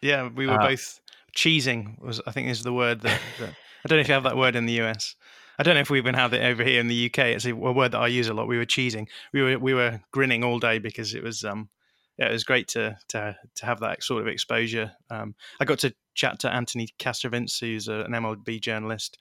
yeah, 0.00 0.28
we 0.28 0.46
were 0.46 0.60
uh, 0.60 0.68
both 0.68 1.00
cheesing. 1.36 2.00
Was 2.00 2.20
I 2.26 2.32
think 2.32 2.48
is 2.48 2.62
the 2.62 2.72
word 2.72 3.00
that, 3.02 3.20
that 3.38 3.50
I 3.84 3.88
don't 3.88 3.96
know 3.96 4.00
if 4.00 4.08
you 4.08 4.14
have 4.14 4.24
that 4.24 4.36
word 4.36 4.56
in 4.56 4.66
the 4.66 4.80
US. 4.82 5.16
I 5.60 5.62
don't 5.62 5.74
know 5.74 5.82
if 5.82 5.90
we 5.90 5.98
even 5.98 6.14
have 6.14 6.32
it 6.32 6.42
over 6.42 6.64
here 6.64 6.80
in 6.80 6.88
the 6.88 7.06
UK. 7.10 7.18
It's 7.26 7.44
a 7.44 7.52
word 7.52 7.92
that 7.92 8.00
I 8.00 8.06
use 8.06 8.28
a 8.28 8.32
lot. 8.32 8.48
We 8.48 8.56
were 8.56 8.64
cheesing. 8.64 9.08
We 9.34 9.42
were 9.42 9.58
we 9.58 9.74
were 9.74 10.00
grinning 10.10 10.42
all 10.42 10.58
day 10.58 10.78
because 10.78 11.12
it 11.12 11.22
was 11.22 11.44
um 11.44 11.68
yeah 12.16 12.30
it 12.30 12.32
was 12.32 12.44
great 12.44 12.66
to 12.68 12.96
to 13.08 13.36
to 13.56 13.66
have 13.66 13.80
that 13.80 14.02
sort 14.02 14.22
of 14.22 14.28
exposure. 14.28 14.92
Um, 15.10 15.34
I 15.60 15.66
got 15.66 15.78
to 15.80 15.92
chat 16.14 16.38
to 16.40 16.50
Anthony 16.50 16.88
Castrovince, 16.98 17.60
who's 17.60 17.88
a, 17.88 18.00
an 18.06 18.12
MLB 18.12 18.58
journalist, 18.58 19.18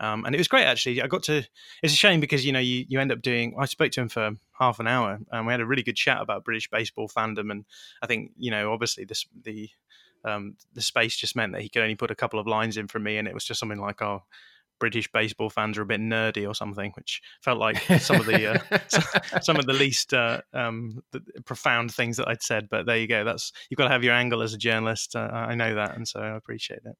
um, 0.00 0.24
and 0.24 0.34
it 0.34 0.38
was 0.38 0.48
great 0.48 0.64
actually. 0.64 1.02
I 1.02 1.08
got 1.08 1.24
to. 1.24 1.46
It's 1.82 1.92
a 1.92 1.96
shame 1.96 2.20
because 2.20 2.42
you 2.42 2.52
know 2.52 2.58
you, 2.58 2.86
you 2.88 2.98
end 2.98 3.12
up 3.12 3.20
doing. 3.20 3.54
I 3.58 3.66
spoke 3.66 3.92
to 3.92 4.00
him 4.00 4.08
for 4.08 4.30
half 4.58 4.80
an 4.80 4.86
hour, 4.86 5.18
and 5.30 5.46
we 5.46 5.52
had 5.52 5.60
a 5.60 5.66
really 5.66 5.82
good 5.82 5.96
chat 5.96 6.22
about 6.22 6.42
British 6.42 6.70
baseball 6.70 7.10
fandom, 7.10 7.50
and 7.50 7.66
I 8.00 8.06
think 8.06 8.30
you 8.38 8.50
know 8.50 8.72
obviously 8.72 9.04
this 9.04 9.26
the 9.44 9.68
um, 10.24 10.56
the 10.72 10.80
space 10.80 11.18
just 11.18 11.36
meant 11.36 11.52
that 11.52 11.60
he 11.60 11.68
could 11.68 11.82
only 11.82 11.96
put 11.96 12.10
a 12.10 12.14
couple 12.14 12.40
of 12.40 12.46
lines 12.46 12.78
in 12.78 12.88
for 12.88 12.98
me, 12.98 13.18
and 13.18 13.28
it 13.28 13.34
was 13.34 13.44
just 13.44 13.60
something 13.60 13.78
like, 13.78 14.00
"Oh, 14.00 14.22
British 14.82 15.08
baseball 15.12 15.48
fans 15.48 15.78
are 15.78 15.82
a 15.82 15.86
bit 15.86 16.00
nerdy 16.00 16.44
or 16.44 16.56
something, 16.56 16.90
which 16.96 17.22
felt 17.40 17.60
like 17.60 17.80
some 18.00 18.16
of 18.16 18.26
the 18.26 18.48
uh, 18.48 19.38
some 19.40 19.56
of 19.56 19.66
the 19.66 19.72
least 19.72 20.12
uh, 20.12 20.40
um, 20.52 21.00
the 21.12 21.20
profound 21.44 21.94
things 21.94 22.16
that 22.16 22.26
I'd 22.26 22.42
said. 22.42 22.66
But 22.68 22.86
there 22.86 22.96
you 22.96 23.06
go. 23.06 23.22
That's 23.22 23.52
you've 23.70 23.78
got 23.78 23.84
to 23.84 23.92
have 23.92 24.02
your 24.02 24.14
angle 24.14 24.42
as 24.42 24.54
a 24.54 24.58
journalist. 24.58 25.14
Uh, 25.14 25.30
I 25.32 25.54
know 25.54 25.76
that, 25.76 25.94
and 25.94 26.08
so 26.08 26.18
I 26.18 26.34
appreciate 26.34 26.80
it. 26.84 26.96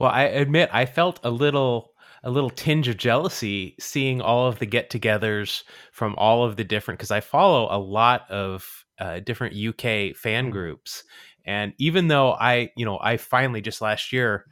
Well, 0.00 0.10
I 0.10 0.22
admit 0.22 0.70
I 0.72 0.86
felt 0.86 1.20
a 1.22 1.28
little 1.28 1.90
a 2.22 2.30
little 2.30 2.48
tinge 2.48 2.88
of 2.88 2.96
jealousy 2.96 3.76
seeing 3.78 4.22
all 4.22 4.48
of 4.48 4.58
the 4.58 4.64
get-togethers 4.64 5.64
from 5.92 6.14
all 6.16 6.46
of 6.46 6.56
the 6.56 6.64
different 6.64 6.98
because 6.98 7.10
I 7.10 7.20
follow 7.20 7.68
a 7.70 7.76
lot 7.76 8.22
of 8.30 8.86
uh, 8.98 9.20
different 9.20 9.54
UK 9.54 10.16
fan 10.16 10.44
mm-hmm. 10.44 10.50
groups, 10.50 11.04
and 11.44 11.74
even 11.76 12.08
though 12.08 12.32
I, 12.32 12.70
you 12.74 12.86
know, 12.86 12.98
I 13.02 13.18
finally 13.18 13.60
just 13.60 13.82
last 13.82 14.14
year 14.14 14.46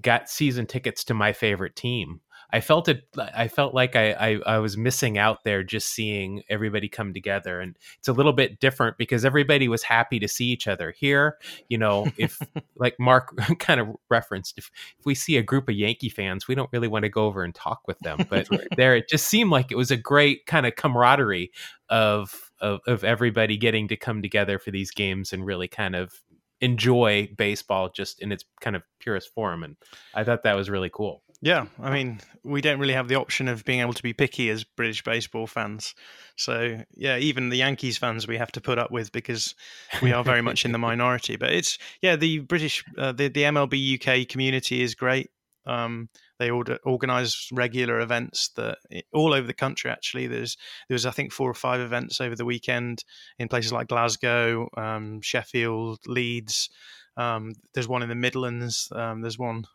got 0.00 0.30
season 0.30 0.66
tickets 0.66 1.04
to 1.04 1.14
my 1.14 1.32
favorite 1.32 1.76
team. 1.76 2.20
I 2.54 2.60
felt 2.60 2.86
it. 2.88 3.04
I 3.18 3.48
felt 3.48 3.72
like 3.72 3.96
I, 3.96 4.12
I, 4.12 4.40
I 4.46 4.58
was 4.58 4.76
missing 4.76 5.16
out 5.16 5.42
there, 5.42 5.64
just 5.64 5.88
seeing 5.88 6.42
everybody 6.50 6.86
come 6.86 7.14
together, 7.14 7.60
and 7.60 7.78
it's 7.98 8.08
a 8.08 8.12
little 8.12 8.34
bit 8.34 8.60
different 8.60 8.98
because 8.98 9.24
everybody 9.24 9.68
was 9.68 9.82
happy 9.82 10.18
to 10.18 10.28
see 10.28 10.46
each 10.46 10.68
other 10.68 10.90
here. 10.90 11.38
You 11.70 11.78
know, 11.78 12.12
if 12.18 12.38
like 12.76 12.96
Mark 13.00 13.34
kind 13.58 13.80
of 13.80 13.88
referenced, 14.10 14.58
if 14.58 14.70
if 14.98 15.06
we 15.06 15.14
see 15.14 15.38
a 15.38 15.42
group 15.42 15.70
of 15.70 15.76
Yankee 15.76 16.10
fans, 16.10 16.46
we 16.46 16.54
don't 16.54 16.70
really 16.72 16.88
want 16.88 17.04
to 17.04 17.08
go 17.08 17.24
over 17.24 17.42
and 17.42 17.54
talk 17.54 17.80
with 17.88 17.98
them. 18.00 18.26
But 18.28 18.48
there, 18.76 18.96
it 18.96 19.08
just 19.08 19.28
seemed 19.28 19.50
like 19.50 19.72
it 19.72 19.76
was 19.76 19.90
a 19.90 19.96
great 19.96 20.44
kind 20.44 20.66
of 20.66 20.76
camaraderie 20.76 21.52
of 21.88 22.50
of, 22.60 22.80
of 22.86 23.02
everybody 23.02 23.56
getting 23.56 23.88
to 23.88 23.96
come 23.96 24.20
together 24.20 24.58
for 24.58 24.70
these 24.70 24.90
games 24.90 25.32
and 25.32 25.46
really 25.46 25.68
kind 25.68 25.96
of 25.96 26.22
enjoy 26.62 27.28
baseball 27.36 27.90
just 27.90 28.22
in 28.22 28.32
its 28.32 28.44
kind 28.60 28.76
of 28.76 28.82
purest 29.00 29.34
form 29.34 29.64
and 29.64 29.76
i 30.14 30.24
thought 30.24 30.44
that 30.44 30.54
was 30.54 30.70
really 30.70 30.90
cool. 30.90 31.22
Yeah 31.42 31.66
i 31.80 31.90
mean 31.90 32.20
we 32.44 32.60
don't 32.60 32.78
really 32.78 32.94
have 32.94 33.08
the 33.08 33.16
option 33.16 33.48
of 33.48 33.64
being 33.64 33.80
able 33.80 33.92
to 33.92 34.02
be 34.02 34.12
picky 34.12 34.48
as 34.48 34.64
british 34.64 35.02
baseball 35.02 35.46
fans. 35.46 35.94
So 36.36 36.82
yeah 36.94 37.18
even 37.18 37.48
the 37.48 37.58
yankees 37.58 37.98
fans 37.98 38.28
we 38.28 38.38
have 38.38 38.52
to 38.52 38.60
put 38.60 38.78
up 38.78 38.92
with 38.92 39.10
because 39.10 39.54
we 40.00 40.12
are 40.12 40.22
very 40.22 40.40
much 40.40 40.64
in 40.64 40.72
the 40.72 40.78
minority. 40.90 41.36
But 41.36 41.52
it's 41.52 41.78
yeah 42.00 42.16
the 42.16 42.38
british 42.38 42.84
uh, 42.96 43.12
the, 43.12 43.28
the 43.28 43.42
mlb 43.42 43.74
uk 43.94 44.28
community 44.28 44.82
is 44.82 44.94
great. 44.94 45.30
Um, 45.66 46.08
they 46.42 46.50
organize 46.50 47.48
regular 47.52 48.00
events 48.00 48.50
that 48.56 48.78
all 49.12 49.32
over 49.32 49.46
the 49.46 49.54
country. 49.54 49.90
Actually, 49.90 50.26
there's 50.26 50.56
there 50.88 50.94
was 50.96 51.06
I 51.06 51.12
think 51.12 51.32
four 51.32 51.48
or 51.48 51.54
five 51.54 51.80
events 51.80 52.20
over 52.20 52.34
the 52.34 52.44
weekend 52.44 53.04
in 53.38 53.48
places 53.48 53.72
like 53.72 53.88
Glasgow, 53.88 54.68
um, 54.76 55.20
Sheffield, 55.20 56.00
Leeds. 56.06 56.68
Um, 57.16 57.52
there's 57.74 57.88
one 57.88 58.02
in 58.02 58.08
the 58.08 58.16
Midlands. 58.16 58.90
Um, 58.92 59.20
there's 59.20 59.38
one 59.38 59.66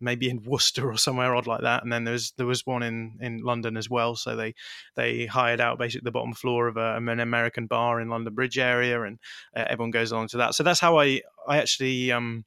maybe 0.00 0.28
in 0.28 0.42
Worcester 0.46 0.90
or 0.90 0.96
somewhere 0.96 1.36
odd 1.36 1.46
like 1.46 1.62
that. 1.62 1.84
And 1.84 1.92
then 1.92 2.02
there's 2.02 2.32
there 2.32 2.46
was 2.46 2.66
one 2.66 2.82
in, 2.82 3.18
in 3.20 3.38
London 3.38 3.76
as 3.76 3.88
well. 3.88 4.16
So 4.16 4.34
they 4.34 4.54
they 4.96 5.26
hired 5.26 5.60
out 5.60 5.78
basically 5.78 6.04
the 6.04 6.10
bottom 6.10 6.34
floor 6.34 6.66
of 6.66 6.76
a, 6.76 6.96
an 6.96 7.20
American 7.20 7.66
bar 7.66 8.00
in 8.00 8.08
London 8.08 8.34
Bridge 8.34 8.58
area, 8.58 9.02
and 9.02 9.20
uh, 9.56 9.64
everyone 9.68 9.92
goes 9.92 10.10
along 10.10 10.28
to 10.28 10.38
that. 10.38 10.54
So 10.54 10.64
that's 10.64 10.80
how 10.80 10.98
I 10.98 11.22
I 11.46 11.58
actually 11.58 12.10
um, 12.10 12.44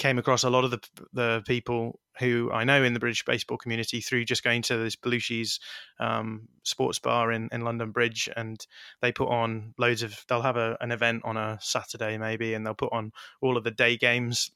came 0.00 0.18
across 0.18 0.44
a 0.44 0.50
lot 0.50 0.64
of 0.64 0.70
the 0.70 0.80
the 1.12 1.42
people 1.46 2.00
who 2.18 2.50
I 2.52 2.64
know 2.64 2.82
in 2.82 2.94
the 2.94 3.00
British 3.00 3.24
baseball 3.24 3.58
community 3.58 4.00
through 4.00 4.24
just 4.24 4.42
going 4.42 4.62
to 4.62 4.76
this 4.78 4.96
Belushi's 4.96 5.60
um, 6.00 6.48
sports 6.64 6.98
bar 6.98 7.30
in, 7.30 7.48
in 7.52 7.60
London 7.60 7.92
Bridge, 7.92 8.28
and 8.34 8.58
they 9.02 9.12
put 9.12 9.28
on 9.28 9.74
loads 9.78 10.02
of. 10.02 10.24
They'll 10.28 10.42
have 10.42 10.56
a, 10.56 10.76
an 10.80 10.90
event 10.90 11.22
on 11.24 11.36
a 11.36 11.58
Saturday 11.60 12.18
maybe, 12.18 12.54
and 12.54 12.66
they'll 12.66 12.74
put 12.74 12.92
on 12.92 13.12
all 13.42 13.56
of 13.56 13.64
the 13.64 13.70
day 13.70 13.96
games 13.96 14.50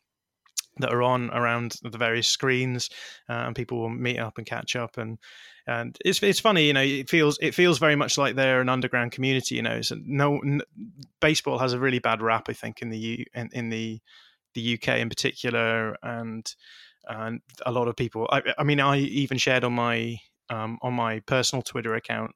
that 0.78 0.92
are 0.92 1.03
on 1.03 1.30
around 1.30 1.76
the 1.82 1.99
various 1.99 2.26
screens, 2.26 2.88
uh, 3.28 3.45
and 3.47 3.55
people 3.55 3.78
will 3.78 3.90
meet 3.90 4.18
up 4.18 4.38
and 4.38 4.47
catch 4.47 4.74
up 4.74 4.97
and 4.97 5.18
and 5.66 5.97
it's 6.05 6.22
it's 6.22 6.40
funny, 6.40 6.66
you 6.66 6.72
know. 6.72 6.82
It 6.82 7.09
feels 7.09 7.38
it 7.40 7.55
feels 7.55 7.78
very 7.78 7.97
much 7.97 8.18
like 8.18 8.34
they're 8.34 8.61
an 8.61 8.68
underground 8.68 9.12
community, 9.12 9.55
you 9.57 9.62
know. 9.62 9.82
So 9.82 9.97
no, 10.05 10.38
n- 10.38 10.62
baseball 11.20 11.59
has 11.59 11.72
a 11.72 11.78
really 11.78 12.01
bad 12.01 12.22
rap, 12.22 12.47
I 12.49 12.55
think, 12.55 12.82
in 12.82 12.90
the 12.90 12.99
U 12.99 13.24
in, 13.34 13.51
in 13.53 13.68
the 13.70 14.01
the 14.55 14.74
UK 14.74 14.98
in 14.98 15.09
particular, 15.09 15.96
and 16.02 16.46
and 17.07 17.40
a 17.66 17.72
lot 17.72 17.88
of 17.88 17.96
people. 17.96 18.28
I, 18.30 18.42
I 18.59 18.64
mean, 18.64 18.80
I 18.80 18.98
even 18.98 19.38
shared 19.38 19.64
on 19.64 19.72
my 19.74 20.18
um, 20.50 20.78
on 20.82 20.94
my 20.94 21.20
personal 21.20 21.62
Twitter 21.62 21.94
account 21.94 22.32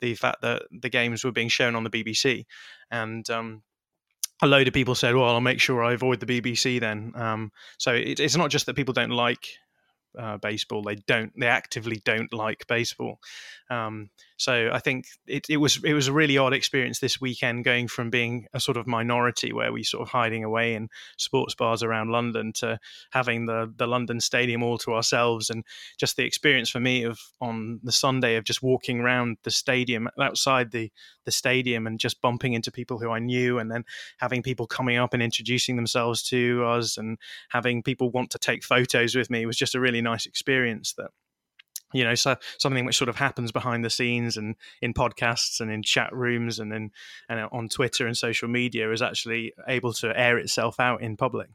the 0.00 0.14
fact 0.14 0.42
that 0.42 0.62
the 0.70 0.90
games 0.90 1.24
were 1.24 1.32
being 1.32 1.48
shown 1.48 1.74
on 1.74 1.84
the 1.84 1.90
BBC, 1.90 2.44
and 2.90 3.28
um, 3.30 3.62
a 4.42 4.46
load 4.46 4.68
of 4.68 4.74
people 4.74 4.94
said, 4.94 5.14
"Well, 5.14 5.28
I'll 5.28 5.40
make 5.40 5.60
sure 5.60 5.82
I 5.82 5.92
avoid 5.94 6.20
the 6.20 6.26
BBC 6.26 6.80
then." 6.80 7.12
Um, 7.14 7.52
so 7.78 7.92
it, 7.92 8.20
it's 8.20 8.36
not 8.36 8.50
just 8.50 8.66
that 8.66 8.76
people 8.76 8.94
don't 8.94 9.10
like 9.10 9.46
uh, 10.18 10.38
baseball. 10.38 10.82
They 10.82 10.96
don't. 10.96 11.32
They 11.38 11.46
actively 11.46 12.00
don't 12.04 12.32
like 12.32 12.66
baseball. 12.66 13.18
Um, 13.70 14.10
so 14.38 14.70
I 14.72 14.80
think 14.80 15.06
it, 15.26 15.46
it 15.48 15.56
was 15.56 15.82
it 15.82 15.94
was 15.94 16.08
a 16.08 16.12
really 16.12 16.36
odd 16.36 16.52
experience 16.52 16.98
this 16.98 17.20
weekend, 17.20 17.64
going 17.64 17.88
from 17.88 18.10
being 18.10 18.46
a 18.52 18.60
sort 18.60 18.76
of 18.76 18.86
minority 18.86 19.52
where 19.52 19.72
we 19.72 19.82
sort 19.82 20.02
of 20.02 20.08
hiding 20.10 20.44
away 20.44 20.74
in 20.74 20.88
sports 21.16 21.54
bars 21.54 21.82
around 21.82 22.10
London 22.10 22.52
to 22.54 22.78
having 23.12 23.46
the 23.46 23.72
the 23.76 23.86
London 23.86 24.20
Stadium 24.20 24.62
all 24.62 24.76
to 24.78 24.94
ourselves, 24.94 25.48
and 25.48 25.64
just 25.98 26.16
the 26.16 26.24
experience 26.24 26.68
for 26.68 26.80
me 26.80 27.02
of 27.02 27.18
on 27.40 27.80
the 27.82 27.92
Sunday 27.92 28.36
of 28.36 28.44
just 28.44 28.62
walking 28.62 29.00
around 29.00 29.38
the 29.44 29.50
stadium 29.50 30.08
outside 30.20 30.70
the 30.70 30.90
the 31.24 31.32
stadium 31.32 31.86
and 31.86 31.98
just 31.98 32.20
bumping 32.20 32.52
into 32.52 32.70
people 32.70 32.98
who 32.98 33.10
I 33.10 33.18
knew, 33.18 33.58
and 33.58 33.70
then 33.70 33.84
having 34.18 34.42
people 34.42 34.66
coming 34.66 34.98
up 34.98 35.14
and 35.14 35.22
introducing 35.22 35.76
themselves 35.76 36.22
to 36.24 36.62
us, 36.66 36.98
and 36.98 37.18
having 37.48 37.82
people 37.82 38.10
want 38.10 38.30
to 38.30 38.38
take 38.38 38.62
photos 38.62 39.14
with 39.14 39.30
me 39.30 39.46
was 39.46 39.56
just 39.56 39.74
a 39.74 39.80
really 39.80 40.02
nice 40.02 40.26
experience 40.26 40.92
that 40.94 41.10
you 41.92 42.04
know 42.04 42.14
so 42.14 42.36
something 42.58 42.84
which 42.84 42.96
sort 42.96 43.08
of 43.08 43.16
happens 43.16 43.52
behind 43.52 43.84
the 43.84 43.90
scenes 43.90 44.36
and 44.36 44.56
in 44.82 44.92
podcasts 44.92 45.60
and 45.60 45.70
in 45.70 45.82
chat 45.82 46.12
rooms 46.12 46.58
and 46.58 46.72
in 46.72 46.90
and 47.28 47.48
on 47.52 47.68
twitter 47.68 48.06
and 48.06 48.16
social 48.16 48.48
media 48.48 48.90
is 48.92 49.02
actually 49.02 49.52
able 49.68 49.92
to 49.92 50.18
air 50.18 50.38
itself 50.38 50.80
out 50.80 51.02
in 51.02 51.16
public. 51.16 51.48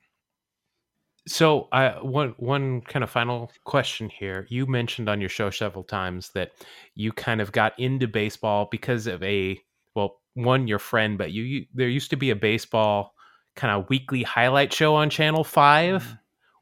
So 1.27 1.67
uh, 1.71 1.99
one 1.99 2.34
one 2.38 2.82
kind 2.82 3.03
of 3.03 3.09
final 3.09 3.51
question 3.63 4.09
here. 4.09 4.47
You 4.49 4.65
mentioned 4.65 5.07
on 5.07 5.21
your 5.21 5.29
show 5.29 5.51
several 5.51 5.84
times 5.84 6.32
that 6.34 6.51
you 6.95 7.11
kind 7.11 7.41
of 7.41 7.51
got 7.51 7.77
into 7.79 8.07
baseball 8.07 8.67
because 8.71 9.05
of 9.05 9.21
a 9.21 9.59
well 9.95 10.19
one 10.34 10.67
your 10.67 10.79
friend 10.79 11.17
but 11.17 11.32
you, 11.32 11.43
you 11.43 11.65
there 11.73 11.89
used 11.89 12.09
to 12.09 12.15
be 12.15 12.29
a 12.29 12.36
baseball 12.36 13.13
kind 13.55 13.77
of 13.77 13.89
weekly 13.89 14.23
highlight 14.23 14.71
show 14.71 14.95
on 14.95 15.09
channel 15.09 15.43
5 15.43 16.01
mm-hmm 16.01 16.13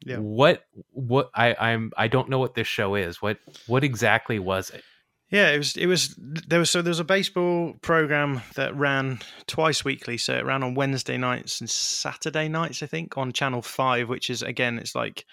yeah. 0.04 0.16
What 0.16 0.64
what 0.92 1.30
I 1.34 1.54
I'm 1.54 1.92
I 1.96 2.08
don't 2.08 2.28
know 2.28 2.38
what 2.38 2.54
this 2.54 2.66
show 2.66 2.94
is. 2.94 3.20
What 3.20 3.38
what 3.66 3.84
exactly 3.84 4.38
was 4.38 4.70
it? 4.70 4.82
Yeah, 5.30 5.50
it 5.50 5.58
was 5.58 5.76
it 5.76 5.86
was 5.86 6.14
there 6.18 6.58
was 6.58 6.70
so 6.70 6.82
there 6.82 6.90
was 6.90 6.98
a 7.00 7.04
baseball 7.04 7.74
program 7.82 8.40
that 8.56 8.74
ran 8.74 9.20
twice 9.46 9.84
weekly. 9.84 10.18
So 10.18 10.34
it 10.34 10.44
ran 10.44 10.62
on 10.62 10.74
Wednesday 10.74 11.18
nights 11.18 11.60
and 11.60 11.70
Saturday 11.70 12.48
nights, 12.48 12.82
I 12.82 12.86
think, 12.86 13.16
on 13.16 13.32
Channel 13.32 13.62
Five, 13.62 14.08
which 14.08 14.28
is 14.30 14.42
again 14.42 14.78
it's 14.78 14.94
like 14.94 15.24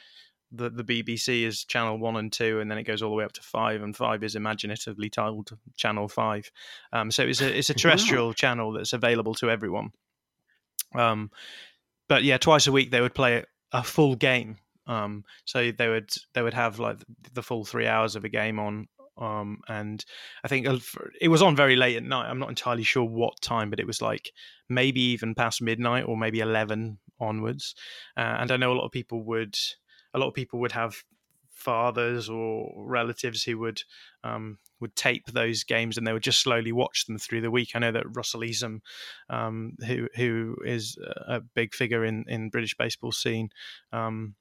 the 0.52 0.70
the 0.70 0.84
BBC 0.84 1.44
is 1.44 1.64
Channel 1.64 1.98
One 1.98 2.16
and 2.18 2.32
Two, 2.32 2.60
and 2.60 2.70
then 2.70 2.78
it 2.78 2.84
goes 2.84 3.02
all 3.02 3.10
the 3.10 3.16
way 3.16 3.24
up 3.24 3.34
to 3.34 3.42
five, 3.42 3.82
and 3.82 3.96
five 3.96 4.24
is 4.24 4.36
imaginatively 4.36 5.10
titled 5.10 5.58
Channel 5.78 6.08
Five. 6.08 6.52
Um, 6.94 7.10
so 7.10 7.24
it's 7.24 7.42
a 7.42 7.58
it's 7.58 7.70
a 7.70 7.74
terrestrial 7.76 8.28
wow. 8.28 8.34
channel 8.34 8.74
that's 8.74 8.94
available 8.94 9.34
to 9.36 9.50
everyone. 9.50 9.94
Um, 10.94 11.32
but 12.08 12.24
yeah, 12.24 12.38
twice 12.38 12.68
a 12.68 12.72
week 12.72 12.92
they 12.92 13.02
would 13.02 13.16
play 13.16 13.38
it 13.38 13.48
a 13.72 13.84
full 13.84 14.16
game. 14.16 14.58
Um, 14.88 15.26
so 15.46 15.72
they 15.72 15.88
would 15.88 16.10
they 16.34 16.42
would 16.42 16.54
have 16.54 16.80
like 16.80 16.98
the 17.34 17.44
full 17.44 17.66
three 17.66 17.88
hours 17.88 18.16
of 18.16 18.24
a 18.24 18.30
game 18.30 18.60
on. 18.60 18.88
Um, 19.18 19.62
and 19.68 20.04
I 20.44 20.48
think 20.48 20.68
it 21.20 21.28
was 21.28 21.42
on 21.42 21.56
very 21.56 21.76
late 21.76 21.98
at 21.98 22.04
night. 22.04 22.30
I'm 22.30 22.40
not 22.40 22.50
entirely 22.50 22.84
sure 22.84 23.04
what 23.04 23.42
time, 23.42 23.72
but 23.72 23.80
it 23.80 23.88
was 23.88 24.02
like 24.02 24.32
maybe 24.70 25.02
even 25.02 25.34
past 25.34 25.62
midnight 25.62 26.06
or 26.08 26.16
maybe 26.16 26.40
eleven 26.40 27.00
onwards. 27.20 27.76
Uh, 28.16 28.38
and 28.40 28.52
I 28.52 28.58
know 28.58 28.72
a 28.72 28.78
lot 28.78 28.86
of 28.86 28.92
people 28.92 29.24
would 29.24 29.58
a 30.14 30.20
lot 30.20 30.28
of 30.28 30.34
people 30.34 30.60
would 30.60 30.72
have 30.72 31.04
fathers 31.58 32.30
or 32.30 32.72
relatives 32.78 33.44
who 33.44 33.58
would 33.58 33.82
um, 34.24 34.58
would 34.80 34.96
tape 34.96 35.26
those 35.28 35.64
games 35.64 35.98
and 35.98 36.06
they 36.06 36.14
would 36.14 36.24
just 36.24 36.40
slowly 36.40 36.72
watch 36.72 37.06
them 37.06 37.18
through 37.18 37.42
the 37.42 37.52
week. 37.52 37.72
I 37.74 37.80
know 37.80 37.92
that 37.92 38.16
Russell 38.16 38.42
Easom, 38.42 38.80
um, 39.30 39.74
who 39.86 40.08
who 40.16 40.56
is 40.66 40.98
a 41.28 41.42
big 41.42 41.74
figure 41.74 42.06
in 42.06 42.26
in 42.28 42.50
British 42.50 42.76
baseball 42.78 43.12
scene. 43.12 43.50
Um, 43.92 44.36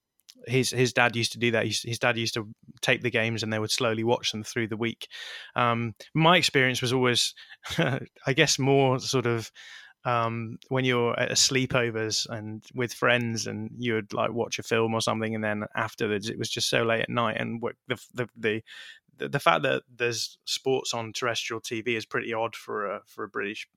his 0.47 0.71
his 0.71 0.93
dad 0.93 1.17
used 1.17 1.33
to 1.33 1.39
do 1.39 1.51
that. 1.53 1.67
His, 1.67 1.83
his, 1.83 1.99
dad 1.99 2.19
used 2.19 2.35
to 2.35 2.49
tape 2.83 3.03
the 3.03 3.11
games, 3.11 3.43
and 3.43 3.53
they 3.53 3.59
would 3.59 3.71
slowly 3.71 4.05
watch 4.05 4.33
them 4.33 4.43
through 4.43 4.69
the 4.69 4.77
week. 4.77 5.09
Um, 5.55 5.95
my 6.14 6.37
experience 6.37 6.83
was 6.83 6.93
always, 6.93 7.35
I 7.79 8.33
guess, 8.35 8.59
more 8.59 8.99
sort 8.99 9.27
of 9.27 9.51
um, 10.07 10.59
when 10.69 10.85
you're 10.85 11.19
at 11.19 11.33
sleepovers 11.33 12.29
and 12.31 12.65
with 12.75 12.95
friends 12.95 13.47
and 13.47 13.71
you 13.77 13.95
would 13.95 14.13
like 14.13 14.33
watch 14.33 14.59
a 14.59 14.63
film 14.63 14.95
or 14.95 15.01
something 15.01 15.35
and 15.35 15.43
then 15.43 15.65
afterwards 15.75 16.31
it 16.31 16.39
was 16.39 16.49
just 16.49 16.71
so 16.71 16.85
late 16.85 17.03
at 17.03 17.11
night 17.11 17.37
and 17.39 17.61
the 17.89 18.01
the 18.15 18.29
the, 19.19 19.29
the 19.29 19.41
fact 19.41 19.63
that 19.63 19.83
there's 19.95 20.39
sports 20.45 20.95
on 20.95 21.13
terrestrial 21.13 21.61
TV 21.61 21.89
is 21.89 22.07
pretty 22.07 22.33
odd 22.33 22.55
for 22.55 22.87
a 22.87 23.01
for 23.07 23.25
a 23.25 23.29
British 23.29 23.69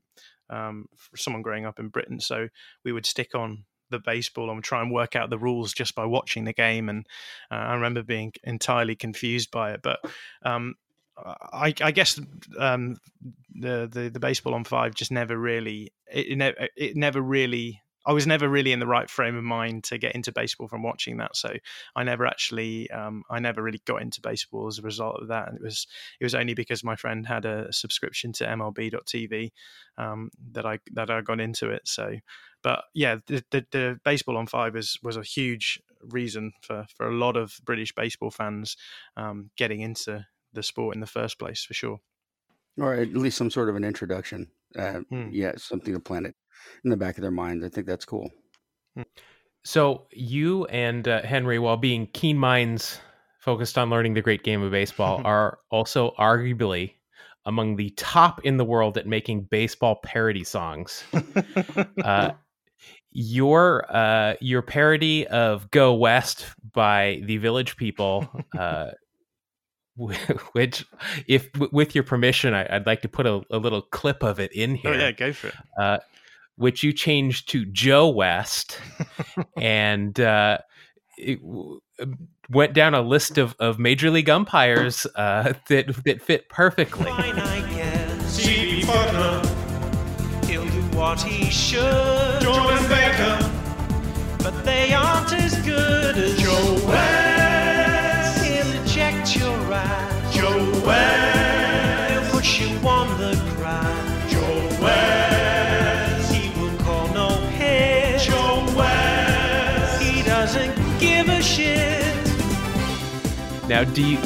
um, 0.50 0.86
for 0.96 1.18
someone 1.18 1.42
growing 1.42 1.66
up 1.66 1.80
in 1.80 1.90
Britain. 1.90 2.20
So 2.20 2.50
we 2.84 2.92
would 2.92 3.06
stick 3.06 3.36
on 3.36 3.66
the 3.90 4.00
baseball 4.00 4.52
and 4.52 4.64
try 4.64 4.82
and 4.82 4.92
work 4.92 5.16
out 5.16 5.30
the 5.30 5.38
rules 5.38 5.74
just 5.74 5.96
by 5.96 6.06
watching 6.06 6.44
the 6.44 6.54
game. 6.54 6.90
And 6.90 7.08
uh, 7.50 7.56
I 7.56 7.74
remember 7.74 8.04
being 8.04 8.34
entirely 8.44 8.96
confused 8.96 9.50
by 9.50 9.72
it. 9.74 9.82
But 9.82 10.00
um, 10.44 10.76
I, 11.26 11.74
I, 11.82 11.91
guess 11.91 12.20
um, 12.57 12.97
the, 13.53 13.89
the, 13.91 14.09
the 14.09 14.20
baseball 14.20 14.53
on 14.53 14.63
five 14.63 14.95
just 14.95 15.11
never 15.11 15.38
really 15.38 15.91
it, 16.11 16.41
it, 16.41 16.72
it 16.76 16.95
never 16.95 17.22
really 17.22 17.82
I 18.05 18.13
was 18.13 18.26
never 18.26 18.47
really 18.47 18.72
in 18.72 18.80
the 18.80 18.88
right 18.88 19.09
frame 19.09 19.36
of 19.36 19.43
mind 19.43 19.84
to 19.86 19.97
get 19.97 20.15
into 20.15 20.32
baseball 20.32 20.67
from 20.67 20.82
watching 20.84 21.17
that. 21.17 21.36
So 21.36 21.53
I 21.95 22.03
never 22.03 22.26
actually, 22.26 22.89
um, 22.89 23.24
I 23.30 23.39
never 23.39 23.61
really 23.61 23.82
got 23.86 24.01
into 24.01 24.22
baseball 24.22 24.67
as 24.67 24.80
a 24.80 24.84
result 24.84 25.22
of 25.22 25.28
that. 25.28 25.49
And 25.49 25.57
it 25.57 25.63
was, 25.63 25.86
it 26.20 26.24
was 26.24 26.34
only 26.34 26.53
because 26.53 26.84
my 26.84 26.95
friend 26.95 27.28
had 27.28 27.45
a 27.45 27.72
subscription 27.72 28.32
to 28.34 28.45
MLB.TV 28.45 29.51
um, 29.97 30.32
that 30.53 30.65
I 30.65 30.80
that 30.93 31.11
I 31.11 31.22
got 31.22 31.41
into 31.41 31.70
it. 31.70 31.88
So, 31.88 32.15
but 32.63 32.86
yeah, 32.93 33.17
the, 33.28 33.43
the, 33.51 33.65
the 33.72 33.99
baseball 34.03 34.38
on 34.38 34.47
five 34.47 34.74
was 34.74 34.97
was 35.03 35.17
a 35.17 35.22
huge 35.22 35.80
reason 36.01 36.53
for 36.61 36.86
for 36.95 37.07
a 37.07 37.15
lot 37.15 37.36
of 37.36 37.59
British 37.65 37.93
baseball 37.93 38.32
fans 38.32 38.78
um, 39.17 39.51
getting 39.57 39.82
into 39.82 40.26
the 40.54 40.64
sport 40.64 40.95
in 40.95 41.02
the 41.02 41.08
first 41.08 41.39
place, 41.39 41.64
for 41.64 41.74
sure. 41.74 42.00
Or 42.78 42.93
at 42.93 43.14
least 43.14 43.38
some 43.38 43.52
sort 43.52 43.70
of 43.70 43.76
an 43.76 43.84
introduction. 43.84 44.47
Uh, 44.78 45.00
hmm. 45.10 45.30
Yeah, 45.32 45.54
something 45.58 45.93
to 45.93 46.00
plant 46.00 46.28
it 46.28 46.36
in 46.84 46.89
the 46.89 46.97
back 46.97 47.18
of 47.18 47.22
their 47.22 47.32
mind 47.32 47.66
I 47.66 47.70
think 47.70 47.88
that's 47.88 48.06
cool. 48.06 48.30
Hmm. 48.95 49.04
So 49.64 50.08
you 50.12 50.66
and 50.66 51.08
uh, 51.08 51.22
Henry, 51.24 51.60
while 51.60 51.78
being 51.78 52.08
keen 52.08 52.38
minds 52.38 53.00
focused 53.39 53.78
on 53.78 53.89
learning 53.89 54.14
the 54.14 54.22
great 54.22 54.43
game 54.43 54.62
of 54.62 54.72
baseball, 54.72 55.22
are 55.26 55.60
also 55.70 56.14
arguably 56.20 56.93
among 57.45 57.76
the 57.76 57.89
top 57.91 58.45
in 58.45 58.58
the 58.58 58.66
world 58.66 58.97
at 58.97 59.08
making 59.08 59.43
baseball 59.43 60.00
parody 60.04 60.43
songs. 60.43 61.04
uh, 62.04 62.32
your 63.12 63.86
uh, 63.89 64.36
your 64.39 64.62
parody 64.62 65.28
of 65.28 65.70
"Go 65.72 65.93
West" 65.93 66.45
by 66.74 67.22
the 67.26 67.38
Village 67.38 67.76
People, 67.78 68.30
uh, 68.58 68.91
which, 70.54 70.86
if 71.28 71.50
with 71.72 71.93
your 71.95 72.04
permission, 72.04 72.54
I, 72.54 72.68
would 72.72 72.86
like 72.86 73.02
to 73.02 73.10
put 73.10 73.26
a, 73.26 73.41
a, 73.52 73.58
little 73.58 73.82
clip 73.82 74.24
of 74.24 74.39
it 74.39 74.52
in 74.54 74.76
here. 74.76 74.91
Oh 74.91 74.97
yeah, 74.97 75.12
go 75.12 75.34
for 75.34 75.47
it. 75.47 75.56
Uh, 75.80 75.97
which 76.56 76.84
you 76.84 76.91
changed 76.93 77.50
to 77.50 77.66
Joe 77.66 78.10
West, 78.10 78.80
and 79.58 80.20
uh, 80.20 80.60
it 81.18 81.39
um, 81.41 82.28
went 82.50 82.74
down 82.74 82.93
a 82.93 83.02
list 83.02 83.38
of, 83.38 83.56
of 83.60 83.80
major 83.80 84.10
league 84.10 84.30
umpires 84.30 85.06
uh, 85.16 85.54
that 85.70 85.88
that 86.06 86.22
fit 86.22 86.50
perfectly. 86.50 87.06
Fine, 87.06 87.39
I 87.39 87.60
he'll 90.47 90.66
do 90.66 90.97
what 90.97 91.22
he 91.22 91.50
should. 91.50 92.41
Jordan 92.41 92.88
Baker, 92.89 93.52
but 94.39 94.64
they 94.64 94.93
aren't 94.93 95.32
as 95.34 95.56
good 95.62 96.18
as 96.18 96.41
Joe 96.41 96.88
West. 96.88 97.18
West. 100.90 102.12
He'll 102.12 102.32
put 102.32 102.60
you 102.60 102.88
on 102.88 103.08
the 103.20 103.36
ground. 103.56 104.30
Joe 104.30 104.78
West. 104.82 105.20
Now, 113.70 113.84
do 113.84 114.04
you 114.04 114.18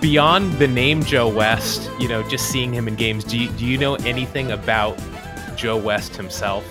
beyond 0.00 0.54
the 0.54 0.66
name 0.66 1.02
Joe 1.02 1.28
West, 1.28 1.90
you 1.98 2.08
know, 2.08 2.26
just 2.30 2.50
seeing 2.50 2.72
him 2.72 2.88
in 2.88 2.94
games, 2.94 3.24
do 3.24 3.38
you, 3.38 3.50
do 3.50 3.66
you 3.66 3.76
know 3.76 3.96
anything 3.96 4.52
about 4.52 4.98
Joe 5.54 5.76
West 5.76 6.16
himself? 6.16 6.64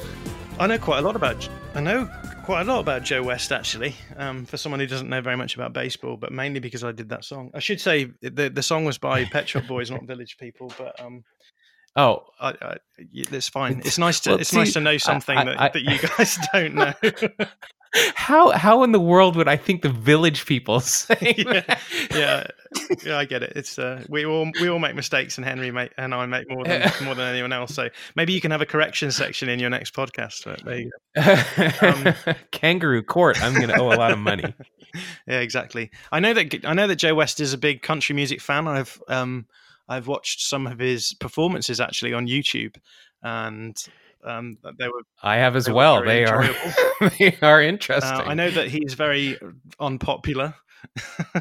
I 0.59 0.65
know 0.65 0.79
quite 0.79 0.99
a 0.99 1.01
lot 1.01 1.15
about. 1.15 1.47
I 1.75 1.81
know 1.81 2.09
quite 2.47 2.61
a 2.61 2.63
lot 2.63 2.79
about 2.79 3.03
Joe 3.03 3.21
West 3.21 3.51
actually. 3.51 3.93
Um, 4.15 4.45
for 4.45 4.55
someone 4.55 4.79
who 4.79 4.87
doesn't 4.87 5.09
know 5.09 5.19
very 5.19 5.35
much 5.35 5.55
about 5.55 5.73
baseball, 5.73 6.15
but 6.15 6.31
mainly 6.31 6.61
because 6.61 6.81
I 6.81 6.93
did 6.93 7.09
that 7.09 7.25
song. 7.25 7.51
I 7.53 7.59
should 7.59 7.81
say 7.81 8.09
the 8.21 8.49
the 8.49 8.63
song 8.63 8.85
was 8.85 8.97
by 8.97 9.25
Pet 9.25 9.49
Shop 9.49 9.67
Boys, 9.67 9.91
not 9.91 10.05
Village 10.05 10.37
People, 10.37 10.71
but 10.77 10.97
um, 10.99 11.25
Oh, 11.97 12.23
I, 12.39 12.49
I, 12.61 12.77
it's 13.11 13.49
fine. 13.49 13.81
It's 13.83 13.97
nice 13.97 14.19
to 14.21 14.29
well, 14.29 14.39
it's 14.39 14.51
see, 14.51 14.57
nice 14.57 14.73
to 14.73 14.79
know 14.79 14.97
something 14.97 15.35
I, 15.35 15.43
that, 15.43 15.73
that 15.73 15.81
you 15.81 15.97
guys 15.97 16.37
don't 16.53 16.75
know. 16.75 16.93
how 18.15 18.51
how 18.51 18.83
in 18.83 18.91
the 18.91 18.99
world 18.99 19.35
would 19.35 19.47
I 19.47 19.55
think 19.55 19.81
the 19.81 19.89
village 19.89 20.45
people 20.45 20.79
say? 20.81 21.35
yeah, 21.37 21.79
yeah, 22.11 22.47
yeah, 23.03 23.17
I 23.17 23.25
get 23.25 23.43
it. 23.43 23.53
It's 23.55 23.79
uh, 23.79 24.03
we 24.09 24.25
all 24.25 24.49
we 24.59 24.69
all 24.69 24.79
make 24.79 24.95
mistakes, 24.95 25.37
and 25.37 25.45
Henry 25.45 25.71
make, 25.71 25.91
and 25.97 26.13
I 26.13 26.25
make 26.25 26.49
more 26.49 26.63
than 26.63 26.91
more 27.03 27.15
than 27.15 27.27
anyone 27.27 27.53
else. 27.53 27.73
So 27.73 27.89
maybe 28.15 28.33
you 28.33 28.41
can 28.41 28.51
have 28.51 28.61
a 28.61 28.65
correction 28.65 29.11
section 29.11 29.49
in 29.49 29.59
your 29.59 29.69
next 29.69 29.93
podcast. 29.93 30.43
There 30.63 30.77
you 30.77 30.91
go. 31.15 31.87
Um, 31.87 32.35
Kangaroo 32.51 33.03
court. 33.03 33.41
I'm 33.41 33.53
going 33.53 33.69
to 33.69 33.79
owe 33.79 33.91
a 33.91 33.95
lot 33.97 34.11
of 34.11 34.19
money. 34.19 34.53
yeah, 35.27 35.39
exactly. 35.39 35.91
I 36.11 36.19
know 36.19 36.33
that 36.33 36.65
I 36.65 36.73
know 36.73 36.87
that 36.87 36.97
Joe 36.97 37.15
West 37.15 37.39
is 37.39 37.53
a 37.53 37.57
big 37.57 37.81
country 37.81 38.15
music 38.15 38.41
fan. 38.41 38.67
I've 38.67 39.01
um 39.07 39.47
I've 39.89 40.07
watched 40.07 40.41
some 40.41 40.67
of 40.67 40.79
his 40.79 41.13
performances 41.13 41.79
actually 41.79 42.13
on 42.13 42.27
YouTube, 42.27 42.75
and 43.23 43.77
um, 44.27 44.57
they 44.77 44.87
were. 44.87 45.01
I 45.21 45.37
have 45.37 45.55
as 45.55 45.69
well. 45.69 46.03
They 46.03 46.25
are. 46.25 46.43
they 47.19 47.37
are 47.41 47.61
interesting. 47.61 48.11
Uh, 48.11 48.23
I 48.25 48.33
know 48.33 48.49
that 48.49 48.67
he's 48.67 48.93
very 48.93 49.37
unpopular 49.79 50.55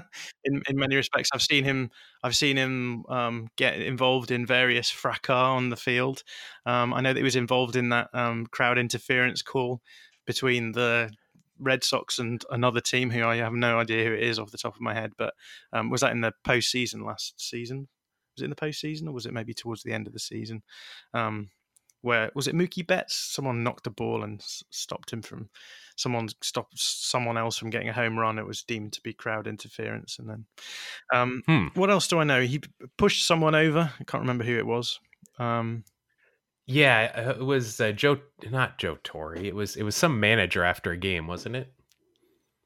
in 0.44 0.62
in 0.68 0.76
many 0.76 0.96
respects. 0.96 1.30
I've 1.32 1.42
seen 1.42 1.64
him. 1.64 1.90
I've 2.22 2.36
seen 2.36 2.56
him 2.56 3.04
um, 3.08 3.48
get 3.56 3.80
involved 3.80 4.30
in 4.30 4.46
various 4.46 4.90
fracas 4.90 5.30
on 5.30 5.68
the 5.70 5.76
field. 5.76 6.22
Um, 6.64 6.94
I 6.94 7.00
know 7.00 7.12
that 7.12 7.18
he 7.18 7.24
was 7.24 7.36
involved 7.36 7.76
in 7.76 7.90
that 7.90 8.08
um, 8.14 8.46
crowd 8.46 8.78
interference 8.78 9.42
call 9.42 9.80
between 10.26 10.72
the 10.72 11.10
Red 11.58 11.84
Sox 11.84 12.18
and 12.18 12.44
another 12.50 12.80
team 12.80 13.10
who 13.10 13.24
I 13.24 13.36
have 13.36 13.52
no 13.52 13.78
idea 13.78 14.04
who 14.04 14.12
it 14.12 14.22
is 14.22 14.38
off 14.38 14.50
the 14.50 14.58
top 14.58 14.74
of 14.74 14.80
my 14.80 14.94
head. 14.94 15.12
But 15.16 15.34
um, 15.72 15.90
was 15.90 16.00
that 16.02 16.12
in 16.12 16.20
the 16.20 16.32
postseason 16.46 17.04
last 17.04 17.40
season? 17.40 17.88
Was 18.36 18.42
it 18.42 18.44
in 18.44 18.50
the 18.50 18.56
postseason 18.56 19.06
or 19.08 19.12
was 19.12 19.26
it 19.26 19.32
maybe 19.32 19.54
towards 19.54 19.82
the 19.82 19.92
end 19.92 20.06
of 20.06 20.12
the 20.12 20.18
season? 20.18 20.62
Um, 21.14 21.48
where 22.06 22.30
was 22.36 22.46
it 22.46 22.54
Mookie 22.54 22.86
Betts? 22.86 23.16
Someone 23.16 23.64
knocked 23.64 23.88
a 23.88 23.90
ball 23.90 24.22
and 24.22 24.40
stopped 24.40 25.12
him 25.12 25.22
from 25.22 25.50
someone 25.96 26.28
stopped 26.40 26.78
someone 26.78 27.36
else 27.36 27.58
from 27.58 27.70
getting 27.70 27.88
a 27.88 27.92
home 27.92 28.16
run. 28.16 28.38
It 28.38 28.46
was 28.46 28.62
deemed 28.62 28.92
to 28.92 29.00
be 29.00 29.12
crowd 29.12 29.48
interference. 29.48 30.18
And 30.20 30.28
then, 30.28 30.44
um, 31.12 31.42
hmm. 31.46 31.66
what 31.74 31.90
else 31.90 32.06
do 32.06 32.20
I 32.20 32.24
know? 32.24 32.42
He 32.42 32.60
pushed 32.96 33.26
someone 33.26 33.56
over. 33.56 33.90
I 33.98 34.04
can't 34.04 34.22
remember 34.22 34.44
who 34.44 34.56
it 34.56 34.66
was. 34.66 35.00
Um, 35.40 35.82
yeah, 36.66 37.12
uh, 37.16 37.40
it 37.40 37.44
was 37.44 37.80
uh, 37.80 37.90
Joe, 37.90 38.18
not 38.50 38.78
Joe 38.78 38.98
Torre. 39.02 39.36
It 39.36 39.54
was 39.54 39.74
it 39.74 39.82
was 39.82 39.96
some 39.96 40.20
manager 40.20 40.62
after 40.62 40.92
a 40.92 40.96
game, 40.96 41.26
wasn't 41.26 41.56
it? 41.56 41.72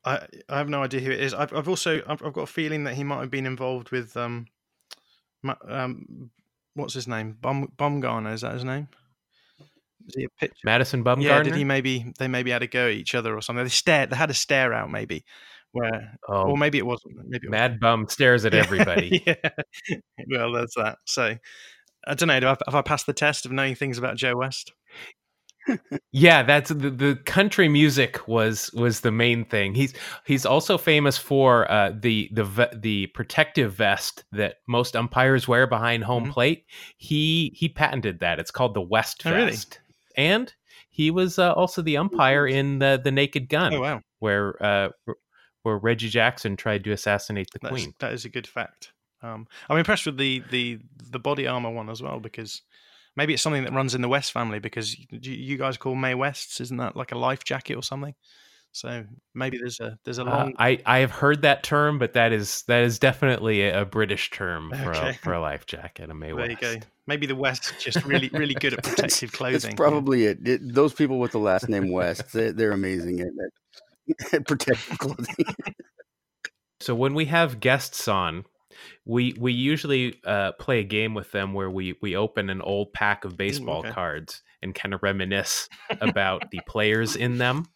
I 0.04 0.26
I 0.50 0.58
have 0.58 0.68
no 0.68 0.82
idea 0.82 1.00
who 1.00 1.10
it 1.12 1.20
is. 1.20 1.32
I've 1.32 1.54
I've 1.54 1.68
also 1.68 2.02
I've, 2.06 2.22
I've 2.22 2.34
got 2.34 2.42
a 2.42 2.46
feeling 2.46 2.84
that 2.84 2.94
he 2.94 3.04
might 3.04 3.20
have 3.20 3.30
been 3.30 3.46
involved 3.46 3.90
with 3.90 4.16
um, 4.18 4.46
um 5.66 6.30
what's 6.74 6.94
his 6.94 7.08
name? 7.08 7.38
Bum 7.40 7.72
Bumgarner 7.78 8.34
is 8.34 8.42
that 8.42 8.54
his 8.54 8.64
name? 8.64 8.88
Was 10.10 10.16
he 10.16 10.24
a 10.24 10.28
pitcher? 10.38 10.54
Madison 10.64 11.04
Bumgarner. 11.04 11.22
Yeah, 11.22 11.42
did 11.42 11.54
he 11.54 11.64
maybe 11.64 12.12
they 12.18 12.28
maybe 12.28 12.50
had 12.50 12.62
a 12.62 12.66
go 12.66 12.86
at 12.86 12.92
each 12.92 13.14
other 13.14 13.36
or 13.36 13.40
something? 13.40 13.64
They 13.64 13.70
stared. 13.70 14.10
They 14.10 14.16
had 14.16 14.30
a 14.30 14.34
stare 14.34 14.72
out 14.72 14.90
maybe, 14.90 15.24
where 15.72 16.18
oh, 16.28 16.50
or 16.50 16.56
maybe 16.56 16.78
it 16.78 16.86
wasn't. 16.86 17.14
Maybe 17.28 17.46
it 17.46 17.50
Mad 17.50 17.80
Bum 17.80 18.08
stares 18.08 18.44
at 18.44 18.54
everybody. 18.54 19.22
yeah. 19.26 19.50
Well, 20.30 20.52
that's 20.52 20.74
that. 20.76 20.98
So 21.06 21.36
I 22.06 22.14
don't 22.14 22.28
know. 22.28 22.40
Do 22.40 22.46
I, 22.46 22.56
have 22.66 22.74
I 22.74 22.82
passed 22.82 23.06
the 23.06 23.12
test 23.12 23.46
of 23.46 23.52
knowing 23.52 23.74
things 23.74 23.98
about 23.98 24.16
Joe 24.16 24.36
West? 24.36 24.72
yeah, 26.12 26.42
that's 26.42 26.70
the, 26.70 26.90
the 26.90 27.16
country 27.26 27.68
music 27.68 28.26
was 28.26 28.72
was 28.72 29.00
the 29.00 29.10
main 29.10 29.44
thing. 29.44 29.74
He's 29.74 29.94
he's 30.24 30.46
also 30.46 30.78
famous 30.78 31.18
for 31.18 31.70
uh, 31.70 31.92
the 31.98 32.30
the 32.32 32.70
the 32.74 33.06
protective 33.08 33.74
vest 33.74 34.24
that 34.32 34.56
most 34.66 34.96
umpires 34.96 35.46
wear 35.46 35.66
behind 35.66 36.04
home 36.04 36.24
mm-hmm. 36.24 36.32
plate. 36.32 36.64
He 36.96 37.52
he 37.54 37.68
patented 37.68 38.20
that. 38.20 38.38
It's 38.38 38.50
called 38.50 38.74
the 38.74 38.80
West 38.80 39.22
oh, 39.26 39.30
Vest. 39.30 39.79
And 40.16 40.52
he 40.88 41.10
was 41.10 41.38
uh, 41.38 41.52
also 41.52 41.82
the 41.82 41.96
umpire 41.96 42.46
in 42.46 42.78
the 42.78 43.00
the 43.02 43.12
Naked 43.12 43.48
Gun. 43.48 43.74
Oh 43.74 43.80
wow! 43.80 44.00
Where 44.18 44.62
uh, 44.62 44.88
where 45.62 45.78
Reggie 45.78 46.08
Jackson 46.08 46.56
tried 46.56 46.84
to 46.84 46.92
assassinate 46.92 47.50
the 47.52 47.58
That's, 47.60 47.72
Queen. 47.72 47.94
That 48.00 48.12
is 48.12 48.24
a 48.24 48.28
good 48.28 48.46
fact. 48.46 48.92
Um, 49.22 49.46
I'm 49.68 49.78
impressed 49.78 50.06
with 50.06 50.16
the 50.16 50.42
the 50.50 50.78
the 51.10 51.18
body 51.18 51.46
armor 51.46 51.70
one 51.70 51.90
as 51.90 52.02
well 52.02 52.20
because 52.20 52.62
maybe 53.16 53.34
it's 53.34 53.42
something 53.42 53.64
that 53.64 53.72
runs 53.72 53.94
in 53.94 54.02
the 54.02 54.08
West 54.08 54.32
family 54.32 54.58
because 54.58 54.96
you 55.10 55.56
guys 55.58 55.76
call 55.76 55.94
May 55.94 56.14
Wests, 56.14 56.60
isn't 56.60 56.76
that 56.78 56.96
like 56.96 57.12
a 57.12 57.18
life 57.18 57.44
jacket 57.44 57.74
or 57.74 57.82
something? 57.82 58.14
So 58.72 59.04
maybe 59.34 59.58
there's 59.58 59.80
a 59.80 59.98
there's 60.04 60.18
a 60.18 60.22
Uh, 60.22 60.26
long. 60.26 60.54
I 60.58 60.78
I 60.86 60.98
have 60.98 61.10
heard 61.10 61.42
that 61.42 61.62
term, 61.64 61.98
but 61.98 62.12
that 62.12 62.32
is 62.32 62.62
that 62.68 62.84
is 62.84 62.98
definitely 62.98 63.68
a, 63.68 63.84
British 63.84 64.30
term 64.30 64.70
for 64.70 64.94
Okay. 64.94 65.10
a, 65.10 65.14
for 65.14 65.32
a 65.32 65.40
life 65.40 65.66
jacket. 65.66 66.08
A 66.08 66.14
May 66.14 66.28
there 66.28 66.36
West. 66.36 66.50
you 66.50 66.56
go. 66.56 66.76
Maybe 67.06 67.26
the 67.26 67.34
West 67.34 67.72
is 67.76 67.82
just 67.82 68.04
really 68.06 68.30
really 68.32 68.54
good 68.54 68.74
at 68.74 68.82
protective 68.84 69.32
clothing. 69.32 69.60
That's 69.60 69.74
probably 69.74 70.26
it. 70.26 70.46
It- 70.46 70.74
Those 70.74 70.94
people 70.94 71.18
with 71.18 71.32
the 71.32 71.40
last 71.40 71.68
name 71.68 71.90
West, 71.90 72.32
they, 72.32 72.52
they're 72.52 72.70
amazing 72.72 73.20
at, 73.20 73.26
at, 73.28 74.34
at 74.34 74.46
protective 74.46 74.98
clothing. 74.98 75.34
So 76.82 76.94
when 76.94 77.12
we 77.14 77.26
have 77.26 77.60
guests 77.60 78.08
on, 78.08 78.44
we 79.04 79.34
we 79.38 79.52
usually 79.52 80.18
uh, 80.24 80.52
play 80.52 80.80
a 80.80 80.84
game 80.84 81.12
with 81.12 81.30
them 81.30 81.52
where 81.52 81.68
we 81.70 81.96
we 82.00 82.16
open 82.16 82.48
an 82.48 82.62
old 82.62 82.92
pack 82.94 83.26
of 83.26 83.36
baseball 83.36 83.80
okay. 83.80 83.90
cards 83.90 84.42
and 84.62 84.74
kind 84.74 84.94
of 84.94 85.02
reminisce 85.02 85.68
about 86.00 86.50
the 86.50 86.60
players 86.66 87.16
in 87.16 87.36
them, 87.36 87.66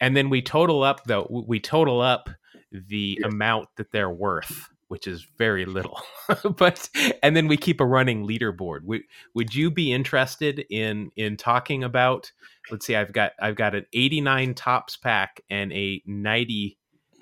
and 0.00 0.16
then 0.16 0.30
we 0.30 0.42
total 0.42 0.82
up 0.82 1.04
though 1.04 1.26
we 1.30 1.60
total 1.60 2.00
up 2.00 2.30
the 2.72 3.20
amount 3.24 3.68
that 3.76 3.90
they're 3.92 4.10
worth, 4.10 4.68
which 4.88 5.06
is 5.06 5.26
very 5.38 5.64
little. 5.64 6.00
but 6.56 6.88
and 7.22 7.36
then 7.36 7.48
we 7.48 7.56
keep 7.56 7.80
a 7.80 7.86
running 7.86 8.26
leaderboard. 8.26 8.82
Would 8.84 9.02
would 9.34 9.54
you 9.54 9.70
be 9.70 9.92
interested 9.92 10.64
in 10.70 11.10
in 11.16 11.36
talking 11.36 11.84
about? 11.84 12.30
Let's 12.70 12.86
see, 12.86 12.96
I've 12.96 13.12
got 13.12 13.32
I've 13.40 13.56
got 13.56 13.74
an 13.74 13.86
89 13.92 14.54
Topps 14.54 14.96
pack 14.96 15.40
and 15.50 15.72
a 15.72 16.02
90 16.06 16.78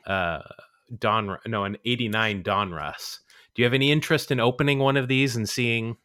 uh 0.07 0.43
Don 0.99 1.39
no 1.47 1.65
an 1.65 1.77
89 1.85 2.43
Donruss. 2.43 3.19
Do 3.55 3.63
you 3.63 3.65
have 3.65 3.75
any 3.75 3.91
interest 3.91 4.31
in 4.31 4.41
opening 4.41 4.79
one 4.79 4.97
of 4.97 5.09
these 5.09 5.37
and 5.37 5.49
seeing 5.49 5.97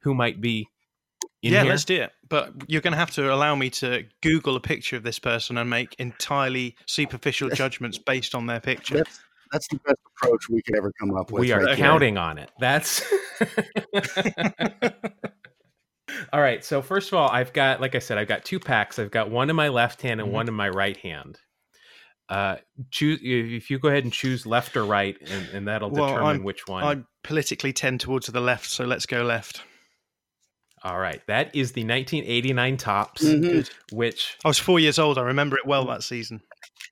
who 0.00 0.14
might 0.14 0.40
be 0.40 0.68
yeah, 1.42 1.62
here? 1.62 1.70
let's 1.70 1.84
do 1.84 2.02
it. 2.02 2.12
But 2.28 2.52
you're 2.68 2.80
going 2.80 2.92
to 2.92 2.98
have 2.98 3.10
to 3.12 3.32
allow 3.32 3.54
me 3.54 3.70
to 3.70 4.04
Google 4.22 4.56
a 4.56 4.60
picture 4.60 4.96
of 4.96 5.02
this 5.02 5.18
person 5.18 5.58
and 5.58 5.68
make 5.68 5.94
entirely 5.98 6.76
superficial 6.86 7.48
judgments 7.54 7.98
based 7.98 8.34
on 8.34 8.46
their 8.46 8.60
picture. 8.60 8.96
That's 8.98 9.20
that's 9.52 9.68
the 9.68 9.78
best 9.84 9.98
approach 10.16 10.48
we 10.48 10.62
could 10.62 10.76
ever 10.76 10.90
come 10.98 11.14
up 11.14 11.30
with. 11.30 11.40
we 11.40 11.52
are 11.52 11.58
right 11.58 11.66
there. 11.66 11.76
counting 11.76 12.16
on 12.16 12.38
it. 12.38 12.50
That's 12.58 13.02
All 16.32 16.40
right. 16.40 16.64
So 16.64 16.82
first 16.82 17.08
of 17.08 17.14
all, 17.14 17.28
I've 17.30 17.52
got 17.52 17.80
like 17.80 17.94
I 17.94 17.98
said, 17.98 18.18
I've 18.18 18.28
got 18.28 18.44
two 18.44 18.58
packs. 18.60 18.98
I've 18.98 19.10
got 19.10 19.30
one 19.30 19.50
in 19.50 19.56
my 19.56 19.68
left 19.68 20.02
hand 20.02 20.20
and 20.20 20.30
Mhm. 20.30 20.32
one 20.32 20.48
in 20.48 20.54
my 20.54 20.68
right 20.68 20.96
hand. 20.96 21.38
Uh 22.28 22.56
choose 22.90 23.20
if 23.22 23.70
you 23.70 23.78
go 23.78 23.88
ahead 23.88 24.04
and 24.04 24.12
choose 24.12 24.46
left 24.46 24.76
or 24.76 24.84
right 24.84 25.16
and, 25.20 25.48
and 25.50 25.68
that'll 25.68 25.90
Well, 25.90 26.06
determine 26.08 26.26
I'm- 26.28 26.44
which 26.44 26.66
one. 26.66 26.84
I 26.84 27.02
politically 27.24 27.72
tend 27.72 28.00
towards 28.00 28.26
the 28.28 28.40
left, 28.40 28.70
so 28.70 28.84
let's 28.84 29.06
go 29.06 29.22
left. 29.22 29.62
All 30.84 30.98
right. 30.98 31.22
That 31.28 31.54
is 31.54 31.72
the 31.72 31.84
1989 31.84 32.76
Topps, 32.76 33.22
Mhm. 33.22 33.70
which 33.92 34.36
I 34.44 34.48
was 34.48 34.58
four 34.58 34.80
years 34.80 34.98
old. 34.98 35.16
I 35.18 35.22
remember 35.22 35.56
it 35.56 35.66
well 35.66 35.84
that 35.86 36.02
season. 36.02 36.42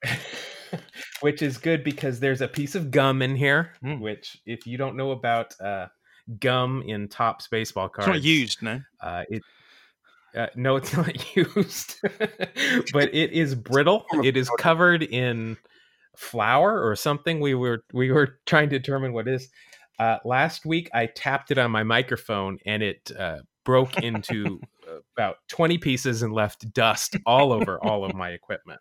which 1.20 1.42
is 1.42 1.58
good 1.58 1.82
because 1.84 2.20
there's 2.20 2.40
a 2.40 2.48
piece 2.48 2.74
of 2.74 2.90
gum 2.90 3.22
in 3.22 3.34
here. 3.34 3.72
Mm. 3.84 4.00
Which, 4.00 4.36
if 4.46 4.66
you 4.66 4.78
don't 4.78 4.96
know 4.96 5.10
about 5.10 5.58
uh, 5.60 5.86
gum 6.38 6.82
in 6.86 7.08
Topps 7.08 7.48
baseball 7.48 7.88
cards, 7.88 8.08
It's 8.08 8.16
not 8.16 8.22
used, 8.22 8.62
no. 8.62 8.80
Uh, 9.00 9.24
it 9.28 9.42
uh, 10.36 10.46
no, 10.54 10.76
it's 10.76 10.92
not 10.96 11.36
used, 11.36 11.96
but 12.92 13.12
it 13.12 13.32
is 13.32 13.54
brittle. 13.56 14.04
It 14.22 14.36
is 14.36 14.48
covered 14.58 15.02
in 15.02 15.56
flour 16.16 16.80
or 16.86 16.94
something. 16.94 17.40
We 17.40 17.54
were 17.54 17.82
we 17.92 18.12
were 18.12 18.38
trying 18.46 18.70
to 18.70 18.78
determine 18.78 19.12
what 19.12 19.26
it 19.26 19.34
is. 19.34 19.48
Uh, 19.98 20.18
last 20.24 20.64
week, 20.64 20.88
I 20.94 21.06
tapped 21.06 21.50
it 21.50 21.58
on 21.58 21.70
my 21.72 21.82
microphone 21.82 22.58
and 22.64 22.82
it 22.82 23.10
uh, 23.18 23.38
broke 23.70 24.02
into 24.02 24.60
about 25.16 25.36
twenty 25.48 25.78
pieces 25.78 26.22
and 26.22 26.32
left 26.32 26.72
dust 26.72 27.16
all 27.24 27.52
over 27.52 27.78
all 27.84 28.04
of 28.04 28.14
my 28.14 28.30
equipment. 28.30 28.80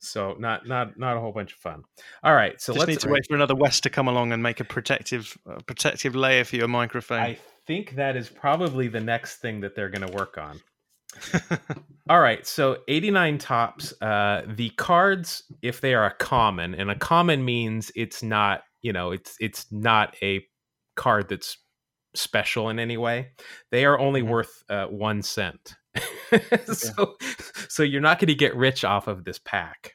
So 0.00 0.34
not 0.36 0.66
not 0.66 0.98
not 0.98 1.16
a 1.16 1.20
whole 1.20 1.30
bunch 1.30 1.52
of 1.52 1.58
fun. 1.58 1.84
All 2.24 2.34
right, 2.34 2.60
so 2.60 2.72
Just 2.72 2.80
let's 2.80 2.88
need 2.88 3.00
to 3.06 3.08
wait 3.08 3.22
for 3.28 3.36
another 3.36 3.54
West 3.54 3.84
to 3.84 3.90
come 3.90 4.08
along 4.08 4.32
and 4.32 4.42
make 4.42 4.58
a 4.58 4.64
protective 4.64 5.38
uh, 5.48 5.58
protective 5.64 6.16
layer 6.16 6.42
for 6.42 6.56
your 6.56 6.66
microphone. 6.66 7.20
I 7.20 7.38
think 7.68 7.94
that 7.94 8.16
is 8.16 8.28
probably 8.28 8.88
the 8.88 9.00
next 9.00 9.36
thing 9.36 9.60
that 9.60 9.76
they're 9.76 9.90
going 9.90 10.06
to 10.06 10.12
work 10.12 10.38
on. 10.38 10.60
All 12.08 12.20
right, 12.20 12.44
so 12.44 12.78
89 12.88 13.38
Topps. 13.38 13.94
Uh, 14.02 14.42
the 14.48 14.70
cards, 14.70 15.44
if 15.62 15.80
they 15.80 15.94
are 15.94 16.06
a 16.06 16.14
common, 16.14 16.74
and 16.74 16.90
a 16.90 16.96
common 16.96 17.44
means 17.44 17.92
it's 17.94 18.24
not, 18.24 18.64
you 18.80 18.92
know, 18.92 19.12
it's 19.12 19.36
it's 19.38 19.70
not 19.70 20.16
a 20.20 20.44
card 20.96 21.28
that's 21.28 21.58
special 22.14 22.68
in 22.70 22.78
any 22.78 22.96
way. 22.96 23.32
They 23.70 23.84
are 23.84 23.98
only 23.98 24.22
Mhm. 24.22 24.28
worth 24.28 24.64
uh, 24.68 24.86
one 24.86 25.22
cent. 25.22 25.74
so, 26.72 27.16
so 27.68 27.82
you're 27.82 28.00
not 28.00 28.18
going 28.18 28.28
to 28.28 28.34
get 28.34 28.56
rich 28.56 28.84
off 28.84 29.06
of 29.08 29.24
this 29.24 29.38
pack. 29.38 29.94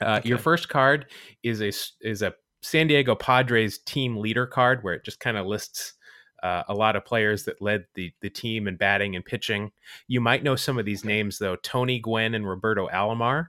Uh, 0.00 0.20
Your 0.24 0.38
first 0.38 0.68
card 0.68 1.06
is 1.42 1.60
a 1.60 1.70
is 2.06 2.22
a 2.22 2.34
San 2.62 2.86
Diego 2.86 3.14
Padres 3.14 3.78
team 3.78 4.16
leader 4.16 4.46
card, 4.46 4.82
where 4.82 4.94
it 4.94 5.04
just 5.04 5.20
kind 5.20 5.36
of 5.36 5.46
lists 5.46 5.94
uh, 6.42 6.62
a 6.68 6.74
lot 6.74 6.96
of 6.96 7.04
players 7.04 7.44
that 7.44 7.60
led 7.60 7.84
the 7.94 8.10
the 8.22 8.30
team 8.30 8.66
in 8.66 8.76
batting 8.76 9.14
and 9.14 9.24
pitching. 9.24 9.70
You 10.08 10.20
might 10.22 10.42
know 10.42 10.56
some 10.56 10.78
of 10.78 10.86
these 10.86 11.04
names 11.04 11.38
though: 11.38 11.56
Tony 11.56 11.98
Gwynn 12.00 12.34
and 12.34 12.48
Roberto 12.48 12.88
Alomar. 12.88 13.48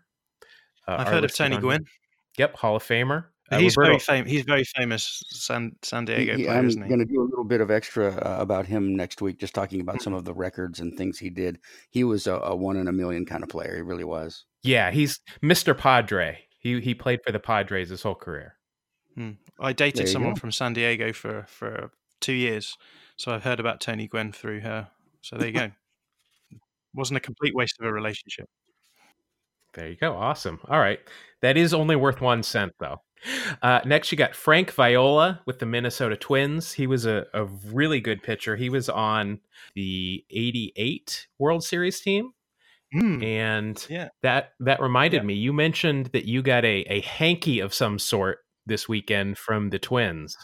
Uh, 0.88 0.98
I've 1.00 1.08
heard 1.08 1.24
of 1.24 1.34
Tony 1.34 1.56
on. 1.56 1.62
Gwynn. 1.62 1.86
Yep, 2.38 2.56
Hall 2.58 2.76
of 2.76 2.84
Famer. 2.84 3.26
Uh, 3.52 3.60
he's 3.60 3.76
Roberto- 3.76 3.98
very 3.98 4.00
famous. 4.00 4.32
He's 4.32 4.44
very 4.44 4.64
famous 4.64 5.24
San 5.30 5.76
San 5.82 6.06
Diego 6.06 6.38
he- 6.38 6.46
player, 6.46 6.58
I'm 6.58 6.68
isn't 6.68 6.82
he? 6.82 6.88
going 6.88 7.00
to 7.00 7.06
do 7.06 7.22
a 7.22 7.28
little 7.30 7.44
bit 7.44 7.60
of 7.62 7.70
extra 7.70 8.08
uh, 8.16 8.38
about 8.40 8.66
him 8.66 8.96
next 8.96 9.22
week, 9.22 9.40
just 9.40 9.54
talking 9.54 9.82
about 9.82 10.02
some 10.02 10.14
of 10.14 10.24
the 10.26 10.34
records 10.34 10.80
and 10.80 10.98
things 10.98 11.20
he 11.20 11.30
did. 11.30 11.60
He 11.90 12.04
was 12.04 12.28
a, 12.28 12.36
a 12.36 12.56
one 12.56 12.78
in 12.78 12.88
a 12.88 12.94
million 12.94 13.26
kind 13.26 13.44
of 13.44 13.50
player. 13.50 13.76
He 13.76 13.82
really 13.82 14.06
was. 14.06 14.46
Yeah, 14.64 14.92
he's 14.92 15.20
Mr. 15.44 15.78
Padre. 15.78 16.40
He 16.60 16.80
he 16.80 16.94
played 16.96 17.20
for 17.26 17.32
the 17.32 17.40
Padres 17.40 17.90
his 17.90 18.04
whole 18.04 18.16
career. 18.16 18.56
Hmm. 19.16 19.32
I 19.60 19.74
dated 19.74 20.08
someone 20.08 20.36
go. 20.36 20.40
from 20.40 20.52
San 20.52 20.74
Diego 20.74 21.12
for 21.12 21.46
for 21.50 21.92
two 22.22 22.34
years, 22.34 22.78
so 23.18 23.34
I've 23.34 23.44
heard 23.44 23.60
about 23.60 23.82
Tony 23.82 24.08
Gwynn 24.08 24.32
through 24.32 24.62
her. 24.62 24.88
So 25.22 25.36
there 25.38 25.48
you 25.48 25.54
go. 25.54 25.72
Wasn't 26.94 27.18
a 27.18 27.22
complete 27.22 27.56
waste 27.56 27.78
of 27.80 27.86
a 27.86 27.92
relationship. 27.92 28.48
There 29.74 29.88
you 29.90 29.96
go. 29.96 30.14
Awesome. 30.16 30.60
All 30.68 30.80
right. 30.80 31.00
That 31.42 31.58
is 31.58 31.74
only 31.74 31.96
worth 31.96 32.20
one 32.22 32.44
cent, 32.44 32.74
though. 32.80 33.02
Uh, 33.62 33.80
next, 33.86 34.12
you 34.12 34.18
got 34.18 34.36
Frank 34.36 34.72
Viola 34.72 35.42
with 35.46 35.60
the 35.60 35.66
Minnesota 35.66 36.16
Twins. 36.18 36.74
He 36.74 36.88
was 36.88 37.06
a, 37.06 37.28
a 37.34 37.46
really 37.46 38.00
good 38.02 38.24
pitcher. 38.24 38.56
He 38.56 38.70
was 38.70 38.90
on 38.90 39.40
the 39.76 40.26
88 40.32 41.28
World 41.38 41.64
Series 41.64 42.00
team. 42.00 42.32
Hmm. 42.94 43.22
And 43.24 43.86
Yeah. 43.90 44.10
that 44.24 44.54
that 44.62 44.82
reminded 44.82 45.18
Yeah. 45.22 45.28
me, 45.28 45.34
you 45.36 45.54
mentioned 45.54 46.08
that 46.08 46.26
you 46.26 46.42
got 46.42 46.66
a, 46.66 46.82
a 46.90 47.02
hanky 47.02 47.60
of 47.60 47.74
some 47.74 48.00
sort 48.00 48.40
this 48.66 48.90
weekend 48.90 49.38
from 49.38 49.70
the 49.70 49.80
Twins. 49.80 50.36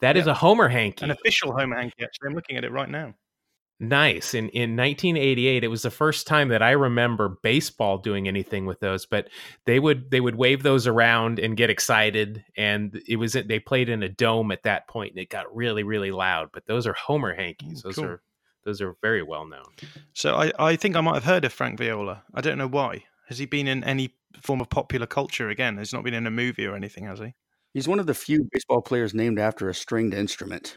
That 0.00 0.16
is 0.16 0.26
Yeah. 0.26 0.32
a 0.32 0.34
Homer 0.34 0.68
hanky. 0.68 1.04
An 1.04 1.10
official 1.10 1.52
homer 1.52 1.76
hanky. 1.76 2.02
Actually, 2.02 2.28
I'm 2.28 2.34
looking 2.34 2.56
at 2.56 2.64
it 2.64 2.72
right 2.72 2.88
now. 2.88 3.14
Nice. 3.82 4.34
In 4.34 4.50
in 4.50 4.76
1988, 4.76 5.64
it 5.64 5.68
was 5.68 5.80
the 5.82 5.90
first 5.90 6.26
time 6.26 6.48
that 6.48 6.62
I 6.62 6.72
remember 6.72 7.38
baseball 7.42 7.96
doing 7.96 8.28
anything 8.28 8.66
with 8.66 8.78
those. 8.80 9.06
But 9.06 9.28
they 9.64 9.80
would 9.80 10.10
they 10.10 10.20
would 10.20 10.36
wave 10.36 10.62
those 10.62 10.86
around 10.86 11.38
and 11.38 11.56
get 11.56 11.70
excited, 11.70 12.44
and 12.58 13.02
it 13.08 13.16
was 13.16 13.32
they 13.32 13.58
played 13.58 13.88
in 13.88 14.02
a 14.02 14.08
dome 14.08 14.52
at 14.52 14.64
that 14.64 14.86
point, 14.86 15.12
and 15.12 15.18
it 15.20 15.30
got 15.30 15.54
really 15.54 15.82
really 15.82 16.10
loud. 16.10 16.50
But 16.52 16.66
those 16.66 16.86
are 16.86 16.92
Homer 16.92 17.34
hankies. 17.34 17.80
Oh, 17.82 17.88
Those 17.88 17.94
cool. 17.96 18.04
are 18.04 18.22
those 18.66 18.82
are 18.82 18.96
very 19.00 19.22
well 19.22 19.46
known. 19.46 19.64
So 20.12 20.34
I, 20.34 20.52
I 20.58 20.76
think 20.76 20.94
I 20.94 21.00
might 21.00 21.14
have 21.14 21.24
heard 21.24 21.46
of 21.46 21.52
Frank 21.52 21.78
Viola. 21.78 22.22
I 22.34 22.42
don't 22.42 22.58
know 22.58 22.68
why. 22.68 23.04
Has 23.28 23.38
he 23.38 23.46
been 23.46 23.66
in 23.66 23.82
any 23.84 24.14
form 24.42 24.60
of 24.60 24.68
popular 24.68 25.06
culture 25.06 25.48
again? 25.48 25.78
He's 25.78 25.94
not 25.94 26.04
been 26.04 26.12
in 26.14 26.26
a 26.26 26.30
movie 26.30 26.66
or 26.66 26.76
anything, 26.76 27.04
has 27.04 27.20
he? 27.20 27.32
He's 27.72 27.88
one 27.88 27.98
of 27.98 28.06
the 28.06 28.12
few 28.14 28.46
baseball 28.52 28.82
players 28.82 29.14
named 29.14 29.38
after 29.38 29.70
a 29.70 29.74
stringed 29.74 30.12
instrument. 30.12 30.76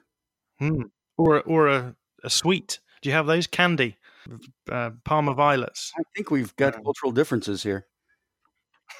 Hmm. 0.59 0.83
Or 1.17 1.41
or 1.41 1.67
a, 1.67 1.95
a 2.23 2.29
sweet. 2.29 2.79
Do 3.03 3.09
you 3.09 3.15
have 3.15 3.27
those 3.27 3.45
candy? 3.47 3.97
Uh, 4.71 4.91
Parma 5.03 5.33
violets. 5.33 5.91
I 5.99 6.03
think 6.15 6.31
we've 6.31 6.55
got 6.55 6.73
Yeah. 6.73 6.79
cultural 6.81 7.11
differences 7.11 7.61
here. 7.61 7.85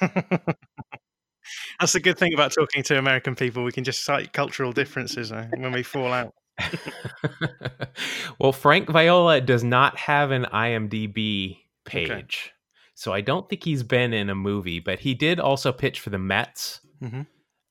That's 1.80 1.92
the 1.92 2.00
good 2.00 2.18
thing 2.18 2.32
about 2.34 2.52
talking 2.52 2.82
to 2.84 2.98
American 2.98 3.34
people. 3.34 3.64
We 3.64 3.72
can 3.72 3.84
just 3.84 4.04
cite 4.04 4.32
cultural 4.32 4.72
differences 4.72 5.32
uh, 5.32 5.48
when 5.56 5.72
we 5.72 5.82
fall 5.82 6.12
out. 6.12 6.34
well, 8.38 8.52
Frank 8.52 8.88
Viola 8.90 9.40
does 9.40 9.64
not 9.64 9.96
have 9.96 10.30
an 10.30 10.44
IMDb 10.52 11.58
Okay. 11.86 12.06
page. 12.06 12.52
So 12.94 13.12
I 13.12 13.20
don't 13.20 13.48
think 13.48 13.64
he's 13.64 13.82
been 13.82 14.12
in 14.12 14.30
a 14.30 14.34
movie, 14.34 14.80
but 14.80 15.00
he 15.00 15.14
did 15.14 15.40
also 15.40 15.72
pitch 15.72 16.00
for 16.00 16.10
the 16.10 16.18
Mets. 16.18 16.80
Mhm. 17.02 17.26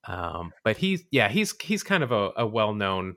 Um, 0.06 0.52
but 0.64 0.78
he's 0.78 1.04
yeah, 1.12 1.30
he's 1.30 1.54
he's 1.62 1.82
kind 1.82 2.04
of 2.04 2.12
a, 2.12 2.32
a 2.38 2.46
well 2.46 2.74
known 2.74 3.16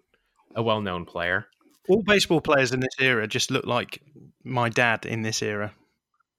a 0.54 0.62
well 0.62 0.80
known 0.80 1.04
player. 1.04 1.46
All 1.88 2.02
baseball 2.02 2.40
players 2.40 2.72
in 2.72 2.80
this 2.80 2.94
era 3.00 3.26
just 3.26 3.50
look 3.50 3.66
like 3.66 4.02
my 4.44 4.68
dad 4.68 5.06
in 5.06 5.22
this 5.22 5.42
era. 5.42 5.74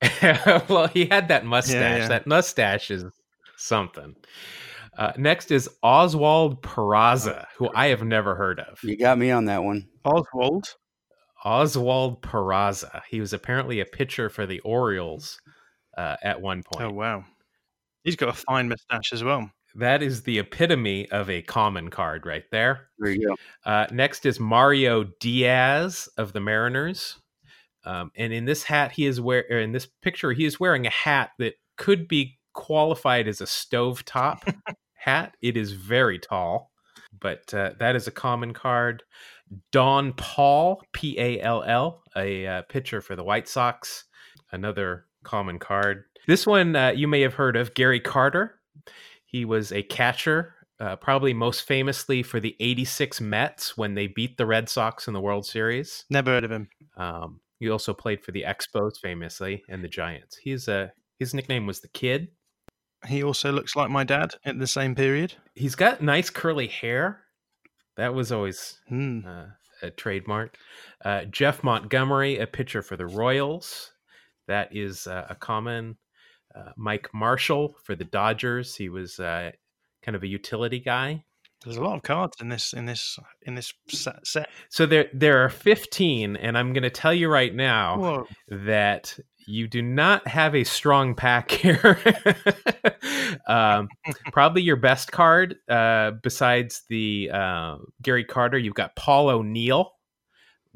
well, 0.70 0.88
he 0.88 1.06
had 1.06 1.30
that 1.30 1.45
mustache. 1.45 2.02
yeah. 2.02 2.08
That 2.08 2.28
mustache 2.28 2.91
is 2.91 3.06
something. 3.58 4.16
Uh, 4.98 5.12
next 5.18 5.52
is 5.52 5.70
Oswald 5.84 6.64
Peraza, 6.64 7.45
who 7.58 7.70
I 7.74 7.88
have 7.88 8.04
never 8.04 8.36
heard 8.36 8.60
of. 8.60 8.80
You 8.84 8.98
got 8.98 9.18
me 9.18 9.30
on 9.32 9.45
that 9.45 9.64
one. 9.64 9.88
Oswald. 10.04 10.66
Oswald 11.43 12.22
Peraza. 12.24 13.02
He 13.10 13.20
was 13.20 13.34
apparently 13.34 13.80
a 13.80 13.86
pitcher 13.86 14.30
for 14.30 14.45
the 14.45 14.60
Orioles 14.62 15.39
uh, 15.98 16.16
at 16.24 16.41
one 16.41 16.64
point. 16.64 16.86
Oh 16.86 16.93
wow, 16.93 17.26
he's 18.04 18.16
got 18.16 18.30
a 18.30 18.34
fine 18.34 18.70
mustache 18.70 19.14
as 19.14 19.24
well. 19.24 19.52
That 19.78 20.01
is 20.01 20.23
the 20.23 20.39
epitome 20.39 21.09
of 21.11 21.30
a 21.30 21.43
common 21.43 21.89
card 21.89 22.25
right 22.25 22.45
there. 22.51 22.89
There 22.97 23.11
you 23.11 23.28
go. 23.28 23.36
Uh, 23.63 23.86
next 23.91 24.25
is 24.25 24.39
Mario 24.39 25.05
Diaz 25.19 26.09
of 26.17 26.34
the 26.34 26.39
Mariners. 26.39 27.19
Um, 27.86 28.11
and 28.15 28.34
in 28.34 28.45
this 28.45 28.63
hat, 28.63 28.91
he 28.91 29.05
is 29.05 29.21
wear 29.21 29.41
in 29.41 29.71
this 29.71 29.86
picture, 29.86 30.34
he 30.34 30.45
is 30.45 30.59
wearing 30.59 30.88
a 30.88 30.89
hat 30.89 31.30
that 31.38 31.53
could 31.78 32.07
be 32.07 32.39
qualified 32.53 33.28
as 33.28 33.39
a 33.39 33.45
stovetop 33.45 34.51
hat. 34.95 35.38
It 35.41 35.55
is 35.55 35.73
very 35.73 36.17
tall, 36.17 36.71
but 37.17 37.53
uh, 37.53 37.73
that 37.80 37.95
is 37.95 38.07
a 38.07 38.11
common 38.11 38.53
card. 38.53 39.03
Donn 39.71 40.11
Pall, 40.13 40.82
P 40.91 41.17
A 41.19 41.39
L 41.39 41.63
L, 41.63 42.01
a 42.15 42.47
uh, 42.47 42.61
pitcher 42.63 42.99
for 42.99 43.15
the 43.15 43.23
White 43.23 43.47
Sox, 43.47 44.05
another 44.51 45.05
common 45.23 45.59
card. 45.59 46.03
This 46.28 46.45
one 46.47 46.75
uh, 46.75 46.89
you 46.89 47.07
may 47.07 47.21
have 47.21 47.36
heard 47.36 47.55
of, 47.55 47.73
Gary 47.75 48.01
Carter. 48.01 48.57
He 49.28 49.45
was 49.45 49.71
a 49.71 49.84
catcher, 49.84 50.55
uh, 50.80 50.95
probably 50.95 51.34
most 51.34 51.61
famously 51.67 52.23
for 52.23 52.39
the 52.39 52.55
86 52.59 53.21
Mets 53.21 53.78
when 53.78 53.93
they 53.93 54.07
beat 54.07 54.38
the 54.38 54.45
Red 54.45 54.67
Sox 54.69 55.07
in 55.07 55.13
the 55.13 55.21
World 55.21 55.45
Series. 55.45 56.05
Never 56.09 56.32
heard 56.32 56.43
of 56.43 56.51
him. 56.51 56.69
Um, 56.97 57.41
he 57.59 57.69
also 57.69 57.93
played 57.93 58.23
for 58.23 58.32
the 58.32 58.43
Expos 58.43 58.97
famously 59.01 59.63
and 59.69 59.84
the 59.84 59.88
Giants. 59.88 60.36
He's 60.38 60.67
a 60.67 60.91
his 61.19 61.34
nickname 61.34 61.65
was 61.65 61.82
the 61.82 61.88
Kid. 61.89 62.30
He 63.07 63.23
also 63.23 63.51
looks 63.51 63.75
like 63.75 63.89
my 63.89 64.03
dad 64.03 64.36
at 64.45 64.57
the 64.59 64.67
same 64.67 64.95
period. 64.95 65.34
He's 65.55 65.75
got 65.75 66.01
nice 66.01 66.30
curly 66.30 66.67
hair. 66.67 67.21
That 67.95 68.13
was 68.13 68.32
always 68.32 68.80
Hmm. 68.89 69.19
uh, 69.28 69.45
a 69.82 69.91
trademark. 69.91 70.57
Uh, 71.03 71.25
Jeff 71.25 71.63
Montgomery, 71.63 72.38
a 72.39 72.47
pitcher 72.47 72.82
for 72.82 72.95
the 72.97 73.05
Royals. 73.07 73.91
That 74.47 74.75
is 74.75 75.05
uh, 75.07 75.25
a 75.30 75.36
common. 75.36 75.97
Uh, 76.58 76.72
Mike 76.76 77.10
Marshall 77.14 77.76
for 77.84 77.95
the 77.95 78.05
Dodgers. 78.05 78.76
He 78.76 78.89
was 78.89 79.20
uh, 79.20 79.51
kind 80.01 80.16
of 80.16 80.24
a 80.24 80.28
utility 80.28 80.80
guy. 80.80 81.24
There's 81.64 81.78
a 81.78 81.84
lot 81.84 81.95
of 81.95 82.03
cards 82.03 82.38
in 82.39 82.49
this 82.49 82.74
in 82.74 82.86
this 82.86 83.18
in 83.41 83.55
this 83.55 83.74
set. 83.88 84.47
So 84.70 84.86
there 84.86 85.08
there 85.14 85.43
are 85.43 85.49
15, 85.49 86.36
and 86.36 86.58
I'm 86.58 86.72
going 86.72 86.84
to 86.84 86.89
tell 86.89 87.14
you 87.14 87.30
right 87.30 87.53
now 87.53 87.97
Whoa. 87.97 88.28
that 88.49 89.18
you 89.47 89.68
do 89.68 89.82
not 89.82 90.28
have 90.28 90.53
a 90.53 90.64
strong 90.64 91.16
pack 91.16 91.49
here. 91.51 91.97
um, 93.47 93.88
probably 94.32 94.62
your 94.62 94.76
best 94.76 95.12
card, 95.12 95.55
uh, 95.68 96.12
besides 96.22 96.84
the 96.89 97.32
uh, 97.34 97.78
Gary 98.03 98.24
Carter, 98.24 98.58
you've 98.58 98.76
got 98.76 98.95
Paul 98.95 99.30
O'Neill 99.30 99.93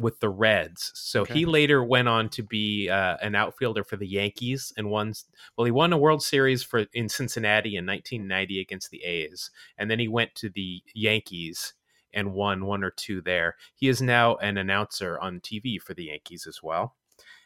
with 0.01 0.19
the 0.19 0.29
Reds. 0.29 0.91
So 0.95 1.21
Okay. 1.21 1.33
he 1.33 1.45
later 1.45 1.83
went 1.83 2.07
on 2.07 2.29
to 2.29 2.43
be 2.43 2.89
uh, 2.89 3.17
an 3.21 3.35
outfielder 3.35 3.83
for 3.83 3.97
the 3.97 4.07
Yankees 4.07 4.73
and 4.77 4.89
won. 4.89 5.13
Well, 5.57 5.65
he 5.65 5.71
won 5.71 5.93
a 5.93 5.97
World 5.97 6.23
Series 6.23 6.63
for 6.63 6.85
in 6.93 7.09
Cincinnati 7.09 7.75
in 7.75 7.85
1990 7.85 8.59
against 8.59 8.89
the 8.89 9.03
A's, 9.03 9.51
and 9.77 9.89
then 9.89 9.99
he 9.99 10.07
went 10.07 10.33
to 10.35 10.49
the 10.49 10.81
Yankees 10.93 11.73
and 12.13 12.33
won 12.33 12.65
one 12.65 12.83
or 12.83 12.91
two 12.91 13.21
there. 13.21 13.55
He 13.75 13.87
is 13.87 14.01
now 14.01 14.35
an 14.37 14.57
announcer 14.57 15.17
on 15.19 15.39
TV 15.39 15.79
for 15.79 15.93
the 15.93 16.05
Yankees 16.05 16.45
as 16.47 16.61
well. 16.61 16.95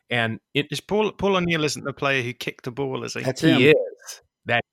And 0.09 0.39
it 0.53 0.67
Is 0.71 0.81
Paul 0.81 1.11
Paul 1.11 1.35
O'Neill 1.37 1.63
isn't 1.63 1.83
the 1.83 1.93
player 1.93 2.21
who 2.21 2.33
kicked 2.33 2.65
the 2.65 2.71
ball, 2.71 3.03
is 3.03 3.13
he? 3.15 3.21
That's 3.21 3.41
him. 3.41 3.59
he 3.59 3.69
is 3.69 4.21
that 4.45 4.63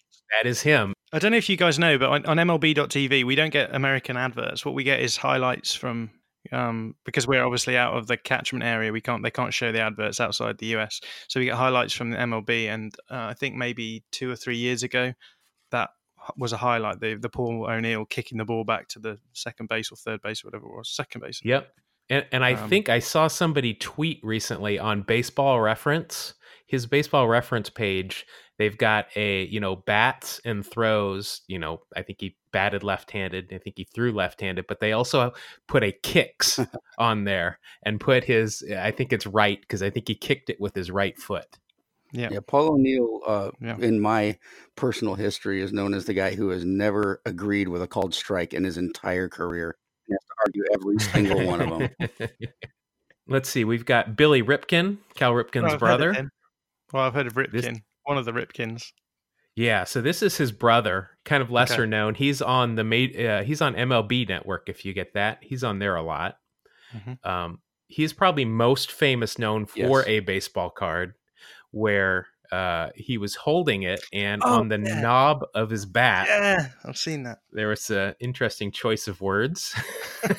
that 0.40 0.48
is 0.48 0.62
him. 0.62 0.92
I 1.12 1.18
don't 1.18 1.32
know 1.32 1.36
if 1.38 1.48
you 1.50 1.56
guys 1.58 1.78
know, 1.78 1.98
but 1.98 2.08
on, 2.08 2.24
on 2.26 2.36
MLB.tv, 2.38 3.24
we 3.24 3.34
don't 3.34 3.50
get 3.52 3.74
American 3.74 4.16
adverts. 4.16 4.64
What 4.64 4.74
we 4.74 4.82
get 4.84 5.00
is 5.00 5.16
highlights 5.18 5.74
from 5.74 6.10
um, 6.50 6.94
because 7.04 7.26
we're 7.26 7.44
obviously 7.44 7.76
out 7.76 7.94
of 7.96 8.06
the 8.06 8.16
catchment 8.16 8.64
area. 8.64 8.90
We 8.92 9.00
can't 9.00 9.22
they 9.22 9.30
can't 9.30 9.54
show 9.54 9.70
the 9.70 9.80
adverts 9.80 10.20
outside 10.20 10.58
the 10.58 10.74
US, 10.76 11.00
so 11.28 11.38
we 11.38 11.46
get 11.46 11.54
highlights 11.54 11.92
from 11.92 12.10
the 12.10 12.16
MLB. 12.16 12.66
And 12.66 12.94
uh, 13.10 13.26
I 13.30 13.34
think 13.34 13.54
maybe 13.54 14.02
two 14.10 14.30
or 14.30 14.36
three 14.36 14.56
years 14.56 14.82
ago, 14.82 15.12
that 15.70 15.90
was 16.36 16.52
a 16.52 16.56
highlight. 16.56 17.00
The 17.00 17.14
the 17.14 17.28
Paul 17.28 17.66
O'Neill 17.70 18.04
kicking 18.06 18.38
the 18.38 18.44
ball 18.44 18.64
back 18.64 18.88
to 18.88 18.98
the 18.98 19.18
second 19.32 19.68
base 19.68 19.92
or 19.92 19.96
third 19.96 20.20
base 20.22 20.42
or 20.44 20.48
whatever 20.48 20.66
it 20.66 20.76
was, 20.76 20.88
second 20.88 21.20
base. 21.20 21.40
Yep. 21.44 21.68
And, 22.10 22.26
and 22.32 22.44
I 22.44 22.54
Um, 22.54 22.68
think 22.68 22.88
I 22.88 22.98
saw 22.98 23.28
somebody 23.28 23.74
tweet 23.74 24.20
recently 24.22 24.78
on 24.78 25.02
Baseball 25.02 25.60
Reference, 25.60 26.34
his 26.66 26.86
Baseball 26.86 27.28
Reference 27.28 27.70
page. 27.70 28.26
They've 28.58 28.76
got 28.76 29.06
a, 29.16 29.44
you 29.46 29.60
know, 29.60 29.76
bats 29.76 30.40
and 30.44 30.66
throws. 30.66 31.40
You 31.46 31.58
know, 31.58 31.82
I 31.96 32.02
think 32.02 32.20
he 32.20 32.36
batted 32.52 32.82
left 32.84 33.10
handed. 33.10 33.52
I 33.52 33.58
think 33.58 33.76
he 33.76 33.84
threw 33.84 34.12
left 34.12 34.40
handed, 34.40 34.66
but 34.68 34.80
they 34.80 34.92
also 34.92 35.32
put 35.66 35.82
a 35.82 35.92
kicks 35.92 36.60
on 36.98 37.24
there 37.24 37.58
and 37.82 37.98
put 38.00 38.24
his, 38.24 38.62
I 38.76 38.90
think 38.90 39.12
it's 39.12 39.26
right 39.26 39.60
because 39.60 39.82
I 39.82 39.90
think 39.90 40.08
he 40.08 40.14
kicked 40.14 40.50
it 40.50 40.60
with 40.60 40.74
his 40.74 40.90
right 40.90 41.18
foot. 41.18 41.46
Yeah. 42.12 42.28
Yeah, 42.30 42.40
Paul 42.46 42.74
O'Neill, 42.74 43.20
uh, 43.26 43.50
Yeah. 43.60 43.78
in 43.78 43.98
my 43.98 44.38
personal 44.76 45.14
history, 45.14 45.62
is 45.62 45.72
known 45.72 45.94
as 45.94 46.04
the 46.04 46.12
guy 46.14 46.34
who 46.34 46.50
has 46.50 46.62
never 46.64 47.22
agreed 47.24 47.68
with 47.68 47.80
a 47.82 47.86
called 47.88 48.14
strike 48.14 48.52
in 48.52 48.64
his 48.64 48.76
entire 48.76 49.28
career. 49.30 49.74
He 50.06 50.12
has 50.12 50.20
to 50.20 50.34
argue 50.46 50.64
every 50.74 50.98
single 50.98 51.46
one 51.46 51.60
of 51.62 51.78
them. 51.78 52.28
Let's 53.28 53.48
see. 53.48 53.64
We've 53.64 53.86
got 53.86 54.14
Billy 54.16 54.42
Ripken, 54.42 54.98
Cal 55.14 55.32
Ripken's 55.32 55.56
I've 55.56 55.62
heard 55.62 55.72
of 55.74 55.78
brother. 55.80 56.30
Well, 56.92 57.04
I've 57.04 57.14
heard 57.14 57.26
of 57.28 57.34
Ripken, 57.34 57.52
This- 57.52 57.78
one 58.02 58.18
of 58.18 58.24
the 58.26 58.32
Ripkens. 58.32 58.92
Yeah, 59.54 59.84
so 59.84 60.00
this 60.00 60.22
is 60.22 60.36
his 60.38 60.50
brother, 60.50 61.10
kind 61.24 61.42
of 61.42 61.50
lesser 61.50 61.86
known. 61.86 62.14
He's 62.14 62.40
on 62.40 62.74
the 62.74 63.28
uh, 63.28 63.42
he's 63.42 63.60
on 63.60 63.74
MLB 63.74 64.28
Network 64.28 64.68
if 64.68 64.84
you 64.84 64.94
get 64.94 65.12
that. 65.14 65.38
He's 65.42 65.62
on 65.62 65.78
there 65.78 65.94
a 65.96 66.02
lot. 66.02 66.36
Mhm. 66.96 67.24
Um, 67.26 67.58
he's 67.86 68.12
probably 68.14 68.46
most 68.46 68.90
famous 68.90 69.38
known 69.38 69.66
for 69.66 69.78
Yes. 70.00 70.04
a 70.06 70.20
baseball 70.20 70.70
card 70.70 71.14
where 71.70 72.28
uh, 72.50 72.90
he 72.94 73.16
was 73.18 73.34
holding 73.34 73.82
it 73.82 74.02
and 74.12 74.42
Oh, 74.44 74.60
on 74.60 74.68
the 74.68 74.78
yeah. 74.78 75.00
knob 75.00 75.44
of 75.54 75.70
his 75.70 75.86
bat 75.86 76.26
Yeah, 76.28 76.68
I've 76.84 76.98
seen 76.98 77.22
that. 77.22 77.38
there 77.50 77.68
was 77.68 77.88
an 77.90 78.14
interesting 78.20 78.70
choice 78.72 79.08
of 79.08 79.20
words. 79.22 79.74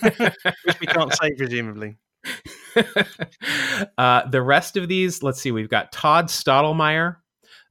Which 0.64 0.80
we 0.80 0.88
can't 0.88 1.12
say, 1.14 1.32
presumably. 1.36 1.98
uh, 3.98 4.28
the 4.30 4.42
rest 4.42 4.78
of 4.78 4.88
these, 4.88 5.24
let's 5.24 5.42
see, 5.42 5.52
we've 5.52 5.70
got 5.70 5.92
Todd 5.92 6.28
Stottlemyre, 6.28 7.18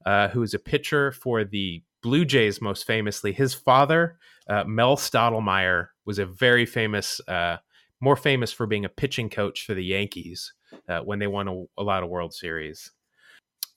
uh, 0.06 0.28
who 0.28 0.42
is 0.42 0.54
a 0.54 0.58
pitcher 0.58 1.12
for 1.12 1.44
the 1.44 1.82
Blue 2.02 2.24
Jays, 2.24 2.60
most 2.60 2.86
famously. 2.86 3.32
His 3.32 3.54
father, 3.54 4.18
uh, 4.48 4.64
Mel 4.64 4.96
Stottlemyre, 4.96 5.88
was 6.04 6.18
a 6.18 6.26
very 6.26 6.66
famous, 6.66 7.20
uh, 7.28 7.58
more 8.00 8.16
famous 8.16 8.52
for 8.52 8.66
being 8.66 8.84
a 8.84 8.88
pitching 8.88 9.30
coach 9.30 9.64
for 9.64 9.74
the 9.74 9.84
Yankees 9.84 10.52
uh, 10.88 11.00
when 11.00 11.18
they 11.20 11.28
won 11.28 11.48
a, 11.48 11.64
a 11.78 11.82
lot 11.82 12.02
of 12.02 12.08
World 12.08 12.34
Series. 12.34 12.90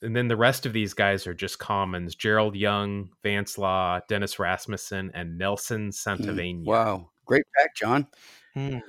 And 0.02 0.16
then 0.16 0.28
the 0.28 0.36
rest 0.36 0.66
of 0.66 0.74
these 0.74 0.94
guys 0.94 1.26
are 1.26 1.34
just 1.34 1.60
commons 1.60 2.16
Gerald 2.16 2.56
Young, 2.56 3.10
Vance 3.24 3.58
Law, 3.58 4.00
Dennis 4.10 4.40
Rasmussen, 4.40 5.12
and 5.14 5.38
Nelson 5.38 5.90
Santovenia. 5.90 6.64
Mm, 6.64 6.66
Wow, 6.66 7.10
great 7.26 7.46
pack, 7.58 7.76
John. 7.76 8.08
Hmm. 8.54 8.80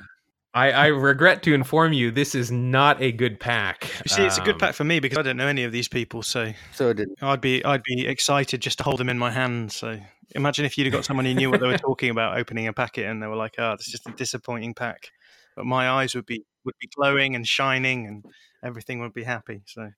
I, 0.57 0.73
I 0.73 0.87
regret 0.87 1.43
to 1.45 1.55
inform 1.55 1.93
you, 1.93 2.11
this 2.11 2.35
is 2.35 2.51
not 2.51 3.01
a 3.03 3.13
good 3.13 3.39
pack. 3.41 3.85
You 4.05 4.09
see, 4.09 4.27
it's 4.27 4.39
a 4.39 4.41
good 4.41 4.59
Um, 4.59 4.61
pack 4.61 4.75
for 4.75 4.85
me 4.85 5.01
because 5.01 5.19
I 5.19 5.23
don't 5.23 5.37
know 5.37 5.47
any 5.49 5.65
of 5.65 5.73
these 5.73 5.89
people, 5.89 6.23
so 6.23 6.53
So 6.71 6.93
did 6.93 7.09
I'd 7.23 7.41
be 7.43 7.65
I'd 7.65 7.83
be 7.85 8.07
excited 8.07 8.63
just 8.63 8.79
to 8.79 8.85
hold 8.85 9.01
them 9.01 9.09
in 9.11 9.19
my 9.19 9.31
hand. 9.31 9.73
So 9.73 9.99
imagine 10.33 10.65
if 10.67 10.79
you'd 10.79 10.87
have 10.87 10.93
got 10.95 11.05
someone 11.07 11.27
who 11.27 11.35
knew 11.35 11.51
what 11.51 11.61
they 11.61 11.67
were 11.67 11.75
talking 11.75 12.11
about 12.11 12.39
opening 12.39 12.69
a 12.69 12.73
packet 12.75 13.07
and 13.07 13.23
they 13.23 13.29
were 13.29 13.37
like, 13.37 13.57
"Oh, 13.59 13.73
this 13.77 13.87
is 13.89 13.93
just 13.93 14.09
a 14.09 14.13
disappointing 14.13 14.75
pack," 14.75 15.13
but 15.57 15.67
my 15.67 15.91
eyes 15.91 16.15
would 16.17 16.27
be 16.27 16.45
would 16.65 16.77
be 16.81 16.89
glowing 16.97 17.37
and 17.37 17.47
shining, 17.49 18.07
and 18.07 18.25
everything 18.65 19.01
would 19.01 19.15
be 19.15 19.25
happy. 19.25 19.63
So 19.67 19.91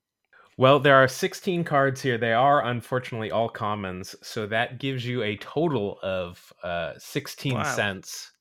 Well, 0.56 0.80
there 0.80 0.96
are 0.96 1.08
16 1.08 1.64
cards 1.64 2.02
here. 2.02 2.18
They 2.18 2.32
are 2.32 2.62
unfortunately 2.64 3.30
all 3.30 3.48
commons. 3.48 4.14
So 4.26 4.46
that 4.48 4.78
gives 4.78 5.06
you 5.06 5.22
a 5.22 5.36
total 5.36 5.98
of 6.02 6.52
uh, 6.62 6.94
16 6.98 7.64
Wow. 7.64 7.64
cents, 7.64 8.32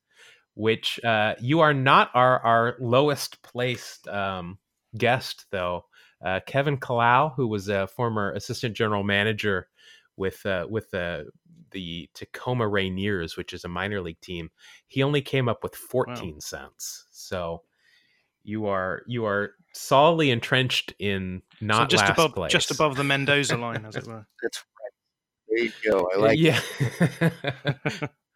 which 0.58 0.98
uh, 1.04 1.36
you 1.38 1.60
are 1.60 1.72
not 1.72 2.10
our, 2.14 2.40
our 2.40 2.76
lowest 2.80 3.40
placed 3.42 4.08
um, 4.08 4.58
guest, 4.96 5.46
though. 5.52 5.84
Uh, 6.20 6.40
Kevin 6.48 6.78
Kalau, 6.78 7.32
who 7.36 7.46
was 7.46 7.68
a 7.68 7.86
former 7.86 8.32
assistant 8.32 8.74
general 8.74 9.04
manager 9.04 9.68
with 10.16 10.44
uh, 10.44 10.66
with 10.68 10.92
uh, 10.92 11.22
the 11.70 12.10
Tacoma 12.12 12.64
Rainiers, 12.64 13.36
which 13.36 13.52
is 13.52 13.64
a 13.64 13.68
minor 13.68 14.00
league 14.00 14.20
team, 14.20 14.50
he 14.88 15.04
only 15.04 15.22
came 15.22 15.48
up 15.48 15.62
with 15.62 15.76
14 15.76 16.40
cents. 16.40 17.06
So 17.12 17.62
you 18.42 18.66
are 18.66 19.02
you 19.06 19.26
are 19.26 19.52
solidly 19.74 20.32
entrenched 20.32 20.92
in 20.98 21.40
not 21.60 21.82
so 21.82 21.96
just 21.96 22.02
last 22.02 22.18
above 22.18 22.34
place. 22.34 22.50
just 22.50 22.72
above 22.72 22.96
the 22.96 23.04
Mendoza 23.04 23.56
line, 23.58 23.84
as 23.84 23.94
it 23.94 24.08
were. 24.08 24.26
that's 24.42 24.64
right. 24.82 24.92
There 25.48 25.64
you 25.66 25.72
go. 25.88 26.10
I 26.12 26.18
like. 26.18 26.38
yeah. 26.40 28.08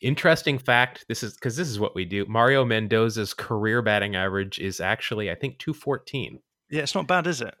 Interesting 0.00 0.58
fact. 0.58 1.04
This 1.08 1.22
is 1.22 1.34
because 1.34 1.56
this 1.56 1.68
is 1.68 1.80
what 1.80 1.94
we 1.94 2.04
do. 2.04 2.24
Mario 2.26 2.64
Mendoza's 2.64 3.34
career 3.34 3.82
batting 3.82 4.14
average 4.14 4.58
is 4.58 4.80
actually, 4.80 5.30
I 5.30 5.34
think, 5.34 5.58
two 5.58 5.74
fourteen. 5.74 6.40
Yeah, 6.70 6.82
it's 6.82 6.94
not 6.94 7.08
bad, 7.08 7.26
is 7.26 7.40
it? 7.40 7.54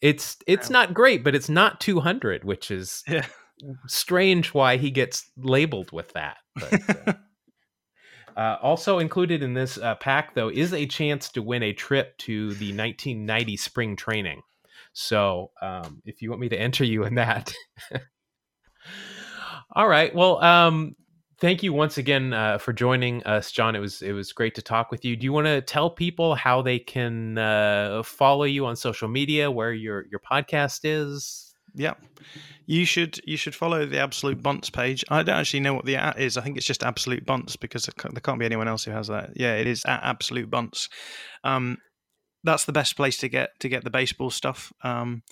It's 0.00 0.36
it's 0.46 0.68
not 0.68 0.94
great, 0.94 1.22
but 1.22 1.34
it's 1.34 1.48
not 1.48 1.80
two 1.80 2.00
hundred, 2.00 2.44
which 2.44 2.70
is 2.70 3.04
Yeah. 3.08 3.26
strange. 3.86 4.52
Why 4.52 4.76
he 4.76 4.90
gets 4.90 5.30
labeled 5.36 5.92
with 5.92 6.12
that. 6.14 6.38
But, 6.56 6.80
uh, 7.06 7.12
uh, 8.36 8.58
also 8.62 8.98
included 8.98 9.42
in 9.42 9.54
this 9.54 9.78
uh, 9.78 9.94
pack, 9.94 10.34
though, 10.34 10.48
is 10.48 10.74
a 10.74 10.86
chance 10.86 11.28
to 11.30 11.42
win 11.42 11.62
a 11.62 11.72
trip 11.72 12.18
to 12.18 12.48
the 12.54 12.72
1990 12.76 13.56
spring 13.56 13.96
training. 13.96 14.42
So 14.92 15.52
um, 15.62 16.02
if 16.04 16.20
you 16.20 16.30
want 16.30 16.40
me 16.40 16.48
to 16.48 16.60
enter 16.60 16.84
you 16.84 17.04
in 17.04 17.14
that. 17.14 17.54
All 19.74 19.88
right. 19.88 20.14
Well, 20.14 20.42
um, 20.42 20.96
thank 21.38 21.62
you 21.62 21.72
once 21.72 21.98
again 21.98 22.32
uh, 22.32 22.58
for 22.58 22.72
joining 22.72 23.22
us, 23.24 23.50
John. 23.50 23.76
It 23.76 23.80
was 23.80 24.02
it 24.02 24.12
was 24.12 24.32
great 24.32 24.54
to 24.56 24.62
talk 24.62 24.90
with 24.90 25.04
you. 25.04 25.16
Do 25.16 25.24
you 25.24 25.32
want 25.32 25.46
to 25.46 25.60
tell 25.60 25.90
people 25.90 26.34
how 26.34 26.62
they 26.62 26.78
can 26.78 27.38
uh, 27.38 28.02
follow 28.04 28.44
you 28.44 28.66
on 28.66 28.76
social 28.76 29.08
media, 29.08 29.50
where 29.50 29.72
your 29.72 30.06
your 30.10 30.20
podcast 30.20 30.80
is? 30.84 31.54
Yeah, 31.74 31.94
you 32.64 32.84
should 32.84 33.20
you 33.24 33.36
should 33.36 33.54
follow 33.54 33.84
the 33.84 33.98
Absolute 33.98 34.42
Bunts 34.42 34.70
page. 34.70 35.04
I 35.10 35.22
don't 35.22 35.36
actually 35.36 35.60
know 35.60 35.74
what 35.74 35.84
the 35.84 35.96
at 35.96 36.18
is. 36.18 36.36
I 36.36 36.40
think 36.42 36.56
it's 36.56 36.66
just 36.66 36.82
Absolute 36.82 37.26
Bunts 37.26 37.56
because 37.56 37.84
there 37.84 38.20
can't 38.20 38.38
be 38.38 38.46
anyone 38.46 38.68
else 38.68 38.84
who 38.84 38.92
has 38.92 39.08
that. 39.08 39.30
Yeah, 39.36 39.54
it 39.56 39.66
is 39.66 39.84
at 39.84 40.00
Absolute 40.02 40.50
Bunts. 40.50 40.88
Um, 41.44 41.78
that's 42.44 42.64
the 42.64 42.72
best 42.72 42.96
place 42.96 43.18
to 43.18 43.28
get 43.28 43.50
to 43.60 43.68
get 43.68 43.84
the 43.84 43.90
baseball 43.90 44.30
stuff. 44.30 44.72
Um, 44.82 45.22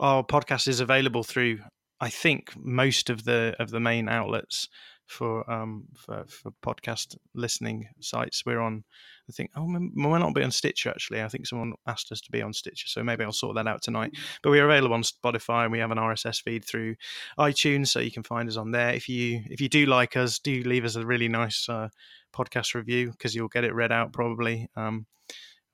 our 0.00 0.22
podcast 0.22 0.68
is 0.68 0.80
available 0.80 1.24
through, 1.24 1.60
I 2.00 2.10
think, 2.10 2.52
most 2.56 3.10
of 3.10 3.24
the 3.24 3.56
of 3.58 3.70
the 3.70 3.80
main 3.80 4.08
outlets 4.08 4.68
for 5.08 5.50
um 5.50 5.84
for, 5.96 6.24
for 6.28 6.52
podcast 6.62 7.16
listening 7.34 7.88
sites. 8.00 8.44
We're 8.44 8.60
on, 8.60 8.84
I 9.28 9.32
think, 9.32 9.50
oh, 9.56 9.64
we 9.64 9.90
might 9.94 10.18
not 10.18 10.34
be 10.34 10.42
on 10.42 10.50
Stitcher 10.50 10.90
actually. 10.90 11.22
I 11.22 11.28
think 11.28 11.46
someone 11.46 11.72
asked 11.86 12.12
us 12.12 12.20
to 12.20 12.30
be 12.30 12.42
on 12.42 12.52
Stitcher, 12.52 12.88
so 12.88 13.02
maybe 13.02 13.24
I'll 13.24 13.32
sort 13.32 13.56
that 13.56 13.66
out 13.66 13.82
tonight. 13.82 14.12
But 14.42 14.50
we 14.50 14.60
are 14.60 14.66
available 14.66 14.94
on 14.94 15.02
Spotify, 15.02 15.64
and 15.64 15.72
we 15.72 15.78
have 15.78 15.90
an 15.90 15.98
RSS 15.98 16.42
feed 16.42 16.64
through 16.64 16.96
iTunes, 17.38 17.88
so 17.88 18.00
you 18.00 18.12
can 18.12 18.22
find 18.22 18.48
us 18.48 18.56
on 18.56 18.70
there. 18.70 18.90
If 18.90 19.08
you 19.08 19.40
if 19.46 19.60
you 19.60 19.68
do 19.68 19.86
like 19.86 20.16
us, 20.16 20.38
do 20.38 20.62
leave 20.62 20.84
us 20.84 20.96
a 20.96 21.06
really 21.06 21.28
nice 21.28 21.68
uh, 21.68 21.88
podcast 22.34 22.74
review 22.74 23.10
because 23.10 23.34
you'll 23.34 23.48
get 23.48 23.64
it 23.64 23.74
read 23.74 23.92
out 23.92 24.12
probably. 24.12 24.68
Um, 24.76 25.06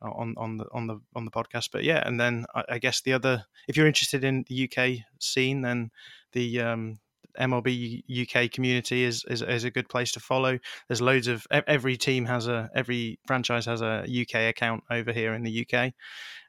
on 0.02 0.34
on 0.36 0.58
the 0.58 0.66
on 0.72 0.86
the 0.86 1.00
on 1.16 1.24
the 1.24 1.30
podcast. 1.30 1.70
But 1.72 1.82
yeah, 1.82 2.02
and 2.06 2.20
then 2.20 2.44
I, 2.54 2.64
I, 2.68 2.78
guess 2.78 3.00
the 3.00 3.14
other, 3.14 3.44
if 3.68 3.76
you're 3.76 3.86
interested 3.86 4.22
in 4.22 4.44
the 4.48 4.68
UK 4.68 4.98
scene, 5.18 5.62
then 5.62 5.90
the 6.32 6.60
um, 6.60 6.98
MLB 7.40 8.02
UK 8.08 8.50
community 8.50 9.04
is, 9.04 9.24
is, 9.28 9.42
is 9.42 9.64
a 9.64 9.70
good 9.70 9.88
place 9.88 10.12
to 10.12 10.20
follow. 10.20 10.58
There's 10.88 11.02
loads 11.02 11.28
of 11.28 11.46
every 11.50 11.96
team 11.96 12.24
has 12.26 12.48
a 12.48 12.70
every 12.74 13.18
franchise 13.26 13.66
has 13.66 13.82
a 13.82 14.04
UK 14.08 14.50
account 14.50 14.84
over 14.90 15.12
here 15.12 15.34
in 15.34 15.42
the 15.42 15.66
UK. 15.66 15.92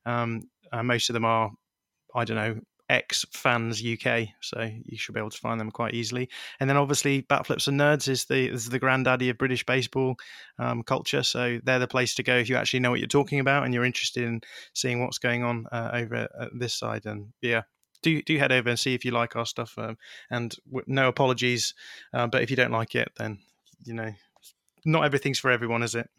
Um, 0.06 0.42
most 0.84 1.10
of 1.10 1.14
them 1.14 1.26
are 1.26 1.52
I 2.14 2.26
don't 2.26 2.38
know 2.38 2.60
X 2.90 3.26
fans 3.32 3.82
UK, 3.84 4.28
so 4.42 4.70
you 4.86 4.98
should 4.98 5.14
be 5.14 5.20
able 5.20 5.32
to 5.32 5.38
find 5.38 5.60
them 5.60 5.72
quite 5.72 5.94
easily. 5.94 6.30
And 6.60 6.70
then 6.70 6.78
obviously 6.78 7.22
Bat 7.22 7.48
Flips 7.48 7.68
and 7.68 7.80
Nerds 7.80 8.08
is 8.08 8.26
the 8.26 8.50
is 8.50 8.70
the 8.70 8.80
granddaddy 8.80 9.30
of 9.30 9.38
British 9.38 9.66
baseball 9.66 10.16
um, 10.60 10.84
culture, 10.84 11.24
so 11.24 11.60
they're 11.64 11.80
the 11.80 11.88
place 11.88 12.16
to 12.16 12.24
go 12.24 12.38
if 12.38 12.50
you 12.50 12.56
actually 12.56 12.82
know 12.82 12.92
what 12.92 13.00
you're 13.00 13.08
talking 13.08 13.40
about 13.40 13.64
and 13.64 13.74
you're 13.74 13.86
interested 13.86 14.24
in 14.24 14.42
seeing 14.74 15.02
what's 15.02 15.18
going 15.18 15.44
on 15.44 15.66
uh, 15.72 15.92
over 15.94 16.16
at 16.40 16.50
this 16.54 16.76
side. 16.76 17.06
And 17.06 17.34
yeah, 17.42 17.64
do 18.02 18.22
do 18.22 18.38
head 18.38 18.52
over 18.52 18.70
and 18.70 18.80
see 18.80 18.94
if 18.94 19.06
you 19.06 19.12
like 19.12 19.36
our 19.36 19.46
stuff. 19.46 19.78
Um, 19.78 19.98
and 20.30 20.56
w- 20.68 20.86
no 20.88 21.08
apologies, 21.08 21.74
uh, 22.14 22.28
but 22.28 22.42
if 22.42 22.50
you 22.50 22.56
don't 22.56 22.72
like 22.72 22.96
it, 22.96 23.12
then 23.18 23.40
you 23.84 23.94
know, 23.94 24.12
not 24.86 25.06
everything's 25.06 25.40
for 25.40 25.52
everyone, 25.52 25.84
is 25.84 25.96
it? 25.96 26.10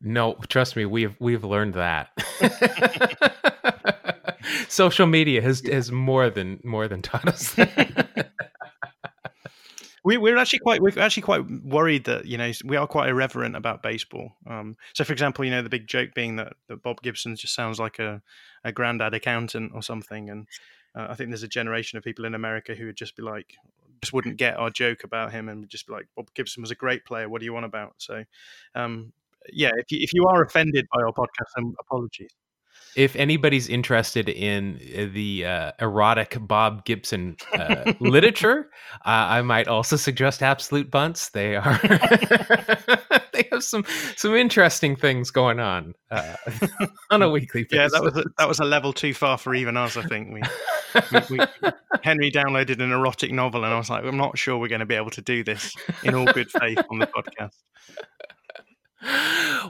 no, 0.00 0.34
trust 0.48 0.76
me, 0.76 0.84
we've 0.84 1.16
we've 1.20 1.44
learned 1.44 1.74
that. 1.74 2.10
Social 4.68 5.06
media 5.06 5.42
has 5.42 5.60
has 5.60 5.92
more 5.92 6.30
than 6.30 6.60
more 6.64 6.88
than 6.88 7.02
taught 7.02 7.28
us. 7.28 7.56
We, 10.04 10.16
we're 10.16 10.36
actually 10.36 10.58
quite 10.58 10.80
we're 10.82 10.98
actually 10.98 11.22
quite 11.22 11.48
worried 11.62 12.04
that 12.04 12.26
you 12.26 12.36
know 12.36 12.50
we 12.64 12.76
are 12.76 12.86
quite 12.86 13.08
irreverent 13.08 13.56
about 13.56 13.82
baseball. 13.82 14.32
Um, 14.46 14.76
so, 14.94 15.04
for 15.04 15.12
example, 15.12 15.44
you 15.44 15.50
know 15.50 15.62
the 15.62 15.68
big 15.68 15.86
joke 15.86 16.10
being 16.14 16.36
that, 16.36 16.54
that 16.68 16.82
Bob 16.82 17.02
Gibson 17.02 17.36
just 17.36 17.54
sounds 17.54 17.78
like 17.78 17.98
a, 17.98 18.22
a 18.64 18.72
granddad 18.72 19.14
accountant 19.14 19.72
or 19.74 19.82
something, 19.82 20.30
and 20.30 20.48
uh, 20.94 21.06
I 21.10 21.14
think 21.14 21.30
there's 21.30 21.42
a 21.42 21.48
generation 21.48 21.98
of 21.98 22.04
people 22.04 22.24
in 22.24 22.34
America 22.34 22.74
who 22.74 22.86
would 22.86 22.96
just 22.96 23.16
be 23.16 23.22
like, 23.22 23.54
just 24.00 24.12
wouldn't 24.12 24.36
get 24.36 24.56
our 24.56 24.70
joke 24.70 25.04
about 25.04 25.32
him, 25.32 25.48
and 25.48 25.60
would 25.60 25.70
just 25.70 25.86
be 25.86 25.92
like, 25.92 26.08
Bob 26.16 26.28
Gibson 26.34 26.62
was 26.62 26.70
a 26.70 26.76
great 26.76 27.04
player. 27.04 27.28
What 27.28 27.40
do 27.40 27.44
you 27.44 27.52
want 27.52 27.66
about? 27.66 27.94
So, 27.98 28.24
um, 28.74 29.12
yeah, 29.52 29.70
if 29.76 29.90
you, 29.90 29.98
if 30.00 30.12
you 30.14 30.26
are 30.26 30.42
offended 30.42 30.86
by 30.92 31.02
our 31.02 31.12
podcast, 31.12 31.50
then 31.56 31.74
apologies 31.80 32.30
if 32.96 33.16
anybody's 33.16 33.68
interested 33.68 34.28
in 34.28 34.78
uh, 34.96 35.06
the 35.12 35.46
uh, 35.46 35.72
erotic 35.80 36.36
Bob 36.40 36.84
Gibson 36.84 37.36
uh, 37.54 37.92
literature, 38.00 38.70
uh, 39.04 39.08
I 39.08 39.42
might 39.42 39.68
also 39.68 39.96
suggest 39.96 40.42
Absolute 40.42 40.90
Bunts. 40.90 41.30
They 41.30 41.56
are 41.56 41.78
they 43.32 43.48
have 43.50 43.64
some 43.64 43.84
some 44.16 44.34
interesting 44.34 44.96
things 44.96 45.30
going 45.30 45.60
on 45.60 45.94
uh, 46.10 46.36
on 47.10 47.22
a 47.22 47.30
weekly 47.30 47.64
basis. 47.64 47.92
Yeah, 47.92 48.00
that 48.00 48.02
was 48.02 48.16
a, 48.16 48.24
that 48.38 48.48
was 48.48 48.60
a 48.60 48.64
level 48.64 48.92
too 48.92 49.14
far 49.14 49.38
for 49.38 49.54
even 49.54 49.76
us. 49.76 49.96
I 49.96 50.02
think 50.02 50.32
we, 50.32 50.42
we, 51.12 51.38
we, 51.38 51.70
Henry 52.02 52.30
downloaded 52.30 52.80
an 52.80 52.92
erotic 52.92 53.32
novel, 53.32 53.64
and 53.64 53.72
I 53.72 53.78
was 53.78 53.90
like, 53.90 54.04
I'm 54.04 54.16
not 54.16 54.36
sure 54.36 54.58
we're 54.58 54.68
going 54.68 54.80
to 54.80 54.86
be 54.86 54.96
able 54.96 55.10
to 55.10 55.22
do 55.22 55.42
this 55.42 55.74
in 56.02 56.14
all 56.14 56.26
good 56.26 56.50
faith 56.50 56.78
on 56.90 56.98
the 56.98 57.06
podcast 57.06 57.52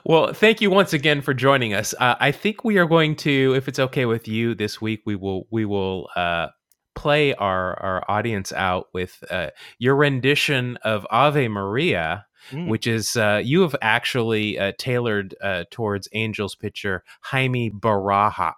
well, 0.05 0.33
thank 0.33 0.61
you 0.61 0.71
once 0.71 0.93
again 0.93 1.23
for 1.23 1.33
joining 1.33 1.75
us. 1.75 1.95
Uh, 1.99 2.15
I 2.21 2.33
think 2.33 2.65
we 2.65 2.79
are 2.79 2.87
going 2.87 3.17
to, 3.17 3.55
if 3.55 3.69
it's 3.69 3.79
okay 3.79 4.05
with 4.05 4.29
you, 4.29 4.55
this 4.55 4.81
week 4.81 5.03
we 5.07 5.17
will 5.17 5.47
we 5.51 5.65
will 5.65 6.09
uh, 6.17 6.49
play 6.95 7.35
our 7.35 7.81
our 7.83 8.05
audience 8.09 8.53
out 8.53 8.89
with 8.93 9.23
uh, 9.31 9.51
your 9.79 9.97
rendition 9.97 10.77
of 10.79 11.07
Ave 11.11 11.49
Maria, 11.49 12.27
mm. 12.51 12.69
which 12.69 12.87
is 12.87 13.17
uh, 13.17 13.41
you 13.43 13.63
have 13.63 13.77
actually 13.81 14.59
uh, 14.59 14.73
tailored 14.79 15.35
uh, 15.43 15.65
towards 15.71 16.09
Angels 16.13 16.55
pitcher 16.55 17.03
Jaime 17.23 17.71
Baraja. 17.71 18.55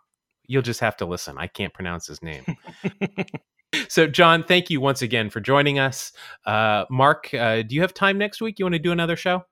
You'll 0.47 0.63
just 0.63 0.81
have 0.81 0.97
to 0.99 1.07
listen. 1.07 1.37
I 1.39 1.47
can't 1.47 1.73
pronounce 1.73 2.07
his 2.07 2.21
name. 2.23 2.45
so, 3.89 4.07
John, 4.07 4.45
thank 4.45 4.69
you 4.69 4.81
once 4.81 5.01
again 5.01 5.31
for 5.31 5.41
joining 5.41 5.79
us. 5.79 6.13
Mark, 6.47 7.29
do 7.31 7.67
you 7.71 7.81
have 7.81 7.95
time 7.95 8.19
next 8.19 8.43
week? 8.43 8.59
You 8.59 8.67
want 8.67 8.75
to 8.75 8.79
do 8.79 8.93
another 8.93 9.17
show? 9.17 9.45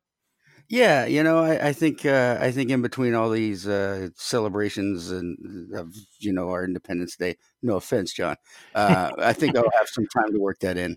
Yeah, 0.73 1.05
you 1.05 1.23
know, 1.23 1.45
I, 1.45 1.69
I 1.69 1.73
think 1.75 2.07
uh, 2.07 2.39
I 2.41 2.51
think 2.51 2.71
in 2.71 2.81
between 2.81 3.13
all 3.13 3.29
these 3.29 3.69
uh, 3.69 4.09
celebrations 4.17 5.11
and 5.11 5.71
of 5.75 5.95
you 6.19 6.33
know 6.33 6.49
our 6.49 6.65
Independence 6.65 7.15
Day, 7.15 7.37
no 7.63 7.77
offense, 7.77 8.15
John, 8.15 8.37
uh, 8.75 9.11
I 9.19 9.35
think 9.35 9.55
I'll 9.55 9.71
have 9.79 9.89
some 9.89 10.07
time 10.07 10.33
to 10.33 10.41
work 10.41 10.61
that 10.61 10.79
in. 10.79 10.97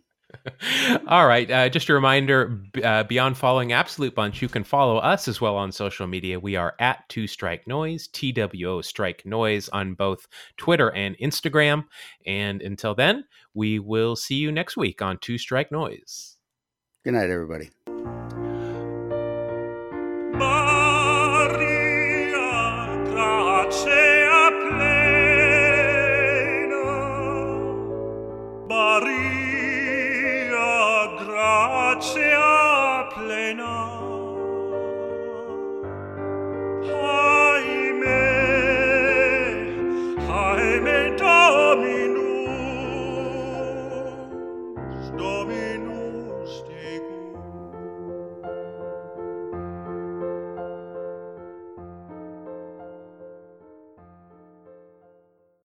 All 1.07 1.27
right. 1.27 1.51
Uh, 1.51 1.67
just 1.67 1.89
a 1.89 1.93
reminder 1.93 2.61
uh, 2.85 3.03
beyond 3.03 3.37
following 3.37 3.73
Absolute 3.73 4.15
Bunts, 4.15 4.41
you 4.41 4.47
can 4.47 4.63
follow 4.63 4.95
us 4.95 5.27
as 5.27 5.41
well 5.41 5.57
on 5.57 5.73
social 5.73 6.07
media. 6.07 6.39
We 6.39 6.55
are 6.55 6.75
at 6.79 7.07
Two 7.09 7.27
Strike 7.27 7.67
Noise, 7.67 8.07
TWO 8.07 8.81
Strike 8.81 9.25
Noise 9.25 9.67
on 9.69 9.93
both 9.93 10.25
Twitter 10.55 10.93
and 10.93 11.17
Instagram. 11.17 11.83
And 12.25 12.61
until 12.61 12.95
then, 12.95 13.25
we 13.53 13.79
will 13.79 14.15
see 14.15 14.35
you 14.35 14.53
next 14.53 14.77
week 14.77 15.01
on 15.01 15.17
Two 15.17 15.37
Strike 15.37 15.69
Noise. 15.69 16.37
Good 17.03 17.13
night, 17.13 17.29
everybody. 17.29 17.71